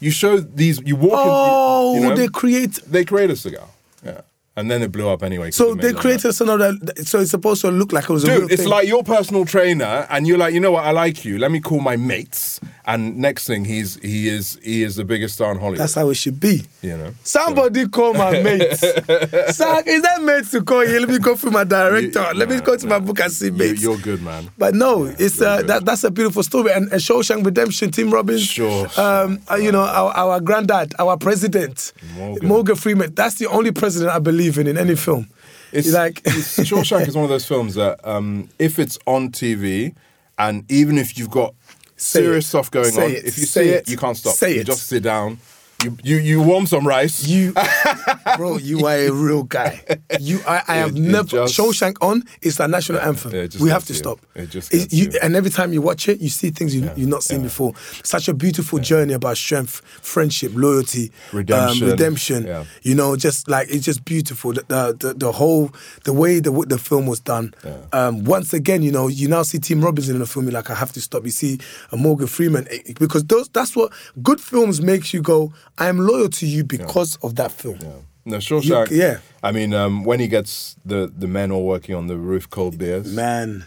You 0.00 0.10
show 0.10 0.38
these. 0.38 0.80
You 0.82 0.96
walk. 0.96 1.12
Oh, 1.14 1.94
in, 1.96 1.96
you, 1.96 2.02
you 2.02 2.08
know, 2.10 2.16
they 2.16 2.28
create. 2.28 2.74
they 2.86 3.04
create 3.04 3.30
a 3.30 3.36
cigar. 3.36 3.68
Yeah. 4.04 4.20
And 4.58 4.70
then 4.70 4.80
it 4.80 4.90
blew 4.90 5.06
up 5.10 5.22
anyway. 5.22 5.50
So 5.50 5.74
they 5.74 5.88
a 5.88 5.92
lot 5.92 5.96
of 5.96 6.00
created 6.00 6.40
another. 6.40 6.72
So 7.02 7.20
it's 7.20 7.30
supposed 7.30 7.60
to 7.60 7.70
look 7.70 7.92
like 7.92 8.04
it 8.04 8.10
was 8.10 8.24
a 8.24 8.28
real 8.28 8.40
Dude, 8.40 8.52
it's 8.52 8.62
thing. 8.62 8.70
like 8.70 8.88
your 8.88 9.02
personal 9.02 9.44
trainer, 9.44 10.06
and 10.08 10.26
you're 10.26 10.38
like, 10.38 10.54
you 10.54 10.60
know 10.60 10.72
what? 10.72 10.84
I 10.84 10.92
like 10.92 11.26
you. 11.26 11.38
Let 11.38 11.50
me 11.50 11.60
call 11.60 11.80
my 11.80 11.96
mates. 11.96 12.58
And 12.88 13.16
next 13.18 13.48
thing, 13.48 13.64
he's 13.64 13.96
he 14.00 14.28
is 14.28 14.60
he 14.62 14.84
is 14.84 14.94
the 14.94 15.04
biggest 15.04 15.34
star 15.34 15.50
in 15.50 15.58
Hollywood. 15.58 15.80
That's 15.80 15.94
how 15.94 16.08
it 16.10 16.14
should 16.14 16.38
be. 16.38 16.62
you 16.82 16.96
know. 16.96 17.12
Somebody 17.24 17.88
call 17.88 18.14
my 18.14 18.30
mates. 18.42 18.80
Is 19.16 20.02
that 20.02 20.18
mates 20.22 20.52
to 20.52 20.62
call 20.62 20.84
you? 20.84 21.00
Let 21.00 21.08
me 21.08 21.18
go 21.18 21.34
through 21.34 21.50
my 21.50 21.64
director. 21.64 22.24
You- 22.32 22.38
Let 22.38 22.48
me 22.48 22.60
go 22.60 22.76
to 22.76 22.86
my 22.86 23.00
book 23.00 23.18
and 23.20 23.32
see 23.32 23.46
You, 23.46 23.52
mates. 23.52 23.82
you're 23.82 23.96
good, 23.98 24.22
man. 24.22 24.50
But 24.56 24.74
no, 24.76 25.04
it's 25.04 25.40
you're 25.40 25.48
uh, 25.48 25.62
that, 25.62 25.84
that's 25.84 26.04
a 26.04 26.10
beautiful 26.12 26.44
story. 26.44 26.70
And, 26.72 26.84
and 26.92 27.00
Shawshank 27.00 27.44
Redemption, 27.44 27.90
Tim 27.90 28.10
Robbins, 28.10 28.42
Sure. 28.46 28.86
um, 28.96 29.40
uh, 29.50 29.56
you 29.56 29.72
know, 29.72 29.82
our, 29.82 30.12
our 30.12 30.40
granddad, 30.40 30.94
our 31.00 31.16
president, 31.16 31.92
Morgan. 32.14 32.46
Morgan. 32.48 32.76
Freeman. 32.76 33.14
That's 33.16 33.34
the 33.36 33.46
only 33.48 33.72
president 33.72 34.12
I 34.14 34.20
believe 34.20 34.58
in 34.58 34.68
in 34.68 34.78
any 34.78 34.94
film. 34.94 35.28
It's 35.72 35.92
like 35.92 36.18
it's- 36.20 36.56
Shawshank 36.58 37.08
is 37.08 37.16
one 37.16 37.24
of 37.24 37.30
those 37.30 37.46
films 37.46 37.74
that 37.74 37.98
um, 38.06 38.48
if 38.60 38.78
it's 38.78 38.96
on 39.06 39.30
TV, 39.32 39.94
and 40.38 40.70
even 40.70 40.98
if 40.98 41.18
you've 41.18 41.30
got 41.30 41.54
serious 41.96 42.46
it. 42.46 42.48
stuff 42.48 42.70
going 42.70 42.92
Say 42.92 43.04
on, 43.04 43.10
it. 43.12 43.24
if 43.24 43.38
you 43.38 43.46
Say 43.46 43.66
see 43.66 43.70
it, 43.70 43.88
it. 43.88 43.90
you 43.90 43.96
can't 43.96 44.16
stop. 44.16 44.34
Say 44.34 44.56
you 44.56 44.64
just 44.64 44.86
sit 44.86 45.02
down. 45.02 45.38
You 45.84 45.96
you 46.02 46.16
you 46.16 46.42
warm 46.42 46.66
some 46.66 46.86
rice. 46.86 47.26
You, 47.26 47.52
bro, 48.36 48.56
you 48.56 48.86
are 48.86 48.96
a 48.96 49.10
real 49.10 49.42
guy. 49.42 49.80
You, 50.18 50.40
I, 50.46 50.62
I 50.66 50.74
have 50.76 50.90
It- 50.96 50.96
it 50.96 51.00
never 51.02 51.28
just- 51.28 51.54
Shawshank 51.56 51.96
on. 52.00 52.22
It's 52.40 52.56
the 52.56 52.66
national 52.66 53.00
anthem. 53.00 53.32
yeah, 53.34 53.46
we 53.60 53.68
have 53.68 53.84
to 53.86 53.94
stop. 53.94 54.18
It 54.34 54.48
just 54.50 54.70
gets 54.72 54.92
you, 54.92 55.10
and 55.22 55.36
every 55.36 55.50
time 55.50 55.72
you 55.74 55.82
watch 55.82 56.08
it, 56.08 56.18
you 56.20 56.28
see 56.30 56.50
things 56.50 56.74
you, 56.74 56.90
you've 56.96 57.08
not 57.10 57.22
seen 57.22 57.42
before. 57.42 57.74
Such 58.02 58.28
a 58.28 58.34
beautiful 58.34 58.78
journey 58.78 59.12
about 59.12 59.36
strength, 59.36 59.82
friendship, 60.02 60.52
loyalty, 60.54 61.12
Redemption. 61.32 61.82
um, 61.84 61.90
redemption. 61.90 62.46
Yeah. 62.46 62.64
You 62.82 62.94
know, 62.94 63.14
just 63.16 63.48
like 63.48 63.68
it's 63.70 63.84
just 63.84 64.04
beautiful. 64.04 64.54
The 64.54 64.64
the, 64.68 64.96
the, 65.08 65.14
the 65.14 65.32
whole 65.32 65.70
the 66.04 66.12
way 66.14 66.40
the 66.40 66.50
the 66.66 66.78
film 66.78 67.06
was 67.06 67.20
done. 67.20 67.52
Um, 67.92 68.24
once 68.24 68.54
again, 68.54 68.82
you 68.82 68.92
know, 68.92 69.08
you 69.08 69.28
now 69.28 69.42
see 69.42 69.58
Tim 69.58 69.82
Robinson 69.84 70.14
in 70.14 70.20
the 70.20 70.26
film. 70.26 70.46
You're 70.46 70.52
like, 70.54 70.70
I 70.70 70.74
have 70.74 70.92
to 70.92 71.00
stop. 71.02 71.24
You 71.24 71.30
see 71.30 71.58
a 71.92 71.96
Morgan 71.98 72.26
Freeman 72.28 72.66
eh, 72.70 72.78
because 72.98 73.24
those 73.24 73.48
that's 73.50 73.76
what 73.76 73.92
good 74.22 74.40
films 74.40 74.80
makes 74.80 75.12
you 75.12 75.20
go. 75.20 75.52
I 75.78 75.88
am 75.88 75.98
loyal 75.98 76.28
to 76.30 76.46
you 76.46 76.64
because 76.64 77.16
of 77.22 77.34
that 77.36 77.52
film. 77.52 77.78
Yeah. 77.80 77.88
No, 78.24 78.36
Shawshank. 78.38 78.90
You- 78.90 78.96
yeah. 78.96 79.18
I 79.42 79.52
mean, 79.52 79.72
um, 79.74 80.04
when 80.04 80.20
he 80.20 80.28
gets 80.28 80.76
the 80.84 81.12
the 81.16 81.28
men 81.28 81.50
all 81.52 81.64
working 81.66 81.94
on 81.94 82.06
the 82.08 82.16
roof, 82.16 82.48
cold 82.50 82.76
beers. 82.78 83.12
Man, 83.12 83.64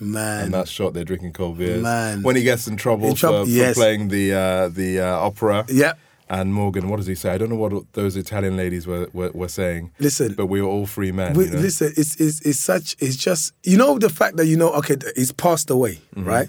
man. 0.00 0.44
And 0.46 0.54
that 0.54 0.68
shot, 0.68 0.94
they're 0.94 1.04
drinking 1.04 1.32
cold 1.32 1.58
beers. 1.58 1.82
Man. 1.82 2.22
When 2.22 2.36
he 2.36 2.42
gets 2.42 2.66
in 2.66 2.76
trouble, 2.76 3.08
In 3.08 3.14
trouble, 3.14 3.44
for, 3.44 3.50
yes. 3.50 3.74
for 3.74 3.80
playing 3.80 4.08
the 4.08 4.32
uh, 4.32 4.68
the 4.68 5.00
uh, 5.00 5.18
opera. 5.28 5.64
Yeah. 5.68 5.94
And 6.30 6.54
Morgan, 6.54 6.88
what 6.88 6.96
does 6.96 7.06
he 7.06 7.14
say? 7.14 7.30
I 7.34 7.36
don't 7.36 7.50
know 7.50 7.56
what 7.56 7.92
those 7.92 8.16
Italian 8.16 8.56
ladies 8.56 8.86
were 8.86 9.08
were, 9.12 9.30
were 9.34 9.48
saying. 9.48 9.90
Listen. 9.98 10.32
but 10.34 10.46
we 10.46 10.62
were 10.62 10.68
all 10.68 10.86
free 10.86 11.12
men. 11.12 11.34
We, 11.34 11.44
you 11.44 11.50
know? 11.50 11.58
Listen, 11.58 11.92
it's, 11.96 12.18
it's 12.18 12.40
it's 12.40 12.58
such 12.58 12.96
it's 13.00 13.16
just 13.16 13.52
you 13.64 13.76
know 13.76 13.98
the 13.98 14.08
fact 14.08 14.36
that 14.38 14.46
you 14.46 14.56
know 14.56 14.72
okay 14.74 14.96
he's 15.16 15.32
passed 15.32 15.68
away 15.68 16.00
Mm-hmm. 16.16 16.24
right. 16.24 16.48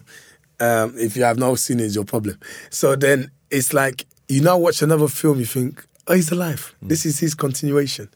Um, 0.62 0.94
if 0.98 1.18
you 1.18 1.24
have 1.26 1.38
not 1.38 1.60
seen 1.60 1.82
it, 1.82 1.86
it's 1.86 1.96
your 1.96 2.06
problem. 2.06 2.40
So 2.70 2.96
then 2.96 3.32
it's 3.50 3.74
like 3.74 4.06
you 4.30 4.42
now 4.42 4.58
watch 4.58 4.82
another 4.82 5.08
film, 5.08 5.40
you 5.40 5.46
think, 5.46 5.86
oh, 6.08 6.14
he's 6.16 6.32
alive. 6.32 6.76
Mm. 6.84 6.90
This 6.90 7.06
is 7.06 7.20
his 7.20 7.34
continuation. 7.36 8.10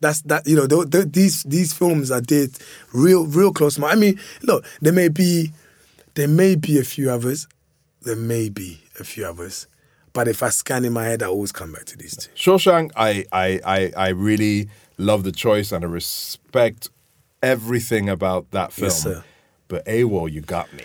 That's 0.00 0.20
that 0.22 0.48
you 0.48 0.56
know 0.56 0.66
th- 0.66 0.90
th- 0.90 1.12
these 1.12 1.44
these 1.44 1.72
films 1.72 2.10
are 2.10 2.20
did 2.20 2.58
real 2.92 3.24
real 3.24 3.52
close. 3.52 3.78
my- 3.78 3.92
I 3.92 3.94
mean, 3.94 4.18
look, 4.42 4.64
there 4.80 4.92
may 4.92 5.08
be 5.08 5.52
there 6.14 6.26
may 6.26 6.56
be 6.56 6.80
a 6.80 6.82
few 6.82 7.08
others, 7.08 7.46
there 8.00 8.16
may 8.16 8.48
be 8.48 8.80
a 8.98 9.04
few 9.04 9.24
others, 9.24 9.68
but 10.12 10.26
if 10.26 10.42
I 10.42 10.48
scan 10.48 10.84
in 10.84 10.92
my 10.92 11.04
head, 11.04 11.22
I 11.22 11.26
always 11.26 11.52
come 11.52 11.70
back 11.72 11.84
to 11.84 11.96
these 11.96 12.16
two. 12.16 12.30
Shawshank, 12.34 12.90
I, 12.96 13.24
I, 13.30 13.60
I, 13.64 13.92
I 13.96 14.08
really 14.08 14.68
love 14.98 15.22
the 15.22 15.30
choice 15.30 15.70
and 15.70 15.84
I 15.84 15.88
respect 15.88 16.90
everything 17.40 18.08
about 18.08 18.50
that 18.50 18.72
film. 18.72 18.86
Yes, 18.88 19.02
sir. 19.02 19.24
But 19.72 19.86
AWOL, 19.86 20.30
you 20.30 20.42
got 20.42 20.70
me. 20.74 20.84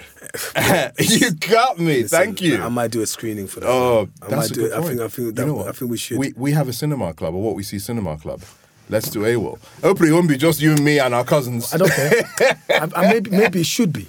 you 0.99 1.31
got 1.31 1.77
me. 1.77 2.03
Listen, 2.03 2.07
Thank 2.19 2.41
you. 2.41 2.63
I 2.63 2.69
might 2.69 2.89
do 2.89 3.01
a 3.01 3.05
screening 3.05 3.45
for 3.45 3.59
that. 3.59 3.67
Oh, 3.69 4.07
I 4.21 4.27
that's 4.29 4.35
might 4.37 4.51
a 4.51 4.53
do 4.53 4.61
good 4.61 4.71
it. 4.71 4.73
I 4.73 4.75
think 4.75 4.87
point. 4.87 5.01
I 5.01 5.07
think 5.09 5.39
You 5.39 5.45
know 5.45 5.53
what? 5.55 5.67
I 5.67 5.71
think 5.73 5.91
we 5.91 5.97
should. 5.97 6.17
We, 6.17 6.33
we 6.37 6.53
have 6.53 6.69
a 6.69 6.73
cinema 6.73 7.13
club, 7.13 7.35
or 7.35 7.41
what 7.41 7.53
we 7.53 7.63
see 7.63 7.79
cinema 7.79 8.17
club. 8.17 8.43
Let's 8.89 9.09
do 9.09 9.23
AWOL. 9.23 9.59
Hopefully, 9.83 10.11
it 10.11 10.13
won't 10.13 10.29
be 10.29 10.37
just 10.37 10.61
you 10.61 10.71
and 10.71 10.81
me 10.85 10.99
and 10.99 11.13
our 11.13 11.25
cousins. 11.25 11.73
I 11.73 11.77
don't 11.79 11.91
care. 11.91 12.13
I, 12.69 12.89
I 12.95 13.11
maybe 13.11 13.29
maybe 13.29 13.59
it 13.59 13.65
should 13.65 13.91
be. 13.91 14.07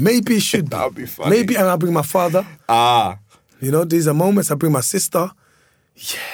Maybe 0.00 0.36
it 0.36 0.42
should 0.42 0.70
be. 0.70 0.76
That 0.76 0.84
would 0.86 0.94
be 0.94 1.04
funny. 1.04 1.36
Maybe 1.36 1.54
and 1.56 1.64
I'll 1.68 1.76
bring 1.76 1.92
my 1.92 2.00
father. 2.00 2.46
Ah, 2.66 3.18
You 3.60 3.70
know, 3.70 3.84
these 3.84 4.08
are 4.08 4.14
moments 4.14 4.50
I 4.50 4.54
bring 4.54 4.72
my 4.72 4.80
sister. 4.80 5.30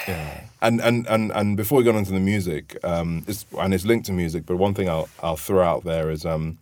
Yeah. 0.07 0.45
And 0.61 0.79
and 0.79 1.05
and 1.07 1.29
and 1.33 1.57
before 1.57 1.79
we 1.79 1.83
go 1.83 1.91
on 1.93 2.05
to 2.05 2.11
the 2.13 2.21
music, 2.21 2.77
um, 2.85 3.25
it's, 3.27 3.45
and 3.59 3.73
it's 3.73 3.83
linked 3.85 4.05
to 4.05 4.13
music, 4.13 4.45
but 4.45 4.55
one 4.55 4.73
thing 4.73 4.87
I'll 4.87 5.09
I'll 5.21 5.35
throw 5.35 5.61
out 5.61 5.83
there 5.83 6.09
is 6.09 6.25
um, 6.25 6.57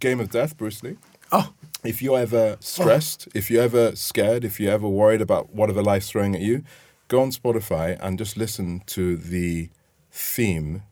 Game 0.00 0.20
of 0.20 0.30
Death, 0.30 0.56
Bruce 0.56 0.82
Lee. 0.82 0.96
Oh, 1.32 1.52
If 1.84 2.00
you're 2.02 2.18
ever 2.18 2.56
stressed, 2.60 3.28
oh. 3.28 3.32
if 3.34 3.50
you're 3.50 3.62
ever 3.62 3.94
scared, 3.96 4.44
if 4.44 4.58
you're 4.60 4.72
ever 4.72 4.88
worried 4.88 5.20
about 5.20 5.52
whatever 5.54 5.82
life's 5.82 6.10
throwing 6.10 6.34
at 6.34 6.40
you, 6.40 6.62
go 7.08 7.20
on 7.22 7.30
Spotify 7.30 7.96
and 8.00 8.18
just 8.18 8.36
listen 8.36 8.82
to 8.86 9.16
the 9.16 9.70
theme 10.10 10.82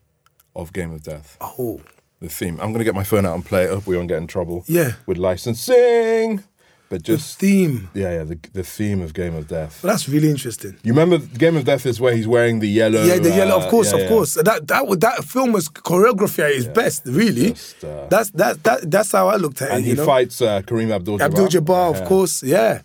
of 0.57 0.73
Game 0.73 0.93
of 0.93 1.03
Death. 1.03 1.37
oh, 1.41 1.81
The 2.21 2.29
theme. 2.29 2.59
I'm 2.61 2.73
gonna 2.73 2.85
get 2.85 2.95
my 2.95 3.05
phone 3.05 3.27
out 3.27 3.35
and 3.35 3.45
play 3.45 3.65
it. 3.65 3.71
Hope 3.71 3.87
we 3.87 3.97
won't 3.97 4.09
get 4.09 4.19
in 4.19 4.27
trouble. 4.27 4.65
Yeah. 4.67 4.93
With 5.07 5.19
licensing, 5.19 6.43
but 6.91 7.05
the 7.05 7.19
theme. 7.19 7.89
yeah, 7.95 8.13
yeah. 8.19 8.25
The 8.25 8.39
the 8.53 8.63
theme 8.63 9.01
of 9.03 9.15
Game 9.15 9.35
of 9.35 9.49
Death. 9.49 9.81
That's 9.83 10.09
really 10.09 10.31
interesting. 10.31 10.77
You 10.85 10.93
remember 10.93 11.19
Game 11.19 11.57
of 11.57 11.65
Death 11.65 11.87
is 11.87 11.99
where 12.01 12.15
he's 12.15 12.29
wearing 12.29 12.61
the 12.61 12.69
yellow. 12.69 13.03
Yeah, 13.03 13.19
the 13.19 13.31
yellow. 13.31 13.57
uh, 13.59 13.65
Of 13.65 13.71
course, 13.71 13.89
yeah, 13.91 13.97
of 13.97 14.01
yeah. 14.03 14.09
course. 14.09 14.35
That 14.35 14.67
that 14.69 15.01
that 15.01 15.25
film 15.25 15.53
was 15.53 15.69
choreography 15.69 16.41
at 16.45 16.51
its 16.53 16.67
best. 16.67 17.03
Really, 17.07 17.51
Just, 17.51 17.83
uh, 17.85 18.07
that's 18.11 18.31
that 18.33 18.63
that 18.65 18.91
that's 18.91 19.13
how 19.13 19.29
I 19.29 19.37
looked 19.37 19.63
at 19.63 19.71
And 19.71 19.73
it. 19.73 19.77
And 19.79 19.85
he 19.85 19.91
You 19.93 19.97
know, 19.97 20.07
fights 20.07 20.41
uh, 20.43 20.61
Kareem 20.63 20.93
Abdul-Jabbar. 20.95 21.25
Abdul 21.25 21.49
Jabbar, 21.49 21.91
of 21.95 22.01
Yeah. 22.01 22.07
course. 22.07 22.43
Yeah. 22.43 22.83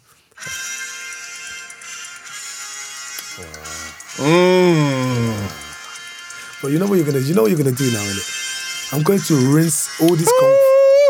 Mm. 4.17 5.51
But 6.61 6.71
you 6.71 6.79
know 6.79 6.87
what 6.87 6.95
you're 6.95 7.05
gonna 7.05 7.19
you 7.19 7.33
know 7.33 7.43
what 7.43 7.51
you're 7.51 7.57
gonna 7.57 7.71
do 7.75 7.89
now, 7.91 7.99
innit? 8.03 8.93
I'm 8.93 9.03
going 9.03 9.19
to 9.19 9.35
rinse 9.55 9.89
all 10.01 10.15
this. 10.15 10.29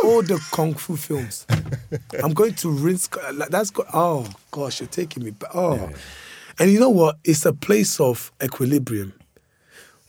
All 0.04 0.22
the 0.22 0.40
kung 0.52 0.74
fu 0.74 0.96
films. 0.96 1.46
I'm 2.24 2.34
going 2.34 2.54
to 2.56 2.70
rinse 2.70 3.10
like, 3.34 3.50
that's 3.50 3.70
go, 3.70 3.86
oh 3.94 4.28
gosh, 4.52 4.80
you're 4.80 4.88
taking 4.88 5.24
me 5.24 5.32
back. 5.32 5.52
Oh. 5.54 5.90
And 6.60 6.72
you 6.72 6.80
know 6.80 6.90
what? 6.90 7.18
It's 7.24 7.46
a 7.46 7.54
place 7.54 8.00
of 8.00 8.32
equilibrium. 8.44 9.14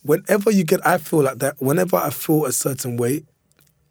Whenever 0.03 0.51
you 0.51 0.65
get 0.65 0.85
I 0.87 0.99
feel 0.99 1.23
like 1.23 1.39
that, 1.39 1.57
whenever 1.61 1.97
I 1.97 2.11
feel 2.11 2.47
a 2.47 2.53
certain 2.53 2.97
way, 2.97 3.25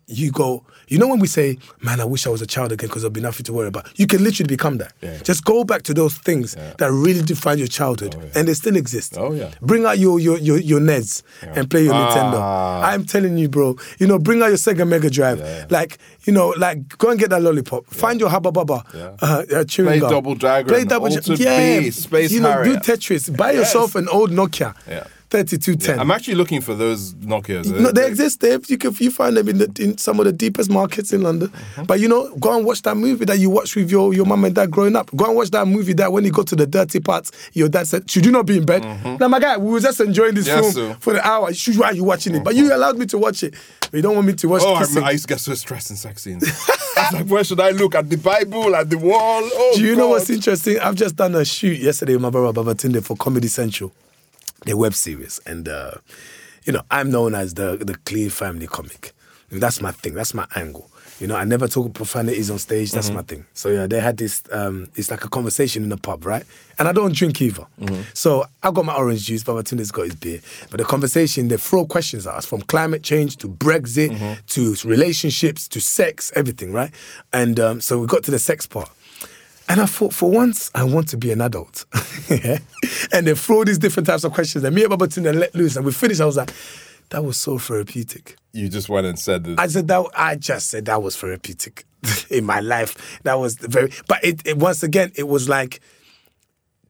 you 0.09 0.31
go, 0.31 0.63
you 0.87 0.97
know 0.97 1.07
when 1.07 1.19
we 1.19 1.27
say, 1.27 1.57
man, 1.81 1.99
I 2.01 2.05
wish 2.05 2.25
I 2.25 2.31
was 2.31 2.41
a 2.41 2.47
child 2.47 2.71
again 2.71 2.89
because 2.89 3.03
there'll 3.03 3.13
be 3.13 3.21
nothing 3.21 3.43
to 3.43 3.53
worry 3.53 3.67
about. 3.67 3.87
You 3.99 4.07
can 4.07 4.23
literally 4.23 4.47
become 4.47 4.77
that. 4.79 4.91
Yeah. 5.01 5.19
Just 5.21 5.45
go 5.45 5.63
back 5.63 5.83
to 5.83 5.93
those 5.93 6.17
things 6.17 6.55
that 6.55 6.91
really 6.91 7.21
define 7.21 7.59
your 7.59 7.67
childhood 7.67 8.15
and 8.35 8.47
they 8.47 8.55
still 8.55 8.75
exist. 8.75 9.15
Oh, 9.17 9.31
yeah. 9.33 9.51
Bring 9.61 9.85
out 9.85 9.99
your 9.99 10.19
your 10.19 10.39
your, 10.39 10.57
your 10.57 10.79
NES 10.79 11.21
and 11.43 11.69
play 11.69 11.83
your 11.83 11.93
Nintendo. 11.93 12.39
Ah. 12.39 12.89
I'm 12.89 13.05
telling 13.05 13.37
you, 13.37 13.47
bro. 13.49 13.77
You 13.99 14.07
know, 14.07 14.17
bring 14.17 14.41
out 14.41 14.47
your 14.47 14.57
Sega 14.57 14.87
Mega 14.87 15.09
Drive. 15.11 15.39
Yeah. 15.39 15.65
Like, 15.69 15.99
you 16.23 16.33
know, 16.33 16.55
like 16.57 16.97
go 16.97 17.11
and 17.11 17.19
get 17.19 17.29
that 17.29 17.41
lollipop. 17.43 17.85
Find 17.85 18.19
your 18.19 18.29
Hubba 18.29 18.51
Bubba. 18.51 18.83
Yeah. 18.93 19.15
Uh, 19.21 19.43
uh, 19.57 19.63
chewing 19.65 19.89
Play 19.89 19.99
gum. 19.99 20.09
Double 20.09 20.35
Dragon, 20.35 20.67
Play 20.67 20.85
Double 20.85 21.09
Dragon. 21.09 21.37
Yeah. 21.37 21.89
Space 21.91 22.31
You 22.31 22.39
know, 22.41 22.63
do 22.63 22.71
Harrier. 22.71 22.79
Tetris. 22.79 23.35
Buy 23.37 23.51
yourself 23.51 23.93
an 23.95 24.07
old 24.09 24.31
Nokia. 24.31 24.75
Yeah. 24.87 25.05
3210. 25.29 25.99
I'm 25.99 26.11
actually 26.11 26.35
looking 26.35 26.59
for 26.61 26.73
those 26.73 27.13
Nokias. 27.15 27.67
No, 27.79 27.91
they 27.91 28.07
exist. 28.07 28.39
They, 28.39 28.57
you 28.67 28.77
can 28.77 28.93
you 28.99 29.11
find 29.11 29.37
them 29.37 29.47
in, 29.47 29.57
the, 29.59 29.71
in 29.79 29.97
some 29.97 30.19
of 30.19 30.25
the 30.25 30.31
deepest 30.33 30.69
markets 30.71 31.13
in 31.13 31.21
London. 31.21 31.49
Mm-hmm. 31.49 31.83
But 31.83 31.99
you 31.99 32.07
know, 32.07 32.35
go 32.37 32.55
and 32.57 32.65
watch 32.65 32.81
that 32.83 32.97
movie 32.97 33.25
that 33.25 33.37
you 33.39 33.49
watched 33.49 33.75
with 33.75 33.91
your, 33.91 34.13
your 34.13 34.25
mum 34.25 34.43
and 34.45 34.55
dad 34.55 34.71
growing 34.71 34.95
up. 34.95 35.09
Go 35.15 35.25
and 35.25 35.35
watch 35.35 35.51
that 35.51 35.67
movie 35.67 35.93
that 35.93 36.11
when 36.11 36.25
you 36.25 36.31
go 36.31 36.43
to 36.43 36.55
the 36.55 36.65
dirty 36.65 36.99
parts, 36.99 37.31
your 37.53 37.69
dad 37.69 37.87
said, 37.87 38.09
"Should 38.09 38.25
you 38.25 38.31
not 38.31 38.45
be 38.47 38.57
in 38.57 38.65
bed?" 38.65 38.83
Now, 39.19 39.27
my 39.27 39.39
guy, 39.39 39.57
we 39.57 39.71
were 39.71 39.79
just 39.79 39.99
enjoying 40.01 40.33
this 40.35 40.47
Mm-hmm. 40.49 40.63
Yes, 40.63 40.73
film 40.73 40.95
for 40.95 41.13
the 41.13 41.25
hour. 41.27 41.53
Should 41.53 41.77
why 41.77 41.87
are 41.87 41.93
you 41.93 42.03
watching 42.03 42.33
it? 42.35 42.43
But 42.43 42.55
you 42.55 42.73
allowed 42.73 42.97
me 42.97 43.05
to 43.07 43.17
watch 43.19 43.43
it. 43.43 43.53
But 43.81 43.93
you 43.93 44.01
don't 44.01 44.15
want 44.15 44.25
me 44.27 44.33
to 44.33 44.47
watch 44.49 44.61
Oh, 44.65 44.73
I. 44.73 45.07
I 45.07 45.11
used 45.11 45.25
to 45.25 45.27
get 45.33 45.39
so 45.39 45.53
stressed 45.53 45.89
in 45.91 45.95
sex 45.95 46.23
scenes. 46.23 46.43
I 46.97 47.01
was 47.03 47.13
like, 47.13 47.25
where 47.27 47.43
should 47.43 47.59
I 47.59 47.69
look? 47.71 47.93
At 47.95 48.09
the 48.09 48.17
Bible? 48.17 48.75
At 48.75 48.89
the 48.89 48.97
wall? 48.97 49.41
Oh, 49.43 49.73
Do 49.75 49.83
you 49.83 49.95
know 49.95 50.09
what's 50.09 50.29
interesting? 50.29 50.79
I've 50.79 50.95
just 50.95 51.15
done 51.15 51.35
a 51.35 51.45
shoot 51.45 51.77
yesterday 51.79 52.13
with 52.13 52.21
my 52.23 52.29
brother 52.29 52.61
Babatunde 52.61 53.03
for 53.03 53.15
Comedy 53.15 53.47
Central, 53.47 53.91
the 54.65 54.75
web 54.77 54.93
series, 54.93 55.39
and 55.45 55.67
uh, 55.67 55.91
you 56.65 56.73
know 56.73 56.81
I'm 56.91 57.09
known 57.11 57.35
as 57.35 57.53
the 57.53 57.77
the 57.77 57.95
clean 58.05 58.29
family 58.29 58.67
comic. 58.67 59.13
That's 59.51 59.81
my 59.81 59.91
thing. 59.91 60.13
That's 60.13 60.33
my 60.33 60.45
angle. 60.55 60.89
You 61.19 61.27
know, 61.27 61.35
I 61.35 61.43
never 61.43 61.67
talk 61.67 61.93
profanities 61.93 62.49
on 62.49 62.59
stage. 62.59 62.91
That's 62.93 63.09
my 63.09 63.23
thing. 63.23 63.45
So 63.53 63.67
yeah, 63.69 63.87
they 63.87 63.99
had 63.99 64.15
this. 64.15 64.41
Um, 64.53 64.89
it's 64.95 65.11
like 65.11 65.25
a 65.25 65.27
conversation 65.27 65.83
in 65.83 65.91
a 65.91 65.97
pub, 65.97 66.25
right? 66.25 66.45
And 66.77 66.87
I 66.87 66.93
don't 66.93 67.13
drink 67.13 67.41
either. 67.41 67.65
So 68.13 68.45
I 68.63 68.71
got 68.71 68.85
my 68.85 68.95
orange 68.95 69.25
juice. 69.25 69.43
Babatunde's 69.43 69.91
got 69.91 70.05
his 70.05 70.15
beer. 70.15 70.39
But 70.69 70.77
the 70.77 70.85
conversation, 70.85 71.49
they 71.49 71.57
throw 71.57 71.85
questions 71.85 72.25
at 72.25 72.35
us 72.35 72.45
from 72.45 72.61
climate 72.61 73.03
change 73.03 73.35
to 73.37 73.49
Brexit 73.49 74.11
to 74.47 74.75
relationships 74.87 75.67
to 75.69 75.81
sex, 75.81 76.31
everything, 76.37 76.71
right? 76.71 76.91
And 77.33 77.59
um, 77.59 77.81
so 77.81 77.99
we 77.99 78.07
got 78.07 78.23
to 78.23 78.31
the 78.31 78.39
sex 78.39 78.65
part. 78.65 78.89
And 79.69 79.79
I 79.79 79.85
thought, 79.85 80.13
for 80.13 80.29
once, 80.31 80.71
I 80.73 80.83
want 80.83 81.07
to 81.09 81.17
be 81.17 81.31
an 81.31 81.41
adult. 81.41 81.85
Yeah? 82.29 82.59
And 83.11 83.25
they 83.25 83.33
throw 83.33 83.63
these 83.63 83.79
different 83.79 84.05
types 84.05 84.23
of 84.23 84.31
questions. 84.33 84.63
And 84.63 84.75
me 84.75 84.83
and 84.83 84.91
Babatunde 84.93 85.33
let 85.33 85.55
loose. 85.55 85.75
And 85.77 85.83
we 85.85 85.91
finished. 85.91 86.21
I 86.21 86.25
was 86.25 86.37
like, 86.37 86.51
that 87.09 87.23
was 87.23 87.37
so 87.37 87.57
therapeutic. 87.57 88.35
You 88.51 88.69
just 88.69 88.87
went 88.87 89.07
and 89.07 89.17
said 89.17 89.43
that. 89.45 89.59
I 89.59 89.65
said 89.65 89.87
that. 89.87 90.05
I 90.15 90.35
just 90.35 90.69
said 90.69 90.85
that 90.85 91.01
was 91.01 91.15
therapeutic 91.17 91.85
in 92.29 92.45
my 92.45 92.59
life. 92.59 93.19
That 93.23 93.35
was 93.39 93.55
very. 93.55 93.91
But 94.07 94.23
it, 94.23 94.45
it 94.45 94.57
once 94.57 94.83
again, 94.83 95.11
it 95.15 95.27
was 95.27 95.49
like 95.49 95.79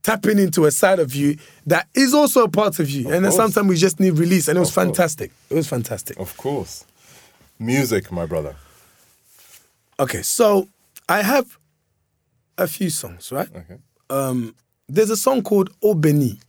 tapping 0.04 0.40
into 0.40 0.66
a 0.66 0.72
side 0.72 1.00
of 1.00 1.16
you 1.16 1.38
that 1.68 1.88
is 1.94 2.14
also 2.14 2.44
a 2.44 2.50
part 2.50 2.80
of 2.80 2.90
you. 2.90 3.10
and 3.12 3.24
then 3.24 3.32
sometimes 3.32 3.68
we 3.70 3.78
just 3.78 4.00
need 4.02 4.18
release. 4.18 4.50
And 4.50 4.58
it 4.58 4.60
was 4.60 4.70
Of 4.70 4.76
course. 4.76 4.88
fantastic. 4.88 5.32
It 5.50 5.54
was 5.56 5.68
fantastic. 5.70 6.20
of 6.20 6.36
course. 6.36 6.86
Music, 7.60 8.12
my 8.12 8.26
brother. 8.26 8.56
Okay, 10.00 10.22
so 10.22 10.68
I 11.08 11.22
have 11.22 11.58
a 12.60 12.68
few 12.68 12.90
songs, 12.90 13.32
right? 13.32 13.50
Okay. 13.56 13.78
um, 14.10 14.56
there's 14.88 15.10
a 15.10 15.18
song 15.18 15.42
called 15.44 15.70
Eau 15.84 15.94
Benite. 15.96 16.42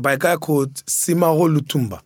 by 0.00 0.12
a 0.12 0.18
guy 0.18 0.36
called 0.36 0.74
Simaro 0.86 1.48
Lutumba, 1.54 2.00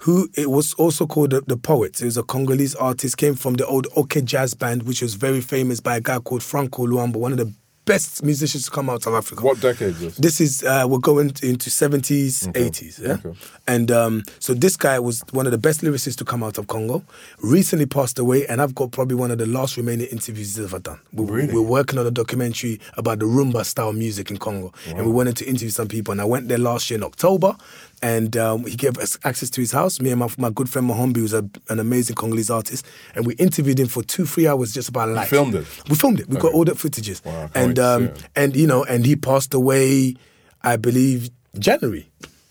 who 0.00 0.28
it 0.36 0.50
was 0.50 0.74
also 0.74 1.06
called 1.06 1.30
the, 1.30 1.40
the 1.42 1.56
Poet. 1.56 1.98
He 1.98 2.04
was 2.04 2.16
a 2.16 2.22
Congolese 2.22 2.74
artist, 2.74 3.16
came 3.16 3.34
from 3.34 3.54
the 3.54 3.66
old 3.66 3.86
OK 3.96 4.20
Jazz 4.22 4.54
Band, 4.54 4.82
which 4.82 5.02
was 5.02 5.14
very 5.14 5.40
famous 5.40 5.80
by 5.80 5.96
a 5.96 6.00
guy 6.00 6.18
called 6.18 6.42
Franco 6.42 6.86
Luambo, 6.86 7.16
one 7.16 7.32
of 7.32 7.38
the 7.38 7.52
best 7.86 8.22
musicians 8.22 8.64
to 8.66 8.70
come 8.70 8.90
out 8.90 9.06
of 9.06 9.14
Africa. 9.14 9.42
What 9.42 9.60
decade 9.60 9.88
is 9.94 10.00
this? 10.00 10.16
This 10.16 10.40
is 10.40 10.62
uh, 10.64 10.84
we're 10.86 10.98
going 10.98 11.32
into 11.42 11.70
seventies, 11.70 12.46
eighties, 12.54 13.00
yeah. 13.02 13.12
Okay. 13.24 13.32
And 13.66 13.90
um, 13.90 14.22
so 14.38 14.52
this 14.52 14.76
guy 14.76 14.98
was 14.98 15.22
one 15.30 15.46
of 15.46 15.52
the 15.52 15.58
best 15.58 15.80
lyricists 15.80 16.16
to 16.18 16.24
come 16.24 16.42
out 16.42 16.58
of 16.58 16.66
Congo. 16.66 17.02
Recently 17.42 17.86
passed 17.86 18.18
away, 18.18 18.46
and 18.46 18.60
I've 18.60 18.74
got 18.74 18.90
probably 18.92 19.16
one 19.16 19.30
of 19.30 19.38
the 19.38 19.46
last 19.46 19.76
remaining 19.76 20.06
interviews 20.08 20.56
he's 20.56 20.64
ever 20.64 20.78
done. 20.78 21.00
We're, 21.12 21.24
Really? 21.26 21.54
we're 21.54 21.62
working 21.62 21.98
on 21.98 22.06
a 22.06 22.10
documentary 22.10 22.80
about 22.96 23.20
the 23.20 23.26
rumba 23.26 23.64
style 23.64 23.92
music 23.92 24.30
in 24.30 24.36
Congo, 24.36 24.72
and 24.88 25.06
we 25.06 25.12
wanted 25.12 25.36
to 25.38 25.44
interview 25.46 25.70
some 25.70 25.88
people. 25.88 26.12
And 26.12 26.20
I 26.20 26.24
went 26.24 26.48
there 26.48 26.58
last 26.58 26.90
year 26.90 26.98
in 26.98 27.04
October, 27.04 27.56
and 28.02 28.36
um, 28.36 28.64
he 28.66 28.76
gave 28.76 28.98
us 28.98 29.18
access 29.24 29.50
to 29.50 29.60
his 29.60 29.72
house. 29.72 30.00
Me 30.00 30.10
and 30.10 30.20
my, 30.20 30.28
my 30.38 30.50
good 30.50 30.68
friend 30.68 30.88
Mohombi, 30.88 31.16
who's 31.16 31.32
a, 31.32 31.48
an 31.68 31.78
amazing 31.78 32.16
Congolese 32.16 32.50
artist, 32.50 32.86
and 33.14 33.26
we 33.26 33.34
interviewed 33.34 33.78
him 33.80 33.88
for 33.88 34.02
two, 34.02 34.26
three 34.26 34.46
hours 34.46 34.72
just 34.72 34.88
about 34.88 35.08
life. 35.08 35.28
filmed 35.28 35.54
it? 35.54 35.66
We 35.88 35.96
filmed 35.96 36.20
it. 36.20 36.28
We 36.28 36.36
got 36.36 36.52
all 36.52 36.64
the 36.64 36.72
footages, 36.72 37.24
Wow, 37.24 37.50
and 37.54 37.78
um, 37.78 38.10
and 38.34 38.54
you 38.54 38.66
know, 38.66 38.84
and 38.84 39.06
he 39.06 39.16
passed 39.16 39.54
away, 39.54 40.14
I 40.62 40.76
believe, 40.76 41.30
January. 41.58 42.08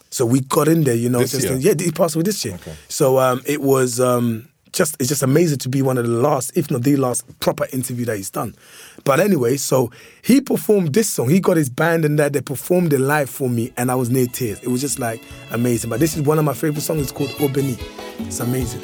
So 0.09 0.25
we 0.25 0.41
got 0.41 0.67
in 0.67 0.83
there, 0.83 0.95
you 0.95 1.09
know. 1.09 1.19
Just 1.25 1.47
yeah, 1.61 1.73
he 1.77 1.91
passed 1.91 2.15
away 2.15 2.23
this 2.23 2.43
year. 2.45 2.55
Okay. 2.55 2.73
So 2.87 3.19
um, 3.19 3.41
it 3.45 3.61
was 3.61 3.99
um, 3.99 4.47
just 4.71 4.95
it's 4.99 5.09
just 5.09 5.23
amazing 5.23 5.57
to 5.59 5.69
be 5.69 5.81
one 5.81 5.97
of 5.97 6.05
the 6.05 6.11
last, 6.11 6.51
if 6.55 6.69
not 6.69 6.83
the 6.83 6.95
last, 6.97 7.23
proper 7.39 7.65
interview 7.73 8.05
that 8.05 8.17
he's 8.17 8.29
done. 8.29 8.55
But 9.05 9.19
anyway, 9.19 9.55
so 9.57 9.91
he 10.23 10.41
performed 10.41 10.93
this 10.93 11.09
song. 11.09 11.29
He 11.29 11.39
got 11.39 11.57
his 11.57 11.69
band 11.69 12.05
and 12.05 12.17
that 12.19 12.33
they 12.33 12.41
performed 12.41 12.91
it 12.91 12.99
live 12.99 13.29
for 13.29 13.47
me, 13.47 13.71
and 13.77 13.91
I 13.91 13.95
was 13.95 14.09
near 14.09 14.25
tears. 14.25 14.59
It 14.63 14.67
was 14.67 14.81
just 14.81 14.97
like 14.99 15.21
amazing. 15.51 15.91
But 15.91 15.99
this 15.99 16.17
is 16.17 16.23
one 16.23 16.39
of 16.39 16.45
my 16.45 16.53
favorite 16.55 16.81
songs. 16.81 17.03
It's 17.03 17.11
called 17.11 17.29
Eau 17.39 17.47
Benite. 17.47 17.81
It's 18.27 18.39
amazing. 18.39 18.81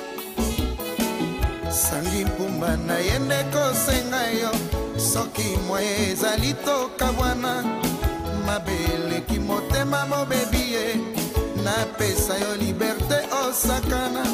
sangi 1.71 2.25
mpumba 2.25 2.77
nayende 2.77 3.35
kosenga 3.43 4.27
yo 4.31 4.49
soki 4.99 5.57
mwaye 5.67 6.11
ezali 6.11 6.53
tokabwana 6.65 7.63
mabeleki 8.45 9.39
motema 9.39 10.05
mobebi 10.05 10.57
ye 10.73 10.95
napesa 11.63 12.37
yo 12.37 12.55
liberte 12.55 13.15
osakana 13.49 14.25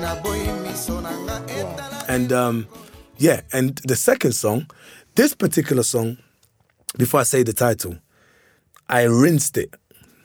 naboyi 0.00 0.48
miso 0.62 1.00
na 1.00 1.10
nga 1.20 1.40
etala 1.52 2.08
And 2.08 2.32
um, 2.32 2.66
yeah, 3.18 3.40
and 3.52 3.76
the 3.86 3.96
second 3.96 4.32
song, 4.32 4.66
this 5.18 5.34
particular 5.34 5.82
song, 5.82 6.16
before 6.96 7.18
I 7.18 7.24
say 7.24 7.42
the 7.42 7.52
title, 7.52 7.98
I 8.88 9.02
rinsed 9.02 9.58
it 9.58 9.74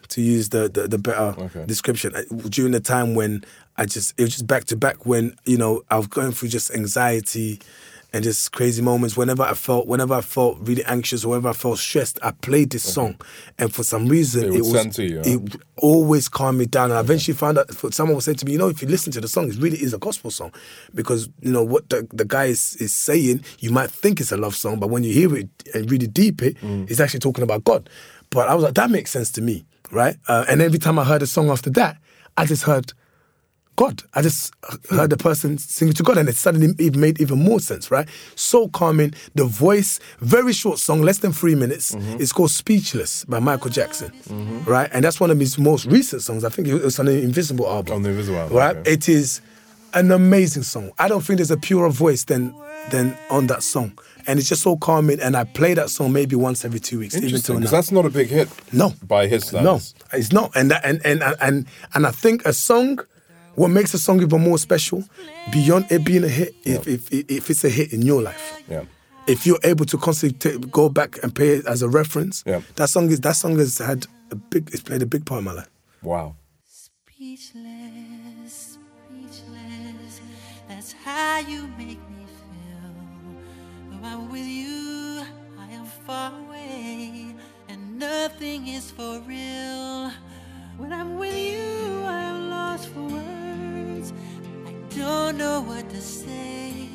to 0.09 0.21
use 0.21 0.49
the 0.49 0.69
the, 0.69 0.87
the 0.87 0.99
better 0.99 1.33
Okay. 1.35 1.65
description 1.65 2.13
uh, 2.15 2.21
during 2.47 2.73
the 2.73 2.79
time 2.79 3.15
when 3.15 3.43
I 3.75 3.87
just 3.87 4.13
it 4.19 4.21
was 4.21 4.33
just 4.33 4.45
back 4.45 4.65
to 4.65 4.75
back 4.75 5.07
when 5.07 5.35
you 5.45 5.57
know 5.57 5.81
I 5.89 5.97
was 5.97 6.05
going 6.05 6.31
through 6.31 6.49
just 6.49 6.69
anxiety 6.75 7.59
and 8.13 8.23
just 8.23 8.51
crazy 8.51 8.81
moments. 8.81 9.17
Whenever 9.17 9.41
I 9.43 9.55
felt 9.55 9.87
whenever 9.87 10.13
I 10.13 10.21
felt 10.21 10.57
really 10.61 10.85
anxious 10.85 11.25
or 11.25 11.29
whenever 11.29 11.49
I 11.49 11.53
felt 11.53 11.79
stressed, 11.79 12.19
I 12.21 12.31
played 12.31 12.69
this 12.69 12.83
song, 12.83 13.19
and 13.57 13.73
for 13.73 13.83
some 13.83 14.07
reason 14.07 14.43
It 14.45 14.51
would 14.51 14.61
was 14.61 14.99
you, 14.99 15.17
huh? 15.17 15.23
it 15.25 15.55
always 15.77 16.29
calmed 16.29 16.59
me 16.59 16.65
down. 16.67 16.91
And 16.91 16.97
I 16.97 16.99
eventually 17.01 17.35
found 17.35 17.57
out 17.57 17.73
someone 17.93 18.15
was 18.15 18.25
saying 18.25 18.37
to 18.37 18.45
me, 18.45 18.51
you 18.53 18.57
know, 18.59 18.69
if 18.69 18.81
you 18.81 18.87
listen 18.87 19.11
to 19.13 19.21
the 19.21 19.27
song, 19.27 19.49
it 19.49 19.55
really 19.57 19.81
is 19.81 19.93
a 19.93 19.97
gospel 19.97 20.29
song. 20.31 20.53
Because, 20.93 21.27
you 21.41 21.51
know, 21.51 21.63
what 21.63 21.89
the, 21.89 22.07
the 22.13 22.25
guy 22.25 22.45
is, 22.45 22.75
is 22.75 22.93
saying, 22.93 23.43
you 23.59 23.71
might 23.71 23.89
think 23.89 24.21
it's 24.21 24.31
a 24.31 24.37
love 24.37 24.55
song, 24.55 24.79
but 24.79 24.89
when 24.89 25.03
you 25.03 25.11
hear 25.11 25.35
it 25.35 25.49
and 25.73 25.89
really 25.91 26.07
deep 26.07 26.41
it, 26.41 26.53
Mm. 26.63 26.89
it's 26.89 26.99
actually 26.99 27.19
talking 27.19 27.43
about 27.43 27.63
God. 27.63 27.89
But 28.29 28.47
I 28.47 28.53
was 28.53 28.63
like, 28.63 28.75
that 28.75 28.89
makes 28.91 29.09
sense 29.11 29.31
to 29.31 29.41
me, 29.41 29.65
right? 29.91 30.15
Uh, 30.27 30.45
and 30.47 30.61
every 30.61 30.77
time 30.79 30.97
I 30.99 31.03
heard 31.03 31.21
a 31.23 31.27
song 31.27 31.49
after 31.49 31.69
that, 31.71 31.97
I 32.37 32.45
just 32.45 32.63
heard 32.63 32.93
God. 33.75 34.03
I 34.13 34.21
just 34.21 34.53
heard 34.89 35.09
the 35.09 35.17
person 35.17 35.57
singing 35.57 35.93
to 35.95 36.03
God, 36.03 36.17
and 36.17 36.29
it 36.29 36.35
suddenly 36.35 36.75
it 36.77 36.95
made 36.95 37.19
even 37.19 37.39
more 37.39 37.59
sense, 37.59 37.89
right? 37.89 38.07
So 38.35 38.67
calming. 38.67 39.13
The 39.35 39.45
voice, 39.45 39.99
very 40.19 40.53
short 40.53 40.79
song, 40.79 41.01
less 41.01 41.19
than 41.19 41.33
three 41.33 41.55
minutes. 41.55 41.93
Mm-hmm. 41.95 42.21
It's 42.21 42.31
called 42.31 42.51
"Speechless" 42.51 43.25
by 43.25 43.39
Michael 43.39 43.69
Jackson, 43.71 44.11
right? 44.65 44.89
And 44.93 45.03
that's 45.03 45.19
one 45.19 45.31
of 45.31 45.39
his 45.39 45.57
most 45.57 45.85
recent 45.85 46.21
songs. 46.21 46.43
I 46.43 46.49
think 46.49 46.67
it 46.67 46.81
was 46.81 46.99
on 46.99 47.07
the 47.07 47.21
Invincible 47.21 47.67
album. 47.67 47.95
On 47.95 48.01
the 48.03 48.09
Invincible 48.09 48.39
album, 48.39 48.57
right? 48.57 48.75
okay. 48.77 48.91
It 48.91 49.09
is 49.09 49.41
an 49.93 50.11
amazing 50.11 50.63
song. 50.63 50.91
I 50.99 51.07
don't 51.07 51.21
think 51.21 51.37
there's 51.37 51.51
a 51.51 51.57
purer 51.57 51.89
voice 51.89 52.23
than 52.25 52.53
than 52.91 53.17
on 53.29 53.47
that 53.47 53.63
song, 53.63 53.97
and 54.27 54.39
it's 54.39 54.49
just 54.49 54.61
so 54.61 54.75
calming. 54.77 55.19
And 55.19 55.35
I 55.35 55.45
play 55.45 55.73
that 55.73 55.89
song 55.89 56.11
maybe 56.11 56.35
once 56.35 56.65
every 56.65 56.79
two 56.79 56.99
weeks, 56.99 57.15
even 57.15 57.29
till 57.41 57.55
because 57.55 57.71
now. 57.71 57.77
that's 57.77 57.91
not 57.91 58.05
a 58.05 58.09
big 58.09 58.27
hit. 58.29 58.49
No. 58.73 58.93
By 59.07 59.27
his 59.27 59.45
standards. 59.45 59.95
No, 60.11 60.17
it's 60.17 60.31
not. 60.31 60.51
And 60.55 60.71
that, 60.71 60.83
and, 60.85 61.01
and 61.05 61.23
and 61.41 61.65
and 61.93 62.07
I 62.07 62.11
think 62.11 62.45
a 62.45 62.53
song, 62.53 62.99
what 63.55 63.69
makes 63.69 63.93
a 63.93 63.99
song 63.99 64.21
even 64.21 64.41
more 64.41 64.57
special, 64.57 65.03
beyond 65.51 65.85
it 65.91 66.03
being 66.03 66.23
a 66.23 66.27
hit, 66.29 66.55
if, 66.63 66.87
if 66.87 67.11
if 67.11 67.49
it's 67.49 67.63
a 67.63 67.69
hit 67.69 67.93
in 67.93 68.01
your 68.01 68.21
life, 68.21 68.61
Yeah. 68.69 68.83
if 69.27 69.45
you're 69.45 69.59
able 69.63 69.85
to 69.85 69.97
constantly 69.97 70.37
ta- 70.39 70.57
go 70.71 70.89
back 70.89 71.21
and 71.23 71.33
play 71.33 71.49
it 71.57 71.65
as 71.67 71.81
a 71.81 71.89
reference, 71.89 72.43
Yeah. 72.45 72.61
that 72.75 72.89
song 72.89 73.09
is 73.11 73.19
that 73.21 73.35
song 73.35 73.57
has 73.59 73.77
had 73.77 74.07
a 74.31 74.35
big, 74.35 74.69
it's 74.73 74.81
played 74.83 75.01
a 75.01 75.05
big 75.05 75.25
part 75.25 75.39
in 75.39 75.45
my 75.45 75.53
life. 75.53 75.69
Wow. 76.01 76.35
Speechless, 76.67 78.77
speechless. 79.07 80.21
That's 80.67 80.93
how 80.93 81.39
you 81.39 81.67
make 81.77 81.99
me 82.09 82.25
feel. 82.39 82.93
When 83.89 84.03
I'm 84.03 84.29
with 84.31 84.47
you, 84.47 85.23
I 85.59 85.67
am 85.71 85.85
far 86.07 86.31
away, 86.47 87.35
and 87.69 87.99
nothing 87.99 88.67
is 88.67 88.89
for 88.91 89.19
real. 89.27 90.11
When 90.77 90.91
I'm 90.91 91.17
with 91.19 91.37
you, 91.37 92.03
I 92.05 92.19
am 92.31 92.49
lost 92.49 92.89
for 92.89 93.01
words. 93.03 93.42
I 94.93 94.95
don't 94.95 95.37
know 95.39 95.59
what 95.61 95.89
to 95.89 95.99
say. 95.99 96.87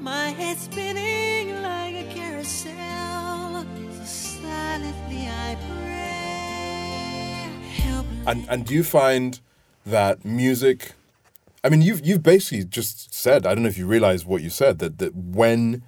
My 0.00 0.30
head's 0.30 0.62
spinning 0.62 1.62
like 1.62 1.94
a 1.94 2.12
carousel. 2.12 3.64
So 3.92 4.04
silently 4.04 5.28
I 5.28 5.56
pray. 5.70 7.68
Help 7.84 8.06
And 8.26 8.44
and 8.48 8.66
do 8.66 8.74
you 8.74 8.82
find 8.82 9.38
that 9.86 10.24
music? 10.24 10.92
I 11.62 11.68
mean, 11.68 11.82
you've 11.82 12.04
you've 12.04 12.24
basically 12.24 12.64
just 12.64 13.14
said. 13.14 13.46
I 13.46 13.54
don't 13.54 13.62
know 13.62 13.68
if 13.68 13.78
you 13.78 13.86
realize 13.86 14.26
what 14.26 14.42
you 14.42 14.50
said 14.50 14.80
that 14.80 14.98
that 14.98 15.14
when 15.14 15.84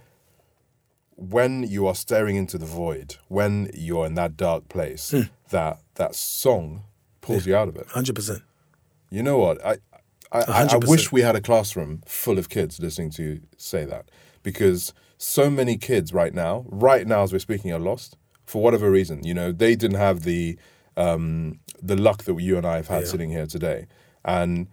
when 1.17 1.65
you 1.65 1.89
are 1.89 1.97
staring 1.97 2.37
into 2.37 2.57
the 2.57 2.67
void, 2.67 3.17
when 3.27 3.71
you're 3.75 4.07
in 4.07 4.15
that 4.15 4.37
dark 4.37 4.69
place, 4.69 5.11
Hmm. 5.11 5.23
that 5.51 5.81
that 5.97 6.15
song 6.15 6.85
pulls 7.21 7.47
you 7.47 7.57
out 7.57 7.67
of 7.67 7.75
it. 7.75 7.89
Hundred 7.89 8.15
percent. 8.15 8.43
You 9.11 9.23
know 9.25 9.39
what? 9.39 9.65
I 9.65 9.79
I, 10.33 10.69
I, 10.73 10.77
wish 10.77 11.13
we 11.13 11.23
had 11.23 11.37
a 11.37 11.41
classroom 11.41 12.03
full 12.07 12.39
of 12.39 12.49
kids 12.49 12.81
listening 12.81 13.11
to 13.11 13.23
you 13.23 13.41
say 13.57 13.85
that 13.85 14.11
because 14.43 14.93
so 15.19 15.49
many 15.51 15.77
kids 15.77 16.13
right 16.13 16.35
now, 16.35 16.65
right 16.69 17.07
now 17.07 17.23
as 17.23 17.33
we're 17.33 17.39
speaking, 17.39 17.73
are 17.73 17.79
lost 17.79 18.17
for 18.45 18.63
whatever 18.63 18.91
reason. 18.91 19.25
You 19.25 19.35
know, 19.35 19.53
they 19.53 19.77
didn't 19.77 19.99
have 19.99 20.23
the 20.23 20.59
um, 20.97 21.61
the 21.83 21.97
luck 21.97 22.25
that 22.25 22.41
you 22.41 22.57
and 22.57 22.67
I 22.67 22.77
have 22.77 22.89
had 22.89 23.03
Yeah. 23.03 23.09
sitting 23.09 23.31
here 23.31 23.47
today, 23.47 23.87
and 24.25 24.69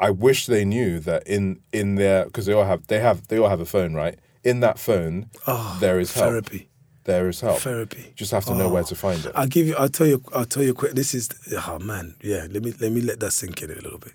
I 0.00 0.10
wish 0.10 0.46
they 0.46 0.64
knew 0.64 0.98
that 1.00 1.26
in 1.26 1.60
in 1.72 1.96
their 1.96 2.24
because 2.24 2.46
they 2.46 2.52
all 2.52 2.64
have 2.64 2.86
they 2.86 3.00
have 3.00 3.28
they 3.28 3.38
all 3.38 3.48
have 3.48 3.60
a 3.60 3.66
phone, 3.66 3.94
right? 3.94 4.18
In 4.42 4.60
that 4.60 4.78
phone, 4.78 5.30
Oh, 5.46 5.76
there 5.80 5.98
is 5.98 6.14
help. 6.14 6.30
therapy. 6.30 6.68
There 7.04 7.28
is 7.28 7.40
help. 7.40 7.60
Therapy. 7.60 8.12
Just 8.16 8.32
have 8.32 8.44
to 8.46 8.54
know 8.54 8.66
Oh. 8.66 8.72
where 8.72 8.82
to 8.82 8.94
ah. 8.94 8.98
find 8.98 9.24
it. 9.24 9.32
I'll 9.34 9.46
give 9.46 9.66
you. 9.66 9.76
I'll 9.76 9.88
tell 9.88 10.06
you. 10.06 10.22
I'll 10.34 10.44
tell 10.44 10.62
you 10.62 10.74
quick. 10.74 10.92
This 10.92 11.14
is. 11.14 11.28
Oh 11.66 11.78
man. 11.78 12.16
Yeah. 12.20 12.46
Let 12.50 12.62
me. 12.64 12.72
Let 12.80 12.92
me 12.92 13.00
let 13.00 13.20
that 13.20 13.32
sink 13.32 13.62
in 13.62 13.70
a 13.70 13.74
little 13.74 13.98
bit. 13.98 14.12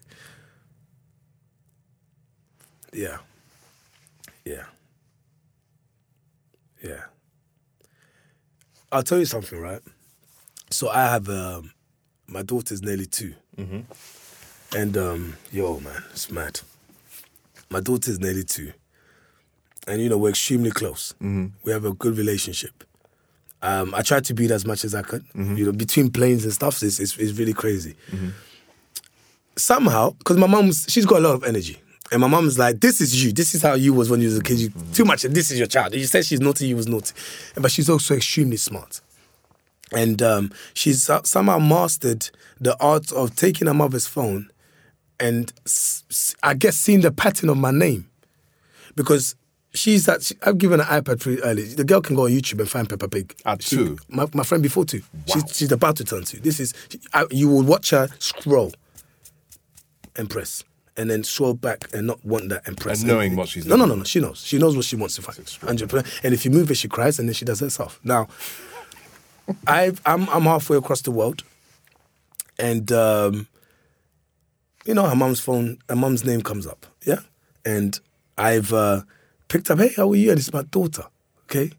Yeah. 2.93 3.17
Yeah. 4.45 4.63
Yeah. 6.83 7.03
I'll 8.91 9.03
tell 9.03 9.19
you 9.19 9.25
something, 9.25 9.59
right? 9.59 9.81
So 10.69 10.89
I 10.89 11.03
have 11.05 11.29
um, 11.29 11.71
my 12.27 12.41
daughter's 12.43 12.81
nearly 12.81 13.05
2 13.05 13.33
and 14.75 14.97
um, 14.97 15.35
yo, 15.51 15.79
man, 15.79 16.03
it's 16.11 16.31
mad. 16.31 16.61
My 17.69 17.79
daughter's 17.79 18.19
nearly 18.19 18.43
two, 18.43 18.73
and 19.87 20.01
you 20.01 20.09
know 20.09 20.17
we're 20.17 20.29
extremely 20.29 20.71
close. 20.71 21.13
We 21.63 21.71
have 21.71 21.85
a 21.85 21.93
good 21.93 22.17
relationship. 22.17 22.83
Um, 23.61 23.93
I 23.93 24.01
tried 24.01 24.25
to 24.25 24.33
beat 24.33 24.51
as 24.51 24.65
much 24.65 24.83
as 24.83 24.95
I 24.95 25.03
could. 25.03 25.23
You 25.57 25.65
know, 25.67 25.71
between 25.71 26.09
planes 26.09 26.43
and 26.43 26.51
stuff, 26.53 26.81
it's, 26.83 26.99
it's, 26.99 27.15
it's 27.17 27.37
really 27.37 27.53
crazy. 27.53 27.95
Somehow, 29.55 30.11
because 30.11 30.37
my 30.37 30.47
mom's, 30.47 30.85
she's 30.89 31.05
got 31.05 31.19
a 31.19 31.21
lot 31.27 31.35
of 31.35 31.43
energy. 31.43 31.77
And 32.11 32.19
my 32.19 32.27
mom's 32.27 32.59
like, 32.59 32.81
this 32.81 32.99
is 32.99 33.23
you. 33.23 33.31
This 33.31 33.55
is 33.55 33.61
how 33.61 33.73
you 33.75 33.93
was 33.93 34.09
when 34.09 34.19
you 34.19 34.27
was 34.27 34.37
a 34.37 34.43
kid. 34.43 34.59
You, 34.59 34.69
Too 34.93 35.05
much. 35.05 35.21
This 35.23 35.49
is 35.49 35.57
your 35.57 35.67
child. 35.67 35.93
You 35.95 36.03
said 36.05 36.25
she's 36.25 36.41
naughty, 36.41 36.67
you 36.67 36.75
was 36.75 36.87
naughty. 36.87 37.13
But 37.55 37.71
she's 37.71 37.89
also 37.89 38.15
extremely 38.15 38.57
smart. 38.57 38.99
And 39.93 40.21
um, 40.21 40.51
she's 40.73 41.09
somehow 41.23 41.59
mastered 41.59 42.29
the 42.59 42.77
art 42.83 43.11
of 43.11 43.35
taking 43.35 43.67
her 43.67 43.73
mother's 43.73 44.07
phone 44.07 44.49
and 45.19 45.51
I 46.43 46.53
guess 46.53 46.75
seeing 46.77 47.01
the 47.01 47.11
pattern 47.11 47.49
of 47.49 47.57
my 47.57 47.71
name. 47.71 48.09
Because 48.95 49.35
she's 49.73 50.07
at. 50.09 50.23
She, 50.23 50.35
I've 50.43 50.57
given 50.57 50.79
her 50.81 50.85
an 50.97 51.03
iPad 51.03 51.21
pretty 51.21 51.41
early. 51.43 51.63
The 51.63 51.83
girl 51.85 52.01
can 52.01 52.15
go 52.15 52.25
on 52.25 52.31
YouTube 52.31 52.59
and 52.59 52.69
find 52.69 52.89
Peppa 52.89 53.07
Pig. 53.07 53.35
At 53.45 53.61
She- 53.63 53.75
two? 53.77 53.97
My, 54.09 54.27
my 54.33 54.43
friend 54.43 54.61
before 54.61 54.83
two. 54.83 55.01
Wow. 55.27 55.35
She's, 55.35 55.57
she's 55.57 55.71
about 55.71 55.95
to 55.97 56.03
turn 56.03 56.23
two. 56.23 56.39
This 56.39 56.59
is 56.59 56.73
I, 57.13 57.25
you 57.31 57.47
will 57.47 57.63
watch 57.63 57.91
her 57.91 58.09
scroll 58.19 58.73
and 60.17 60.29
press. 60.29 60.63
And 60.97 61.09
then 61.09 61.23
scroll 61.23 61.53
back 61.53 61.87
and 61.93 62.05
not 62.05 62.23
want 62.25 62.49
that 62.49 62.67
and. 62.67 62.79
And 62.85 63.05
knowing 63.05 63.35
what 63.37 63.47
she's 63.47 63.65
No, 63.65 63.77
no, 63.77 63.85
no, 63.85 63.95
no. 63.95 64.03
She 64.03 64.19
knows. 64.19 64.43
She 64.43 64.57
knows 64.57 64.75
what 64.75 64.83
she 64.85 64.97
wants 64.97 65.15
to 65.15 65.21
find. 65.21 65.37
100%. 65.39 66.19
And 66.23 66.33
if 66.33 66.43
you 66.43 66.51
move 66.51 66.69
it, 66.69 66.75
she 66.75 66.89
cries 66.89 67.17
and 67.17 67.29
then 67.29 67.33
she 67.33 67.45
does 67.45 67.61
herself. 67.61 67.99
Now, 68.03 68.27
I've, 69.65 70.01
I'm, 70.05 70.27
I'm 70.29 70.43
halfway 70.43 70.77
across 70.77 71.01
the 71.01 71.11
world. 71.11 71.43
And, 72.59 72.91
um, 72.91 73.47
you 74.85 74.93
know, 74.93 75.07
her 75.07 75.15
mum's 75.15 75.39
phone, 75.39 75.77
her 75.87 75.95
mum's 75.95 76.25
name 76.25 76.41
comes 76.41 76.67
up. 76.67 76.85
Yeah. 77.05 77.21
And 77.65 77.97
I've 78.37 78.73
uh, 78.73 79.01
picked 79.47 79.71
up, 79.71 79.79
hey, 79.79 79.93
how 79.95 80.11
are 80.11 80.15
you? 80.15 80.31
And 80.31 80.39
it's 80.39 80.51
my 80.51 80.63
daughter. 80.63 81.05
Okay. 81.45 81.71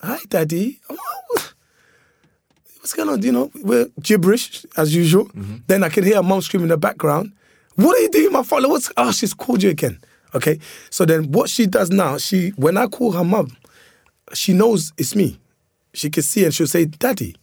Hi, 0.00 0.18
daddy. 0.28 0.80
What's 2.78 2.94
going 2.94 3.08
on? 3.10 3.22
You 3.22 3.32
know, 3.32 3.50
we're 3.62 3.88
gibberish 4.00 4.64
as 4.76 4.94
usual. 4.94 5.26
Mm-hmm. 5.26 5.56
Then 5.66 5.84
I 5.84 5.90
can 5.90 6.04
hear 6.04 6.16
her 6.16 6.22
mum 6.22 6.40
screaming 6.40 6.64
in 6.64 6.70
the 6.70 6.76
background. 6.78 7.32
What 7.80 7.96
are 7.96 8.02
you 8.02 8.10
doing, 8.10 8.32
my 8.32 8.42
father? 8.42 8.68
What's 8.68 8.92
oh, 8.96 9.10
she's 9.12 9.32
called 9.32 9.62
you 9.62 9.70
again. 9.70 9.98
Okay. 10.34 10.58
So 10.90 11.04
then 11.04 11.32
what 11.32 11.48
she 11.48 11.66
does 11.66 11.90
now, 11.90 12.18
she 12.18 12.50
when 12.50 12.76
I 12.76 12.86
call 12.86 13.12
her 13.12 13.24
mum, 13.24 13.56
she 14.34 14.52
knows 14.52 14.92
it's 14.98 15.14
me. 15.16 15.38
She 15.94 16.10
can 16.10 16.22
see 16.22 16.44
and 16.44 16.54
she'll 16.54 16.66
say, 16.66 16.84
Daddy. 16.84 17.36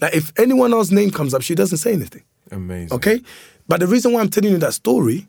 Like 0.00 0.14
if 0.14 0.32
anyone 0.38 0.72
else's 0.72 0.92
name 0.92 1.10
comes 1.10 1.32
up, 1.32 1.42
she 1.42 1.54
doesn't 1.54 1.78
say 1.78 1.92
anything. 1.92 2.22
Amazing. 2.50 2.94
Okay? 2.94 3.22
But 3.66 3.80
the 3.80 3.86
reason 3.86 4.12
why 4.12 4.20
I'm 4.20 4.28
telling 4.28 4.50
you 4.50 4.58
that 4.58 4.74
story, 4.74 5.26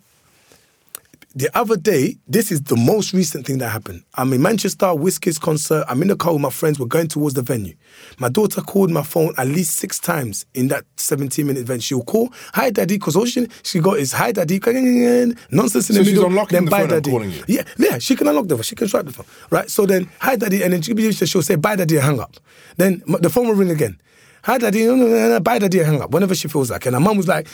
the 1.37 1.49
other 1.57 1.75
day, 1.75 2.15
this 2.27 2.49
is 2.49 2.61
the 2.61 2.77
most 2.77 3.11
recent 3.13 3.45
thing 3.45 3.57
that 3.57 3.67
happened. 3.67 4.03
I'm 4.15 4.31
in 4.31 4.41
Manchester, 4.41 4.85
Wizkid's 4.87 5.37
concert. 5.37 5.83
I'm 5.89 6.01
in 6.01 6.07
the 6.07 6.15
car 6.15 6.31
with 6.31 6.41
my 6.41 6.49
friends. 6.49 6.79
We're 6.79 6.85
going 6.85 7.09
towards 7.09 7.35
the 7.35 7.41
venue. 7.41 7.75
My 8.19 8.29
daughter 8.29 8.61
called 8.61 8.89
my 8.89 9.03
phone 9.03 9.33
at 9.37 9.47
least 9.47 9.75
six 9.75 9.99
times 9.99 10.45
in 10.53 10.69
that 10.69 10.85
17 10.95 11.45
minute 11.45 11.59
event. 11.61 11.83
She'll 11.83 12.03
call, 12.05 12.29
hi, 12.53 12.69
daddy, 12.69 12.95
because 12.97 13.17
all 13.17 13.25
she, 13.25 13.47
she 13.63 13.79
got 13.81 13.97
is, 13.97 14.13
hi, 14.13 14.31
daddy, 14.31 14.59
nonsense 15.51 15.89
in 15.89 15.95
So 15.95 15.99
the 15.99 16.03
she's 16.05 16.13
middle. 16.13 16.27
unlocking 16.27 16.55
then 16.55 16.65
the 16.65 16.71
bye, 16.71 16.87
daddy. 16.87 17.11
calling 17.11 17.31
you? 17.31 17.43
Yeah, 17.47 17.63
yeah, 17.77 17.97
she 17.97 18.15
can 18.15 18.27
unlock 18.27 18.47
the 18.47 18.55
phone. 18.55 18.63
She 18.63 18.75
can 18.75 18.87
swipe 18.87 19.05
the 19.05 19.11
phone. 19.11 19.25
Right? 19.49 19.69
So 19.69 19.85
then, 19.85 20.09
hi, 20.19 20.37
daddy, 20.37 20.63
and 20.63 20.71
then 20.71 20.81
she- 20.81 21.11
she'll 21.25 21.41
say, 21.41 21.55
bye, 21.55 21.75
daddy, 21.75 21.97
and 21.97 22.05
hang 22.05 22.19
up. 22.21 22.37
Then 22.77 23.03
the 23.19 23.29
phone 23.29 23.47
will 23.47 23.55
ring 23.55 23.71
again. 23.71 23.99
Hi, 24.45 24.59
daddy, 24.59 24.85
no, 24.85 24.95
no, 24.95 25.07
no, 25.07 25.29
no, 25.29 25.39
bye, 25.39 25.57
daddy, 25.57 25.79
and 25.79 25.87
hang 25.87 26.01
up. 26.03 26.11
Whenever 26.11 26.35
she 26.35 26.47
feels 26.47 26.69
like. 26.69 26.85
And 26.85 26.93
her 26.93 26.99
mom 26.99 27.17
was 27.17 27.27
like, 27.27 27.47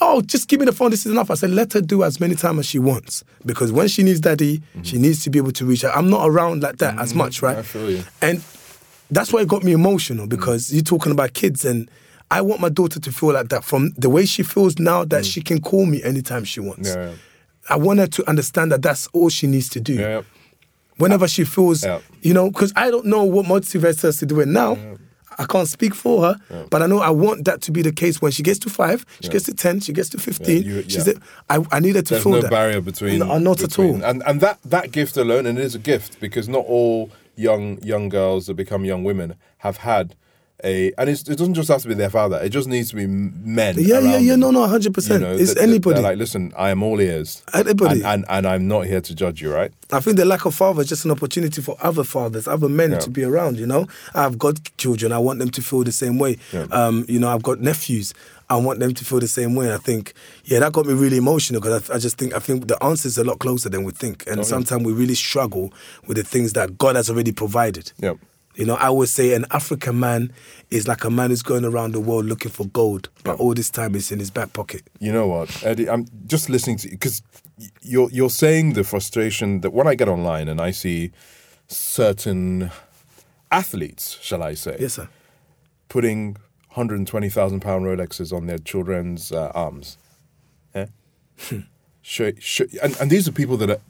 oh, 0.00 0.20
just 0.20 0.48
give 0.48 0.58
me 0.58 0.66
the 0.66 0.72
phone. 0.72 0.90
This 0.90 1.06
is 1.06 1.12
enough. 1.12 1.30
I 1.30 1.34
said, 1.34 1.50
let 1.50 1.72
her 1.74 1.80
do 1.80 2.02
as 2.02 2.18
many 2.18 2.34
times 2.34 2.58
as 2.58 2.66
she 2.66 2.80
wants. 2.80 3.22
Because 3.46 3.70
when 3.70 3.86
she 3.86 4.02
needs 4.02 4.18
daddy, 4.18 4.58
mm-hmm. 4.58 4.82
she 4.82 4.98
needs 4.98 5.22
to 5.22 5.30
be 5.30 5.38
able 5.38 5.52
to 5.52 5.64
reach 5.64 5.84
out. 5.84 5.96
I'm 5.96 6.10
not 6.10 6.28
around 6.28 6.64
like 6.64 6.78
that 6.78 6.98
as 6.98 7.10
mm-hmm. 7.10 7.18
much, 7.18 7.40
right? 7.40 7.58
I 7.58 7.62
feel 7.62 7.88
you. 7.88 8.02
And 8.20 8.42
that's 9.12 9.32
why 9.32 9.42
it 9.42 9.48
got 9.48 9.62
me 9.62 9.70
emotional 9.70 10.26
mm. 10.26 10.30
because 10.30 10.72
you're 10.72 10.82
talking 10.82 11.12
about 11.12 11.34
kids 11.34 11.64
and 11.64 11.88
I 12.32 12.40
want 12.40 12.60
my 12.60 12.68
daughter 12.68 12.98
to 12.98 13.12
feel 13.12 13.32
like 13.32 13.48
that 13.50 13.62
from 13.62 13.92
the 13.96 14.10
way 14.10 14.26
she 14.26 14.42
feels 14.42 14.76
now 14.78 15.04
that 15.04 15.22
mm. 15.22 15.32
she 15.32 15.40
can 15.40 15.60
call 15.60 15.86
me 15.86 16.02
anytime 16.02 16.42
she 16.42 16.58
wants. 16.58 16.96
Yeah. 16.96 17.12
I 17.70 17.76
want 17.76 18.00
her 18.00 18.08
to 18.08 18.28
understand 18.28 18.72
that 18.72 18.82
that's 18.82 19.06
all 19.12 19.28
she 19.28 19.46
needs 19.46 19.68
to 19.70 19.80
do. 19.80 19.94
Yeah, 19.94 20.08
yeah. 20.08 20.22
Whenever 20.96 21.28
she 21.28 21.44
feels, 21.44 21.84
Yeah. 21.84 22.00
you 22.22 22.34
know, 22.34 22.50
because 22.50 22.72
I 22.74 22.90
don't 22.90 23.06
know 23.06 23.22
what 23.22 23.46
motivates 23.46 24.04
us 24.04 24.18
to 24.18 24.26
do 24.26 24.40
it 24.40 24.48
now. 24.48 24.76
I 25.38 25.44
can't 25.46 25.68
speak 25.68 25.94
for 25.94 26.22
her, 26.22 26.66
but 26.70 26.82
I 26.82 26.86
know 26.86 26.98
I 26.98 27.10
want 27.10 27.44
that 27.44 27.60
to 27.62 27.72
be 27.72 27.82
the 27.82 27.92
case 27.92 28.20
when 28.20 28.32
she 28.32 28.42
gets 28.42 28.58
to 28.60 28.70
five, 28.70 29.06
she 29.20 29.28
gets 29.28 29.44
to 29.46 29.54
10, 29.54 29.80
she 29.80 29.92
gets 29.92 30.08
to 30.10 30.18
15. 30.18 30.62
Yeah, 30.62 30.68
you- 30.68 30.82
she's 30.82 31.06
yeah. 31.06 31.12
there. 31.14 31.22
I, 31.48 31.64
I 31.70 31.80
need 31.80 31.94
her 31.96 32.02
to 32.02 32.14
There's 32.14 32.22
feel 32.24 32.32
no 32.32 32.40
that. 32.42 32.50
barrier 32.50 32.80
between. 32.80 33.20
No, 33.20 33.38
not 33.38 33.62
at 33.62 33.78
all. 33.78 34.02
And 34.04 34.22
and 34.26 34.40
that 34.40 34.58
that 34.64 34.90
gift 34.90 35.16
alone, 35.16 35.46
and 35.46 35.58
it 35.58 35.64
is 35.64 35.74
a 35.74 35.78
gift 35.78 36.18
because 36.20 36.48
not 36.48 36.64
all 36.66 37.10
young 37.36 37.80
young 37.82 38.08
girls 38.08 38.46
that 38.46 38.54
become 38.54 38.84
young 38.84 39.04
women 39.04 39.34
have 39.58 39.78
had 39.78 40.14
a, 40.64 40.92
and 40.98 41.08
it's, 41.08 41.22
it 41.28 41.36
doesn't 41.38 41.54
just 41.54 41.68
have 41.68 41.82
to 41.82 41.88
be 41.88 41.94
their 41.94 42.10
father. 42.10 42.38
It 42.42 42.48
just 42.48 42.66
needs 42.68 42.90
to 42.90 42.96
be 42.96 43.06
men. 43.06 43.76
Yeah, 43.78 44.00
yeah, 44.00 44.16
yeah. 44.18 44.30
them. 44.32 44.40
No, 44.40 44.50
no, 44.50 44.66
100%. 44.66 45.10
You 45.12 45.18
know, 45.20 45.32
it's 45.34 45.54
that- 45.54 45.62
anybody. 45.62 46.00
like, 46.00 46.18
listen, 46.18 46.52
I 46.56 46.70
am 46.70 46.82
all 46.82 47.00
ears. 47.00 47.42
Anybody. 47.54 48.02
And, 48.02 48.24
and 48.28 48.38
and 48.38 48.46
I'm 48.46 48.66
not 48.68 48.86
here 48.86 49.00
to 49.00 49.14
judge 49.14 49.40
you, 49.40 49.52
right? 49.52 49.72
I 49.92 50.00
think 50.00 50.16
the 50.16 50.24
lack 50.24 50.44
of 50.46 50.54
father 50.54 50.82
is 50.82 50.88
just 50.88 51.04
an 51.04 51.10
opportunity 51.10 51.62
for 51.62 51.76
other 51.80 52.04
fathers, 52.04 52.48
other 52.48 52.68
men 52.68 52.92
Yeah. 52.92 52.98
to 52.98 53.10
be 53.10 53.22
around. 53.24 53.58
You 53.58 53.66
know, 53.66 53.86
I've 54.14 54.38
got 54.38 54.58
children. 54.78 55.12
I 55.12 55.18
want 55.18 55.38
them 55.38 55.50
to 55.50 55.62
feel 55.62 55.84
the 55.84 55.92
same 55.92 56.18
way. 56.18 56.36
Yeah. 56.52 56.66
Um, 56.72 57.04
you 57.08 57.18
know, 57.20 57.28
I've 57.28 57.42
got 57.42 57.60
nephews. 57.60 58.12
I 58.50 58.56
want 58.56 58.80
them 58.80 58.94
to 58.94 59.04
feel 59.04 59.20
the 59.20 59.28
same 59.28 59.54
way. 59.54 59.74
I 59.74 59.76
think, 59.76 60.14
yeah, 60.44 60.58
that 60.60 60.72
got 60.72 60.86
me 60.86 60.94
really 60.94 61.18
emotional 61.18 61.60
because 61.60 61.90
I, 61.90 61.96
I 61.96 61.98
just 61.98 62.16
think 62.16 62.34
I 62.34 62.38
think 62.38 62.66
the 62.66 62.82
answer 62.82 63.06
is 63.06 63.18
a 63.18 63.24
lot 63.24 63.38
closer 63.40 63.68
than 63.68 63.84
we 63.84 63.92
think, 63.92 64.24
and 64.26 64.36
Oh, 64.36 64.42
yeah. 64.42 64.48
sometimes 64.48 64.84
we 64.84 64.92
really 64.92 65.14
struggle 65.14 65.72
with 66.06 66.16
the 66.16 66.22
things 66.24 66.54
that 66.54 66.78
God 66.78 66.96
has 66.96 67.10
already 67.10 67.32
provided. 67.32 67.92
Yep. 67.98 68.16
You 68.58 68.66
know, 68.66 68.74
I 68.74 68.90
would 68.90 69.08
say 69.08 69.34
an 69.34 69.44
African 69.52 70.00
man 70.00 70.32
is 70.68 70.88
like 70.88 71.04
a 71.04 71.10
man 71.10 71.30
who's 71.30 71.42
going 71.42 71.64
around 71.64 71.92
the 71.92 72.00
world 72.00 72.26
looking 72.26 72.50
for 72.50 72.66
gold, 72.66 73.08
but 73.22 73.38
all 73.38 73.54
this 73.54 73.70
time 73.70 73.94
it's 73.94 74.10
in 74.10 74.18
his 74.18 74.32
back 74.32 74.52
pocket. 74.52 74.82
You 74.98 75.12
know 75.12 75.28
what, 75.28 75.62
Eddie? 75.64 75.88
I'm 75.88 76.06
just 76.26 76.50
listening 76.50 76.76
to 76.78 76.88
you 76.88 76.94
because 76.96 77.22
you're 77.82 78.10
you're 78.10 78.30
saying 78.30 78.72
the 78.72 78.82
frustration 78.82 79.60
that 79.60 79.72
when 79.72 79.86
I 79.86 79.94
get 79.94 80.08
online 80.08 80.48
and 80.48 80.60
I 80.60 80.72
see 80.72 81.12
certain 81.68 82.70
athletes, 83.52 84.18
shall 84.20 84.42
I 84.42 84.54
say, 84.54 84.76
Yes, 84.80 84.94
sir. 84.94 85.08
putting 85.88 86.36
hundred 86.70 86.98
and 86.98 87.06
twenty 87.06 87.28
thousand 87.28 87.60
pound 87.60 87.84
Rolexes 87.84 88.32
on 88.36 88.46
their 88.46 88.58
children's 88.58 89.30
uh, 89.32 89.52
arms. 89.54 89.96
Yeah. 90.74 91.60
Show, 92.02 92.32
show, 92.40 92.64
and, 92.82 92.96
and 93.00 93.10
these 93.10 93.28
are 93.28 93.32
people 93.32 93.56
that 93.58 93.70
are, 93.70 93.80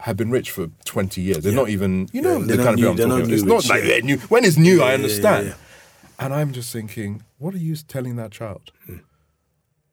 have 0.00 0.16
been 0.16 0.30
rich 0.30 0.50
for 0.50 0.68
20 0.84 1.20
years. 1.20 1.38
They're 1.38 1.52
Yeah. 1.52 1.58
not 1.60 1.68
even, 1.70 2.08
you 2.12 2.22
know, 2.22 2.34
Yeah, 2.38 2.38
the 2.38 2.44
they're 2.46 2.56
kind 2.64 2.68
of 2.70 2.76
people 2.76 2.90
I'm 2.90 2.96
talking 2.96 3.12
about. 3.22 3.32
It's 3.32 3.42
new 3.42 3.48
not 3.54 3.68
like 3.68 3.82
they're 3.82 4.02
new. 4.02 4.16
When 4.28 4.44
it's 4.44 4.56
new, 4.56 4.82
I 4.82 4.94
understand. 4.94 5.54
And 6.20 6.32
I'm 6.34 6.52
just 6.52 6.72
thinking, 6.72 7.22
what 7.38 7.54
are 7.54 7.58
you 7.58 7.76
telling 7.76 8.16
that 8.16 8.30
child? 8.32 8.72
Hmm. 8.86 8.96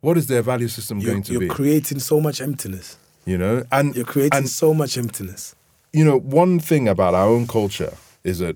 What 0.02 0.18
is 0.18 0.28
their 0.28 0.42
value 0.44 0.68
system 0.68 1.00
You're, 1.00 1.12
going 1.12 1.24
to 1.24 1.30
be? 1.30 1.34
you're 1.34 1.40
be? 1.42 1.48
creating 1.48 2.00
so 2.00 2.20
much 2.22 2.40
emptiness. 2.42 2.98
you 3.26 3.38
know, 3.40 3.64
and 3.72 3.96
You're 3.96 4.06
creating 4.06 4.38
and 4.38 4.48
so 4.50 4.74
much 4.74 4.98
emptiness. 4.98 5.56
you 5.92 6.06
know, 6.06 6.20
one 6.20 6.60
thing 6.60 6.88
about 6.88 7.16
our 7.16 7.28
own 7.28 7.48
culture 7.48 7.94
is 8.24 8.38
that 8.40 8.56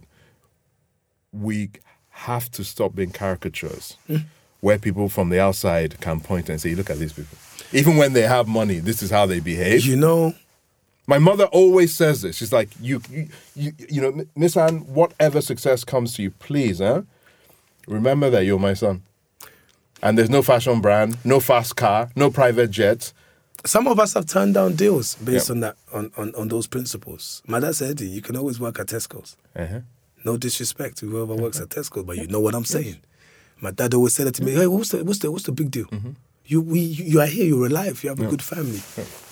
we 1.31 1.69
have 2.09 2.49
to 2.51 2.63
stop 2.63 2.93
being 2.95 3.11
caricatures 3.11 3.97
hmm. 4.07 4.17
where 4.61 4.77
people 4.77 5.09
from 5.09 5.29
the 5.29 5.39
outside 5.39 5.99
can 6.01 6.19
point 6.19 6.49
and 6.49 6.59
say, 6.61 6.75
look 6.75 6.89
at 6.89 6.97
these 6.99 7.13
people. 7.13 7.37
Even 7.71 7.97
when 7.97 8.13
they 8.13 8.23
have 8.23 8.47
money, 8.47 8.79
this 8.79 9.01
is 9.01 9.09
how 9.09 9.25
they 9.25 9.39
behave. 9.39 9.85
You 9.85 9.95
know, 9.95 10.33
My 11.09 11.17
mother 11.17 11.45
always 11.45 11.91
says 11.95 12.21
this. 12.21 12.35
She's 12.37 12.53
like, 12.53 12.69
you, 12.79 13.01
you, 13.09 13.29
you, 13.55 13.71
you 13.89 14.01
know, 14.01 14.25
Miss 14.35 14.55
Anne, 14.55 14.81
whatever 14.93 15.41
success 15.41 15.83
comes 15.83 16.13
to 16.15 16.21
you, 16.21 16.29
please, 16.29 16.77
huh? 16.77 17.01
Remember 17.87 18.29
that 18.29 18.45
you're 18.45 18.59
my 18.59 18.75
son. 18.75 19.01
And 20.03 20.17
there's 20.17 20.29
no 20.29 20.43
fashion 20.43 20.81
brand, 20.81 21.17
no 21.25 21.39
fast 21.39 21.75
car, 21.75 22.11
no 22.15 22.29
private 22.29 22.69
jet. 22.69 23.11
some 23.65 23.87
of 23.87 23.99
us 23.99 24.13
have 24.13 24.27
turned 24.27 24.53
down 24.53 24.75
deals 24.75 25.15
based 25.15 25.49
Yeah. 25.49 25.53
on 25.55 25.59
that 25.61 25.75
on, 25.91 26.11
on, 26.15 26.35
on 26.35 26.47
those 26.47 26.67
principles. 26.67 27.41
My 27.47 27.59
dad 27.59 27.75
said, 27.75 27.99
you 28.01 28.21
can 28.21 28.37
always 28.37 28.59
work 28.59 28.79
at 28.79 28.87
Tesco's. 28.87 29.35
Uh-huh. 29.55 29.79
No 30.23 30.37
disrespect 30.37 30.97
to 30.99 31.09
whoever 31.09 31.33
works 31.35 31.59
at 31.59 31.69
Tesco, 31.69 32.05
but 32.05 32.17
you 32.17 32.27
know 32.27 32.39
what 32.39 32.53
I'm 32.53 32.65
saying. 32.65 32.97
My 33.61 33.71
dad 33.71 33.93
always 33.95 34.13
said 34.15 34.27
it 34.27 34.35
to 34.35 34.43
me. 34.43 34.51
Hey, 34.53 34.67
what's 34.67 34.89
the 34.89 35.03
what's 35.03 35.19
the 35.19 35.31
what's 35.31 35.45
the 35.45 35.51
big 35.53 35.71
deal? 35.71 35.85
Mm-hmm. 35.87 36.11
You 36.49 36.61
we 36.61 36.79
you 36.79 37.19
are 37.21 37.27
here. 37.27 37.45
You're 37.45 37.67
alive. 37.67 38.03
You 38.03 38.09
have 38.09 38.19
a 38.19 38.25
good 38.27 38.41
family. 38.41 38.81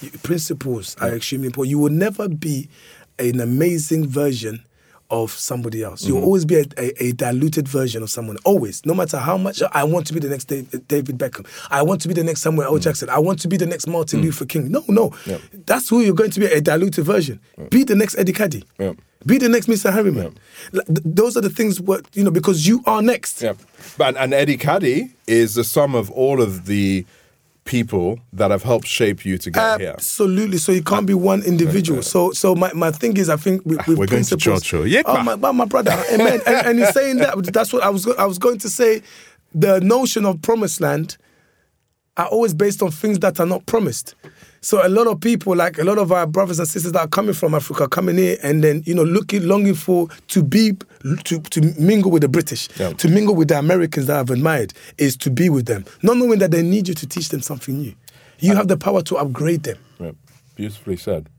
You- 0.01 0.11
principles 0.21 0.95
are 1.01 1.15
extremely 1.15 1.47
important. 1.47 1.71
You 1.71 1.79
will 1.79 1.89
never 1.91 2.29
be 2.29 2.69
an 3.17 3.39
amazing 3.39 4.07
version 4.07 4.63
of 5.09 5.31
somebody 5.31 5.83
else. 5.83 6.01
Mm-hmm. 6.03 6.13
You'll 6.15 6.23
always 6.23 6.45
be 6.45 6.55
a, 6.55 6.65
a, 6.77 7.03
a 7.05 7.11
diluted 7.13 7.67
version 7.67 8.03
of 8.03 8.09
someone. 8.09 8.37
Always, 8.43 8.85
no 8.85 8.93
matter 8.93 9.17
how 9.17 9.37
much 9.37 9.61
I 9.71 9.83
want 9.83 10.05
to 10.07 10.13
be 10.13 10.19
the 10.19 10.29
next 10.29 10.45
David 10.45 11.17
Beckham. 11.17 11.45
I 11.69 11.81
want 11.81 12.01
to 12.01 12.07
be 12.07 12.13
the 12.13 12.23
next 12.23 12.41
Samuel 12.41 12.65
L. 12.65 12.77
Jackson. 12.77 13.09
I 13.09 13.19
want 13.19 13.39
to 13.41 13.47
be 13.47 13.57
the 13.57 13.65
next 13.65 13.87
Martin 13.87 14.21
Luther 14.21 14.45
King. 14.45 14.69
No, 14.71 14.83
no, 14.87 15.09
Mm. 15.11 15.27
Yep. 15.27 15.41
that's 15.65 15.89
who 15.89 16.01
you're 16.01 16.13
going 16.15 16.31
to 16.31 16.39
be. 16.39 16.45
A 16.47 16.59
diluted 16.61 17.05
version. 17.05 17.39
Be 17.69 17.83
the 17.83 17.95
next 17.95 18.17
Eddie 18.17 18.33
Kadi. 18.33 18.63
Yep. 18.79 18.97
Be 19.25 19.37
the 19.37 19.49
next 19.49 19.67
Mr. 19.67 19.91
Harriman. 19.91 20.37
Like, 20.71 20.85
th- 20.87 20.99
those 21.03 21.35
are 21.37 21.41
the 21.41 21.49
things 21.49 21.81
what 21.81 22.05
you 22.13 22.23
know 22.23 22.31
because 22.31 22.67
you 22.67 22.81
are 22.85 23.01
next. 23.01 23.41
Yeah. 23.41 23.53
But, 23.97 24.15
and 24.17 24.33
Eddie 24.33 24.57
Kadi 24.57 25.09
is 25.25 25.55
the 25.55 25.63
sum 25.63 25.95
of 25.95 26.11
all 26.11 26.41
of 26.41 26.65
the 26.65 27.05
people 27.67 28.19
that 28.33 28.49
have 28.49 28.63
helped 28.63 28.87
shape 28.87 29.25
you 29.25 29.37
to 29.37 29.51
get 29.51 29.79
here. 29.79 29.91
Absolutely. 29.91 30.57
So 30.57 30.71
you 30.71 30.81
can't 30.81 31.05
be 31.05 31.13
one 31.13 31.43
individual. 31.43 32.01
So 32.01 32.31
so 32.31 32.55
my, 32.55 32.73
my 32.73 32.89
thing 32.89 33.17
is 33.17 33.29
I 33.29 33.35
think 33.35 33.63
with, 33.65 33.79
ah, 33.79 33.83
with 33.87 33.99
We're 33.99 34.07
going 34.07 34.23
to 34.23 34.37
church. 34.37 34.73
Yeah, 34.73 35.03
oh, 35.05 35.21
my, 35.21 35.51
my 35.51 35.65
brother. 35.65 35.91
Amen. 36.11 36.41
and, 36.47 36.67
and 36.67 36.79
in 36.79 36.91
saying 36.91 37.17
that, 37.17 37.35
that's 37.53 37.71
what 37.71 37.83
I 37.83 37.89
was 37.89 38.07
I 38.07 38.25
was 38.25 38.39
going 38.39 38.57
to 38.59 38.69
say. 38.69 39.03
The 39.53 39.79
notion 39.81 40.25
of 40.25 40.41
promised 40.41 40.81
land 40.81 41.17
are 42.17 42.27
always 42.27 42.53
based 42.53 42.81
on 42.81 42.91
things 42.91 43.19
that 43.19 43.39
are 43.39 43.45
not 43.45 43.65
promised. 43.65 44.15
So 44.67 44.85
a 44.85 44.89
lot 44.89 45.07
of 45.07 45.21
people, 45.21 45.55
like 45.55 45.77
a 45.77 45.83
lot 45.85 45.97
of 45.97 46.11
our 46.11 46.27
brothers 46.27 46.59
and 46.59 46.67
sisters 46.67 46.91
that 46.91 46.99
are 46.99 47.07
coming 47.07 47.33
from 47.33 47.55
Africa, 47.55 47.87
coming 47.87 48.17
here 48.17 48.35
and 48.43 48.61
then 48.61 48.83
you 48.85 48.93
know 48.93 49.05
looking, 49.05 49.47
longing 49.47 49.75
for 49.75 50.09
to 50.27 50.43
be 50.43 50.73
to 51.23 51.39
to 51.39 51.61
mingle 51.79 52.11
with 52.11 52.21
the 52.21 52.27
British, 52.27 52.67
Yeah. 52.77 52.91
to 52.91 53.07
mingle 53.07 53.33
with 53.33 53.47
the 53.47 53.57
Americans 53.57 54.07
that 54.07 54.19
I've 54.19 54.29
admired, 54.29 54.73
is 54.97 55.15
to 55.19 55.29
be 55.29 55.49
with 55.49 55.67
them, 55.67 55.85
not 56.03 56.17
knowing 56.17 56.39
that 56.39 56.51
they 56.51 56.63
need 56.63 56.89
you 56.89 56.93
to 56.95 57.07
teach 57.07 57.29
them 57.29 57.41
something 57.41 57.77
new. 57.79 57.95
You 58.39 58.57
have 58.57 58.67
the 58.67 58.75
power 58.75 59.01
to 59.03 59.15
upgrade 59.15 59.63
them. 59.63 59.77
Yeah. 60.01 60.11
Beautifully 60.57 60.97
said. 60.97 61.29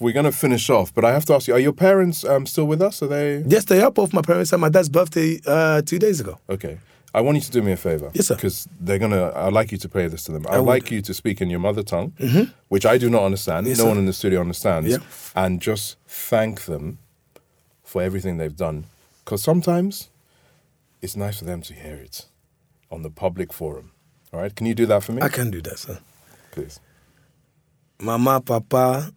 we're 0.00 0.14
going 0.14 0.24
to 0.24 0.32
finish 0.32 0.70
off, 0.70 0.94
but 0.94 1.04
I 1.04 1.12
have 1.12 1.26
to 1.26 1.34
ask 1.34 1.48
you: 1.48 1.52
Are 1.56 1.60
your 1.60 1.74
parents 1.74 2.24
um, 2.24 2.46
still 2.46 2.64
with 2.66 2.80
us? 2.80 3.02
Are 3.02 3.08
they 3.08 3.44
Yes, 3.46 3.66
they 3.66 3.82
are 3.82 3.90
both 3.90 4.14
my 4.14 4.22
parents 4.22 4.50
and 4.54 4.62
my 4.62 4.70
dad's 4.70 4.88
birthday 4.88 5.38
uh, 5.46 5.82
two 5.82 5.98
days 5.98 6.20
ago. 6.20 6.38
okay? 6.48 6.78
I 7.16 7.20
want 7.22 7.36
you 7.36 7.40
to 7.40 7.50
do 7.50 7.62
me 7.62 7.72
a 7.72 7.76
favor. 7.76 8.10
Yes, 8.12 8.26
sir. 8.26 8.34
Because 8.34 8.68
they're 8.78 8.98
gonna. 8.98 9.32
I'd 9.34 9.52
like 9.52 9.72
you 9.72 9.78
to 9.78 9.88
play 9.88 10.06
this 10.06 10.24
to 10.24 10.32
them. 10.32 10.44
I'd. 10.46 10.58
Mm-hmm. 10.58 10.66
like 10.66 10.90
you 10.90 11.00
to 11.02 11.14
speak 11.14 11.40
in 11.40 11.48
your 11.50 11.60
mother 11.60 11.82
tongue, 11.82 12.12
which 12.68 12.84
I 12.84 12.98
do 12.98 13.08
not 13.08 13.22
understand. 13.22 13.66
Yes, 13.66 13.78
no 13.78 13.84
sir. 13.84 13.88
one 13.88 13.98
in 13.98 14.06
the 14.06 14.12
studio 14.12 14.40
understands. 14.40 14.90
Yeah. 14.90 14.98
And 15.34 15.62
just 15.62 15.96
thank 16.06 16.66
them 16.66 16.98
for 17.82 18.02
everything 18.02 18.36
they've 18.36 18.56
done. 18.56 18.84
Because 19.24 19.42
sometimes 19.42 20.10
it's 21.00 21.16
nice 21.16 21.38
for 21.38 21.46
them 21.46 21.62
to 21.62 21.72
hear 21.74 21.96
it 21.96 22.26
on 22.90 23.02
the 23.02 23.10
public 23.10 23.52
forum. 23.52 23.92
All 24.32 24.40
right? 24.40 24.54
Can 24.54 24.66
you 24.66 24.74
do 24.74 24.86
that 24.86 25.02
for 25.02 25.12
me, 25.12 25.22
I 25.22 25.28
can 25.28 25.50
do 25.50 25.62
that, 25.62 25.78
sir. 25.78 25.98
please? 26.52 26.80
mama 27.98 28.40
papa 28.40 29.10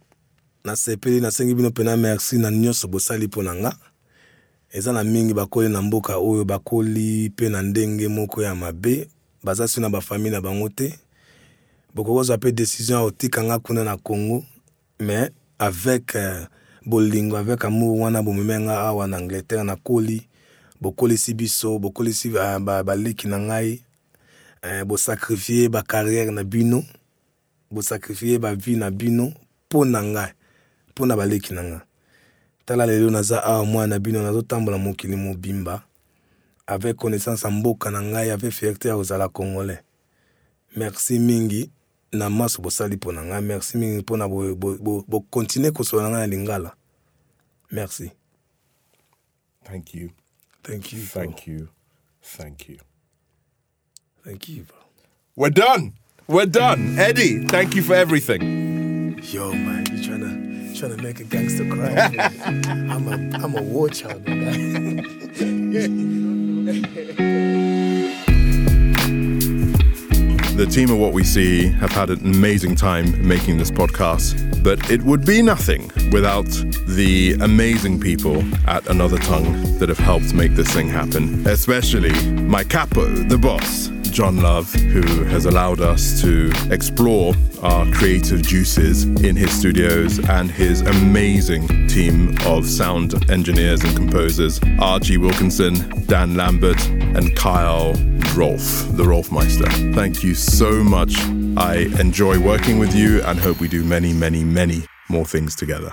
nasepeli 0.64 1.22
nasengi 1.22 1.54
bino 1.56 1.70
mpena 1.70 1.98
merci 1.98 2.38
na 2.38 2.52
nyonso 2.52 2.88
bosali 2.88 3.28
mpo 3.28 3.44
na 3.44 3.56
nga 3.56 3.76
eza 4.72 4.92
na 4.94 5.04
mingi 5.04 5.34
bakoli 5.34 5.70
na 5.70 5.82
mboka 5.82 6.18
oyo 6.18 6.46
bakoli 6.46 7.30
mpe 7.30 7.50
na 7.50 7.62
ndenge 7.62 8.08
moko 8.08 8.42
ya 8.44 8.56
mabe. 8.56 9.08
Baza 9.44 9.68
si 9.68 9.80
na 9.82 9.90
bafamile 9.90 10.30
na 10.32 10.42
bango 10.42 10.70
te. 10.70 11.00
Bokokozwa 11.96 12.38
mpe 12.38 12.52
décision 12.52 13.00
ya 13.00 13.06
kotika 13.06 13.44
nga 13.44 13.60
kuna 13.60 13.84
na 13.84 13.98
congo. 13.98 14.44
Mais 15.00 15.32
avec 15.60 16.16
euh, 16.16 16.46
bolingo 16.86 17.36
avec 17.36 17.66
amour 17.66 18.00
wana 18.00 18.22
bomeme 18.22 18.60
nga 18.60 18.80
awa 18.82 19.08
na 19.08 19.18
angleterre 19.18 19.64
nakoli 19.64 20.28
bokolisi 20.82 21.34
biso 21.34 21.80
bokolisi 21.80 22.30
ba- 22.30 22.60
ba- 22.60 22.84
baleki 22.84 23.28
na 23.28 23.40
ngai. 23.40 23.84
Eh, 24.62 24.84
bosakrifie 24.86 25.70
bacarrière 25.70 26.32
na 26.32 26.44
bino. 26.44 26.84
Bosakrifie 27.72 28.40
bavie 28.40 28.76
na 28.78 28.92
bino. 28.92 29.34
Mpo 29.66 29.86
na 29.86 30.04
ngai 30.04 30.32
mpo 30.90 31.06
na 31.06 31.16
baleki 31.16 31.54
na 31.54 31.64
ngai 31.64 31.80
tala 32.70 32.86
lelo 32.86 33.10
naza 33.10 33.44
awa 33.44 33.66
mwana 33.66 33.88
na 33.88 34.00
bino 34.00 34.24
nazotambola 34.24 34.78
mokili 34.78 35.16
mobimba 35.16 35.84
avec 36.68 36.96
connaissance 36.96 37.48
ya 37.48 37.52
mboka 37.52 37.92
na 37.92 38.02
ngai 38.02 38.30
avec 38.32 38.52
fierté 38.54 38.88
ya 38.88 38.96
kozala 38.96 39.30
congolais 39.30 39.80
merci 40.76 41.20
mingi 41.20 41.72
na 42.12 42.30
maso 42.30 42.62
bosali 42.62 42.96
mpo 42.96 43.12
na 43.12 43.26
ngai 43.26 43.42
merci 43.42 43.78
mingi 43.78 43.98
mpona 43.98 44.28
bokontinue 44.28 45.72
bo, 45.72 45.72
bo, 45.72 45.78
kosola 45.78 46.04
na 46.04 46.10
ngai 46.10 46.20
na 46.20 46.28
lingala 46.28 46.76
merci 47.72 48.12
Thank 49.64 49.94
you. 49.96 50.10
thank 50.64 50.94
you 50.94 51.00
Thank 51.06 51.48
you. 51.48 51.68
Thank 52.22 52.70
you. 52.70 52.78
thank 54.24 54.48
you 54.50 54.64
bro. 54.64 54.78
We're 55.36 55.50
done. 55.54 55.94
We're 56.30 56.46
done. 56.46 56.98
Eddie, 57.00 57.44
thank 57.44 57.74
you 57.74 57.82
for 57.82 57.96
everything. 57.96 59.20
yo 59.24 59.52
man 59.52 59.84
you 59.92 60.04
trying 60.04 60.22
to 60.22 60.80
trying 60.80 60.96
to 60.96 61.02
make 61.04 61.20
a 61.20 61.24
gangster 61.24 61.68
cry 61.68 61.90
man. 61.90 62.90
i'm 62.92 63.08
a 63.08 63.38
i'm 63.44 63.58
a 63.58 63.62
war 63.64 63.90
child 63.90 64.24
man. 64.28 64.98
The 70.56 70.66
team 70.66 70.92
of 70.92 70.98
What 71.00 71.14
We 71.14 71.24
See 71.24 71.68
have 71.68 71.92
had 71.92 72.10
an 72.10 72.20
amazing 72.20 72.76
time 72.76 73.26
making 73.26 73.58
this 73.58 73.72
podcast, 73.72 74.62
but 74.62 74.92
it 74.92 75.02
would 75.04 75.26
be 75.26 75.42
nothing 75.42 75.90
without 76.12 76.50
the 76.86 77.38
amazing 77.40 78.00
people 78.00 78.44
at 78.68 78.86
Another 78.88 79.18
Tongue 79.20 79.54
that 79.80 79.88
have 79.88 79.98
helped 80.00 80.34
make 80.34 80.56
this 80.56 80.70
thing 80.74 80.90
happen, 80.90 81.48
especially 81.48 82.12
my 82.42 82.66
capo, 82.66 83.06
the 83.06 83.38
boss, 83.38 83.88
John 84.12 84.38
Love, 84.38 84.72
who 84.74 85.24
has 85.26 85.46
allowed 85.46 85.80
us 85.82 86.22
to 86.22 86.52
explore 86.72 87.34
our 87.62 87.90
creative 87.92 88.42
juices 88.42 89.06
in 89.06 89.36
his 89.36 89.52
studios 89.52 90.20
and 90.30 90.50
his 90.50 90.82
amazing 90.82 91.88
team 91.88 92.36
of 92.46 92.68
sound 92.68 93.30
engineers 93.30 93.84
and 93.84 93.96
composers, 93.96 94.60
RG 94.60 95.18
Wilkinson, 95.18 96.06
Dan 96.08 96.36
Lambert, 96.36 96.84
and 96.88 97.36
Kyle 97.36 97.94
Rolf, 98.36 98.62
the 98.96 99.04
Rolfmeister. 99.04 99.94
Thank 99.94 100.24
you 100.24 100.36
so 100.36 100.84
much. 100.84 101.18
I 101.58 101.88
enjoy 102.00 102.40
working 102.40 102.80
with 102.80 102.96
you 102.96 103.22
and 103.24 103.40
hope 103.40 103.60
we 103.60 103.68
do 103.68 103.84
many, 103.84 104.14
many, 104.14 104.44
many 104.44 104.86
more 105.10 105.26
things 105.26 105.56
together. 105.56 105.92